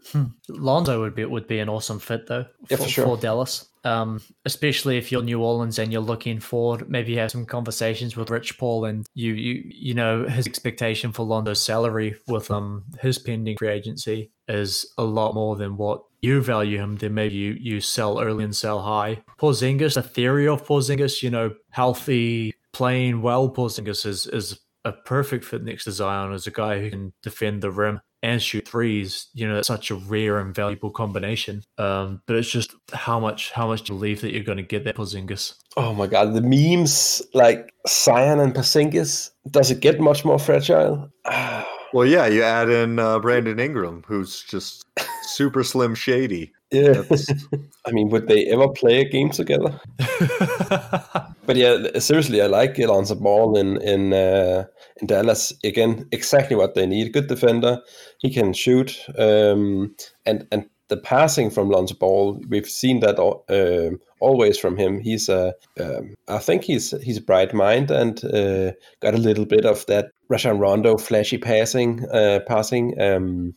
Lonzo 0.50 1.00
would 1.00 1.16
be 1.16 1.24
would 1.24 1.48
be 1.48 1.60
an 1.60 1.70
awesome 1.70 2.00
fit 2.00 2.28
though 2.28 2.46
Yeah, 2.70 2.76
for, 2.78 2.84
for 2.84 2.90
sure. 2.90 3.06
for 3.06 3.18
Dallas. 3.18 3.70
Um, 3.86 4.22
especially 4.46 4.98
if 4.98 5.10
you're 5.12 5.22
New 5.24 5.42
Orleans 5.42 5.80
and 5.80 5.92
you're 5.92 6.02
looking 6.02 6.40
forward, 6.42 6.90
maybe 6.90 7.14
you 7.14 7.20
have 7.20 7.32
some 7.32 7.46
conversations 7.46 8.18
with 8.18 8.30
Rich 8.30 8.58
Paul 8.58 8.86
and 8.86 9.06
you 9.14 9.34
you 9.34 9.64
you 9.66 9.94
know 9.94 10.26
his 10.28 10.48
expectation 10.48 11.14
for 11.14 11.26
Lonzo's 11.26 11.64
salary 11.64 12.16
with 12.28 12.52
um 12.52 12.84
his 13.00 13.18
pending 13.20 13.56
free 13.58 13.70
agency 13.70 14.32
is 14.50 14.86
a 14.98 15.04
lot 15.04 15.34
more 15.34 15.56
than 15.56 15.78
what 15.78 16.04
you 16.22 16.42
value 16.42 16.78
him. 16.80 16.98
Then 16.98 17.14
maybe 17.14 17.36
you 17.36 17.56
you 17.60 17.80
sell 17.82 18.20
early 18.20 18.44
and 18.44 18.56
sell 18.56 18.82
high. 18.82 19.22
Porzingis, 19.40 19.94
the 19.94 20.04
theory 20.04 20.48
of 20.48 20.66
Porzingis, 20.66 21.22
you 21.24 21.30
know, 21.30 21.54
healthy, 21.70 22.54
playing 22.74 23.22
well. 23.22 23.50
Porzingis 23.50 24.06
is 24.06 24.28
is 24.28 24.60
a 24.84 24.92
perfect 24.92 25.46
fit 25.46 25.64
next 25.64 25.84
to 25.86 25.92
Zion 25.92 26.34
as 26.34 26.48
a 26.48 26.52
guy 26.52 26.80
who 26.80 26.90
can 26.90 27.14
defend 27.22 27.62
the 27.62 27.72
rim 27.72 28.02
and 28.24 28.42
shoot 28.42 28.68
threes, 28.68 29.28
you 29.34 29.48
know, 29.48 29.56
that's 29.56 29.68
such 29.68 29.90
a 29.90 29.96
rare 29.96 30.38
and 30.38 30.54
valuable 30.54 30.92
combination. 30.92 31.64
Um, 31.78 32.22
but 32.28 32.36
it's 32.36 32.50
just 32.50 32.74
how 32.94 33.20
much 33.20 33.52
how 33.52 33.68
much 33.68 33.84
do 33.84 33.94
you 33.94 34.00
believe 34.00 34.22
that 34.22 34.32
you're 34.32 34.44
going 34.44 34.58
to 34.58 34.64
get 34.64 34.84
that 34.86 34.96
Porzingis? 34.96 35.56
Oh 35.78 35.94
my 35.94 36.08
god, 36.08 36.34
the 36.34 36.42
memes 36.42 37.22
like 37.34 37.74
Zion 37.88 38.40
and 38.40 38.54
Porzingis. 38.54 39.32
Does 39.50 39.72
it 39.72 39.80
get 39.80 40.00
much 40.00 40.26
more 40.26 40.40
fragile? 40.40 41.12
Well, 41.94 42.08
yeah, 42.08 42.26
you 42.28 42.42
add 42.42 42.70
in 42.70 43.00
uh, 43.00 43.20
Brandon 43.20 43.60
Ingram, 43.60 44.06
who's 44.08 44.44
just 44.44 44.86
super 45.24 45.62
slim 45.62 45.94
shady. 45.94 46.54
yeah. 46.72 47.04
I 47.86 47.92
mean, 47.92 48.08
would 48.12 48.30
they 48.30 48.46
ever 48.46 48.70
play 48.70 49.02
a 49.02 49.10
game 49.10 49.30
together? 49.30 49.78
But 51.52 51.58
yeah, 51.58 52.00
seriously, 52.00 52.42
I 52.42 52.46
like 52.46 52.80
Alonso 52.80 53.14
Ball 53.14 53.58
in 53.58 53.76
in 53.82 54.14
uh, 54.14 54.64
in 55.02 55.08
Dallas 55.08 55.52
again. 55.66 56.08
Exactly 56.14 56.56
what 56.56 56.76
they 56.76 56.86
need. 56.86 57.12
Good 57.12 57.28
defender. 57.28 57.82
He 58.20 58.30
can 58.30 58.54
shoot. 58.54 58.98
Um, 59.20 59.94
and 60.26 60.48
and 60.54 60.70
the 60.88 60.96
passing 60.96 61.50
from 61.50 61.70
Lonzo 61.70 61.96
Ball, 61.96 62.40
we've 62.48 62.70
seen 62.70 63.02
that 63.02 63.20
um 63.20 64.00
always 64.22 64.58
from 64.58 64.78
him. 64.78 65.02
He's 65.02 65.28
a, 65.28 65.54
um, 65.78 66.16
I 66.30 66.38
think 66.38 66.64
he's 66.64 66.92
he's 67.04 67.18
a 67.18 67.22
bright 67.22 67.54
mind 67.54 67.92
and 67.92 68.24
uh, 68.24 68.72
got 69.02 69.14
a 69.14 69.18
little 69.18 69.46
bit 69.46 69.66
of 69.66 69.86
that 69.88 70.12
Rajon 70.30 70.58
Rondo 70.58 70.96
flashy 70.96 71.38
passing, 71.38 72.06
uh, 72.14 72.40
passing. 72.48 72.98
Um, 72.98 73.56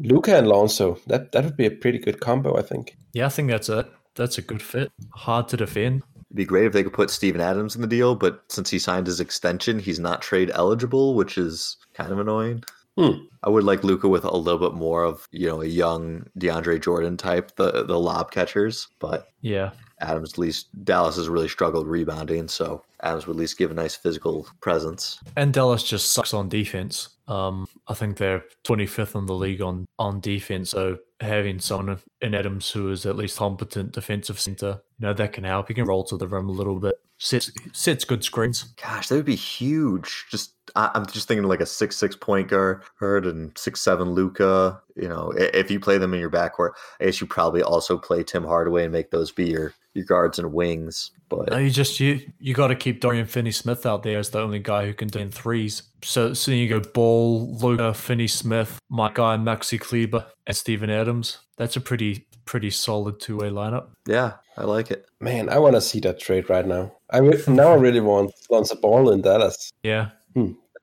Luka 0.00 0.36
and 0.36 0.48
Lonzo, 0.48 0.98
that 1.06 1.30
that 1.30 1.44
would 1.44 1.56
be 1.56 1.66
a 1.66 1.70
pretty 1.70 2.00
good 2.00 2.18
combo, 2.18 2.58
I 2.58 2.62
think. 2.62 2.96
yeah, 3.12 3.26
I 3.26 3.28
think 3.28 3.50
that's 3.50 3.68
it. 3.68 3.86
That's 4.16 4.36
a 4.36 4.42
good 4.42 4.62
fit. 4.62 4.90
Hard 5.14 5.46
to 5.48 5.56
defend. 5.56 6.02
It'd 6.30 6.36
be 6.36 6.44
great 6.44 6.66
if 6.66 6.72
they 6.72 6.82
could 6.82 6.92
put 6.92 7.10
Steven 7.10 7.40
Adams 7.40 7.76
in 7.76 7.82
the 7.82 7.86
deal, 7.86 8.14
but 8.14 8.42
since 8.48 8.68
he 8.68 8.78
signed 8.78 9.06
his 9.06 9.20
extension, 9.20 9.78
he's 9.78 10.00
not 10.00 10.22
trade 10.22 10.50
eligible, 10.52 11.14
which 11.14 11.38
is 11.38 11.76
kind 11.94 12.12
of 12.12 12.18
annoying. 12.18 12.64
Hmm. 12.96 13.24
I 13.42 13.50
would 13.50 13.64
like 13.64 13.84
Luka 13.84 14.08
with 14.08 14.24
a 14.24 14.36
little 14.36 14.58
bit 14.70 14.76
more 14.76 15.04
of 15.04 15.28
you 15.30 15.46
know 15.46 15.60
a 15.62 15.66
young 15.66 16.26
DeAndre 16.38 16.82
Jordan 16.82 17.16
type, 17.16 17.54
the 17.56 17.84
the 17.84 17.98
lob 17.98 18.30
catchers. 18.30 18.88
But 18.98 19.28
Yeah. 19.42 19.70
Adams 20.00 20.34
at 20.34 20.38
least 20.38 20.68
Dallas 20.84 21.16
has 21.16 21.28
really 21.28 21.48
struggled 21.48 21.86
rebounding, 21.86 22.48
so 22.48 22.82
Adams 23.02 23.26
would 23.26 23.36
at 23.36 23.40
least 23.40 23.58
give 23.58 23.70
a 23.70 23.74
nice 23.74 23.94
physical 23.94 24.46
presence. 24.60 25.18
And 25.36 25.54
Dallas 25.54 25.82
just 25.82 26.12
sucks 26.12 26.34
on 26.34 26.48
defense. 26.48 27.10
Um, 27.28 27.66
I 27.88 27.94
think 27.94 28.16
they're 28.16 28.44
25th 28.64 29.16
in 29.16 29.26
the 29.26 29.34
league 29.34 29.62
on, 29.62 29.86
on 29.98 30.20
defense. 30.20 30.70
So 30.70 30.98
having 31.20 31.58
someone 31.58 31.98
in 32.20 32.34
Adams 32.34 32.70
who 32.70 32.90
is 32.90 33.06
at 33.06 33.16
least 33.16 33.38
competent 33.38 33.92
defensive 33.92 34.38
center, 34.38 34.80
you 34.98 35.06
know, 35.06 35.14
that 35.14 35.32
can 35.32 35.44
help. 35.44 35.68
He 35.68 35.74
can 35.74 35.86
roll 35.86 36.04
to 36.04 36.16
the 36.16 36.28
rim 36.28 36.48
a 36.48 36.52
little 36.52 36.78
bit. 36.78 36.94
Sets 37.18 37.50
sets 37.72 38.04
good 38.04 38.22
screens. 38.22 38.62
Gosh, 38.80 39.08
that 39.08 39.14
would 39.14 39.24
be 39.24 39.36
huge. 39.36 40.26
Just 40.30 40.52
I'm 40.74 41.06
just 41.06 41.28
thinking 41.28 41.44
like 41.44 41.60
a 41.60 41.66
six 41.66 41.96
six 41.96 42.16
point 42.16 42.48
guard 42.48 42.82
and 43.00 43.56
six 43.56 43.80
seven 43.80 44.10
Luka. 44.10 44.80
You 44.96 45.08
know, 45.08 45.32
if 45.36 45.70
you 45.70 45.78
play 45.78 45.98
them 45.98 46.14
in 46.14 46.20
your 46.20 46.30
backcourt, 46.30 46.72
I 47.00 47.04
guess 47.04 47.20
you 47.20 47.26
probably 47.26 47.62
also 47.62 47.98
play 47.98 48.24
Tim 48.24 48.44
Hardaway 48.44 48.84
and 48.84 48.92
make 48.92 49.10
those 49.10 49.30
be 49.30 49.48
your 49.48 49.74
your 49.94 50.04
guards 50.04 50.38
and 50.38 50.52
wings. 50.52 51.10
But 51.28 51.50
No, 51.50 51.58
you 51.58 51.70
just 51.70 52.00
you 52.00 52.20
you 52.38 52.54
got 52.54 52.68
to 52.68 52.74
keep 52.76 53.00
Dorian 53.00 53.26
Finney 53.26 53.50
Smith 53.50 53.86
out 53.86 54.02
there 54.02 54.18
as 54.18 54.30
the 54.30 54.40
only 54.40 54.58
guy 54.58 54.86
who 54.86 54.94
can 54.94 55.08
do 55.08 55.18
in 55.18 55.30
threes. 55.30 55.82
So 56.02 56.34
so 56.34 56.50
you 56.52 56.68
go 56.68 56.80
Ball, 56.80 57.56
Luka, 57.56 57.94
Finney 57.94 58.28
Smith, 58.28 58.78
my 58.88 59.10
guy 59.12 59.36
Maxi 59.36 59.80
Kleber, 59.80 60.26
and 60.46 60.56
Steven 60.56 60.90
Adams. 60.90 61.38
That's 61.56 61.76
a 61.76 61.80
pretty 61.80 62.26
pretty 62.44 62.70
solid 62.70 63.18
two 63.18 63.38
way 63.38 63.50
lineup. 63.50 63.88
yeah, 64.06 64.34
I 64.56 64.64
like 64.64 64.90
it. 64.90 65.06
Man, 65.20 65.48
I 65.48 65.58
want 65.58 65.74
to 65.74 65.80
see 65.80 66.00
that 66.00 66.20
trade 66.20 66.48
right 66.48 66.66
now. 66.66 66.92
I 67.10 67.18
re- 67.18 67.42
now 67.48 67.72
I 67.72 67.74
really 67.74 68.00
want 68.00 68.32
Lonzo 68.50 68.76
Ball 68.76 69.10
in 69.10 69.22
Dallas. 69.22 69.72
Yeah. 69.82 70.10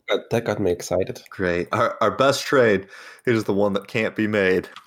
That, 0.10 0.30
that 0.32 0.46
got 0.46 0.60
me 0.60 0.72
excited. 0.72 1.22
Great. 1.30 1.68
Our 1.72 1.98
our 2.02 2.12
best 2.12 2.46
trade 2.46 2.88
is 3.26 3.46
the 3.46 3.54
one 3.54 3.74
that 3.74 3.88
can't 3.88 4.16
be 4.16 4.28
made. 4.28 4.70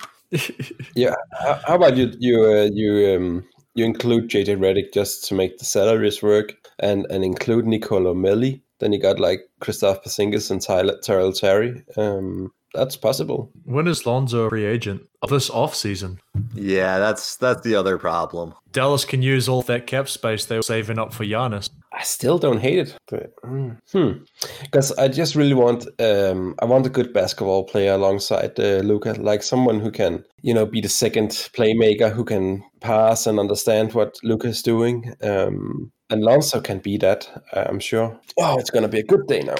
Yeah. 0.93 1.15
How, 1.39 1.61
how 1.65 1.75
about 1.75 1.95
you? 1.95 2.11
You 2.19 2.43
uh, 2.43 2.69
you 2.73 3.15
um 3.15 3.47
you 3.75 3.85
include 3.85 4.29
JJ 4.29 4.57
Redick 4.57 4.93
just 4.93 5.23
to 5.29 5.35
make 5.35 5.57
the 5.57 5.63
salaries 5.65 6.21
work, 6.21 6.53
and 6.79 7.07
and 7.09 7.23
include 7.23 7.65
Nicolo 7.65 8.13
Melli. 8.13 8.61
Then 8.79 8.93
you 8.93 9.01
got 9.01 9.19
like 9.19 9.41
Kristaps 9.61 10.03
Porzingis 10.03 10.51
and 10.51 10.61
Tyler 10.61 10.97
Tyrell 11.01 11.33
Terry. 11.33 11.83
Um, 11.95 12.51
that's 12.73 12.97
possible. 12.97 13.51
when 13.63 13.87
is 13.87 14.05
Lonzo 14.05 14.45
a 14.45 14.49
free 14.49 14.65
agent? 14.65 15.01
Of 15.21 15.29
this 15.29 15.49
off 15.49 15.73
season. 15.73 16.19
Yeah, 16.53 16.99
that's 16.99 17.35
that's 17.37 17.61
the 17.61 17.75
other 17.75 17.97
problem. 17.97 18.53
Dallas 18.71 19.05
can 19.05 19.23
use 19.23 19.49
all 19.49 19.63
that 19.63 19.87
cap 19.87 20.07
space 20.09 20.45
they 20.45 20.57
were 20.57 20.61
saving 20.61 20.99
up 20.99 21.13
for 21.13 21.23
Giannis. 21.25 21.69
I 21.91 22.03
still 22.03 22.37
don't 22.37 22.59
hate 22.59 22.77
it. 22.77 22.95
But, 23.09 23.35
mm, 23.43 23.79
hmm. 23.91 24.23
Because 24.61 24.91
I 24.93 25.07
just 25.07 25.35
really 25.35 25.55
want, 25.55 25.87
um, 25.99 26.53
I 26.61 26.65
want 26.65 26.85
a 26.85 26.89
good 26.89 27.11
basketball 27.11 27.63
player 27.63 27.93
alongside 27.93 28.59
uh, 28.59 28.81
Luka, 28.83 29.13
like 29.13 29.41
someone 29.41 29.79
who 29.79 29.89
can, 29.89 30.23
you 30.43 30.53
know, 30.53 30.67
be 30.67 30.79
the 30.79 30.89
second 30.89 31.29
playmaker 31.29 32.11
who 32.11 32.23
can 32.23 32.63
pass 32.81 33.25
and 33.25 33.39
understand 33.39 33.93
what 33.93 34.17
Luka 34.21 34.49
is 34.49 34.61
doing. 34.61 35.11
Um, 35.23 35.91
and 36.09 36.23
Lonzo 36.23 36.61
can 36.61 36.79
be 36.79 36.97
that, 36.97 37.29
uh, 37.53 37.65
I'm 37.67 37.79
sure. 37.79 38.17
Oh, 38.39 38.57
it's 38.57 38.69
gonna 38.69 38.87
be 38.87 38.99
a 38.99 39.03
good 39.03 39.27
day 39.27 39.41
now. 39.41 39.55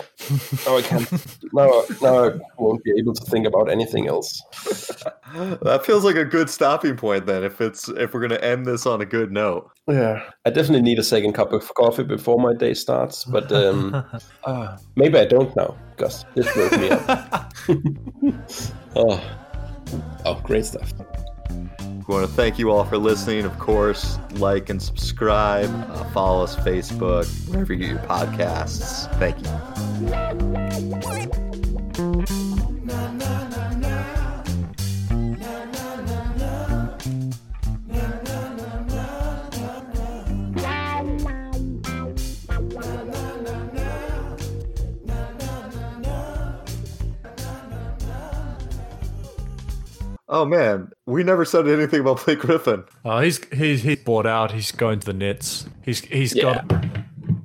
now 0.66 0.78
I 0.78 0.82
can, 0.82 1.06
now, 1.54 1.84
now 2.02 2.30
I 2.30 2.32
won't 2.58 2.84
be 2.84 2.94
able 2.98 3.14
to 3.14 3.26
think 3.26 3.46
about 3.46 3.70
anything 3.70 4.08
else. 4.08 4.42
That 5.62 5.86
feels 5.86 6.06
like 6.06 6.16
a 6.16 6.24
good 6.24 6.50
stopping 6.50 6.96
point 6.96 7.26
then. 7.26 7.44
If 7.44 7.60
it's 7.60 7.90
if 7.90 8.14
we're 8.14 8.22
gonna 8.22 8.36
end 8.36 8.66
this 8.66 8.86
on 8.86 9.02
a 9.02 9.06
good 9.06 9.32
note. 9.32 9.70
Yeah, 9.88 10.24
I 10.46 10.50
definitely 10.50 10.84
need 10.84 11.00
a 11.00 11.04
second 11.04 11.34
cup 11.34 11.52
of 11.52 11.74
coffee 11.74 12.04
before 12.04 12.40
my 12.40 12.54
day 12.54 12.74
starts, 12.74 13.26
but 13.26 13.52
um, 13.52 14.06
ah, 14.46 14.78
maybe 14.96 15.20
I 15.20 15.26
don't 15.26 15.54
now 15.56 15.76
because 15.96 16.26
this 16.34 16.48
woke 16.56 16.80
me 16.80 16.90
up. 16.90 17.54
oh, 18.96 19.22
oh, 20.26 20.42
great 20.44 20.66
stuff. 20.66 20.94
We 21.50 22.14
want 22.14 22.28
to 22.28 22.34
thank 22.34 22.58
you 22.58 22.72
all 22.72 22.86
for 22.86 22.98
listening. 22.98 23.44
Of 23.46 23.58
course, 23.60 24.18
like 24.34 24.70
and 24.70 24.82
subscribe. 24.82 25.70
Uh, 25.90 26.06
follow 26.12 26.44
us 26.44 26.56
Facebook, 26.56 27.28
wherever 27.50 27.74
you 27.74 27.80
get 27.80 27.90
your 27.90 28.00
podcasts. 28.00 29.12
Thank 29.20 29.38
you. 31.36 31.47
Oh 50.30 50.46
man, 50.46 50.92
we 51.06 51.24
never 51.24 51.46
said 51.46 51.68
anything 51.68 52.02
about 52.02 52.26
Blake 52.26 52.40
Griffin. 52.40 52.84
Uh, 53.06 53.22
he's 53.22 53.44
he's 53.54 53.84
he's 53.84 54.04
bought 54.04 54.26
out. 54.26 54.52
He's 54.52 54.72
going 54.72 55.00
to 55.00 55.06
the 55.06 55.14
Nets. 55.14 55.66
He's 55.84 56.02
he's 56.02 56.36
Yeah. 56.36 56.64
got. 56.70 56.86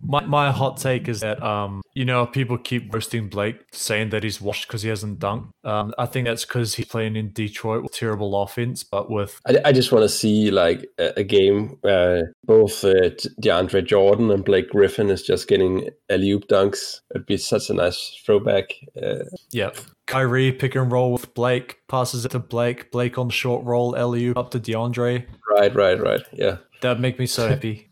My 0.05 0.21
my 0.27 0.51
hot 0.51 0.77
take 0.77 1.09
is 1.09 1.21
that 1.21 1.43
um 1.43 1.81
you 1.95 2.05
know 2.05 2.27
people 2.27 2.59
keep 2.59 2.93
roasting 2.93 3.29
Blake 3.29 3.57
saying 3.73 4.11
that 4.11 4.23
he's 4.23 4.41
washed 4.43 4.67
because 4.69 4.83
he 4.83 4.91
hasn't 4.91 5.21
dunked. 5.21 5.49
Um 5.65 5.95
I 5.97 6.05
think 6.07 6.27
that's 6.27 6.45
because 6.45 6.75
he's 6.75 6.87
playing 6.87 7.17
in 7.17 7.33
Detroit 7.33 7.83
with 7.83 7.93
terrible 7.93 8.43
offense, 8.43 8.85
but 8.85 9.11
with 9.11 9.41
I, 9.47 9.59
I 9.65 9.73
just 9.73 9.91
want 9.91 10.03
to 10.03 10.09
see 10.11 10.51
like 10.51 10.85
a, 10.99 11.21
a 11.21 11.25
game 11.25 11.79
where 11.81 12.35
both 12.45 12.85
uh, 12.85 12.93
De- 12.93 13.31
DeAndre 13.41 13.87
Jordan 13.87 14.31
and 14.31 14.45
Blake 14.45 14.69
Griffin 14.71 15.09
is 15.09 15.23
just 15.23 15.49
getting 15.49 15.89
alley 16.11 16.31
oop 16.33 16.47
dunks. 16.47 17.01
It'd 17.15 17.27
be 17.27 17.39
such 17.39 17.71
a 17.71 17.75
nice 17.75 18.21
throwback. 18.27 18.75
Uh, 19.03 19.25
yeah, 19.51 19.71
Kyrie 20.07 20.53
pick 20.53 20.75
and 20.75 20.91
roll 20.91 21.13
with 21.13 21.33
Blake, 21.35 21.81
passes 21.89 22.25
it 22.25 22.31
to 22.31 22.39
Blake. 22.39 22.91
Blake 22.91 23.19
on 23.19 23.29
the 23.29 23.33
short 23.33 23.65
roll, 23.65 23.91
LU 23.91 24.33
up 24.37 24.51
to 24.51 24.61
DeAndre. 24.61 25.27
right, 25.51 25.75
right, 25.75 26.01
right. 26.01 26.21
Yeah. 26.33 26.59
That'd 26.81 27.01
make 27.01 27.19
me 27.19 27.27
so 27.27 27.49
happy. 27.49 27.89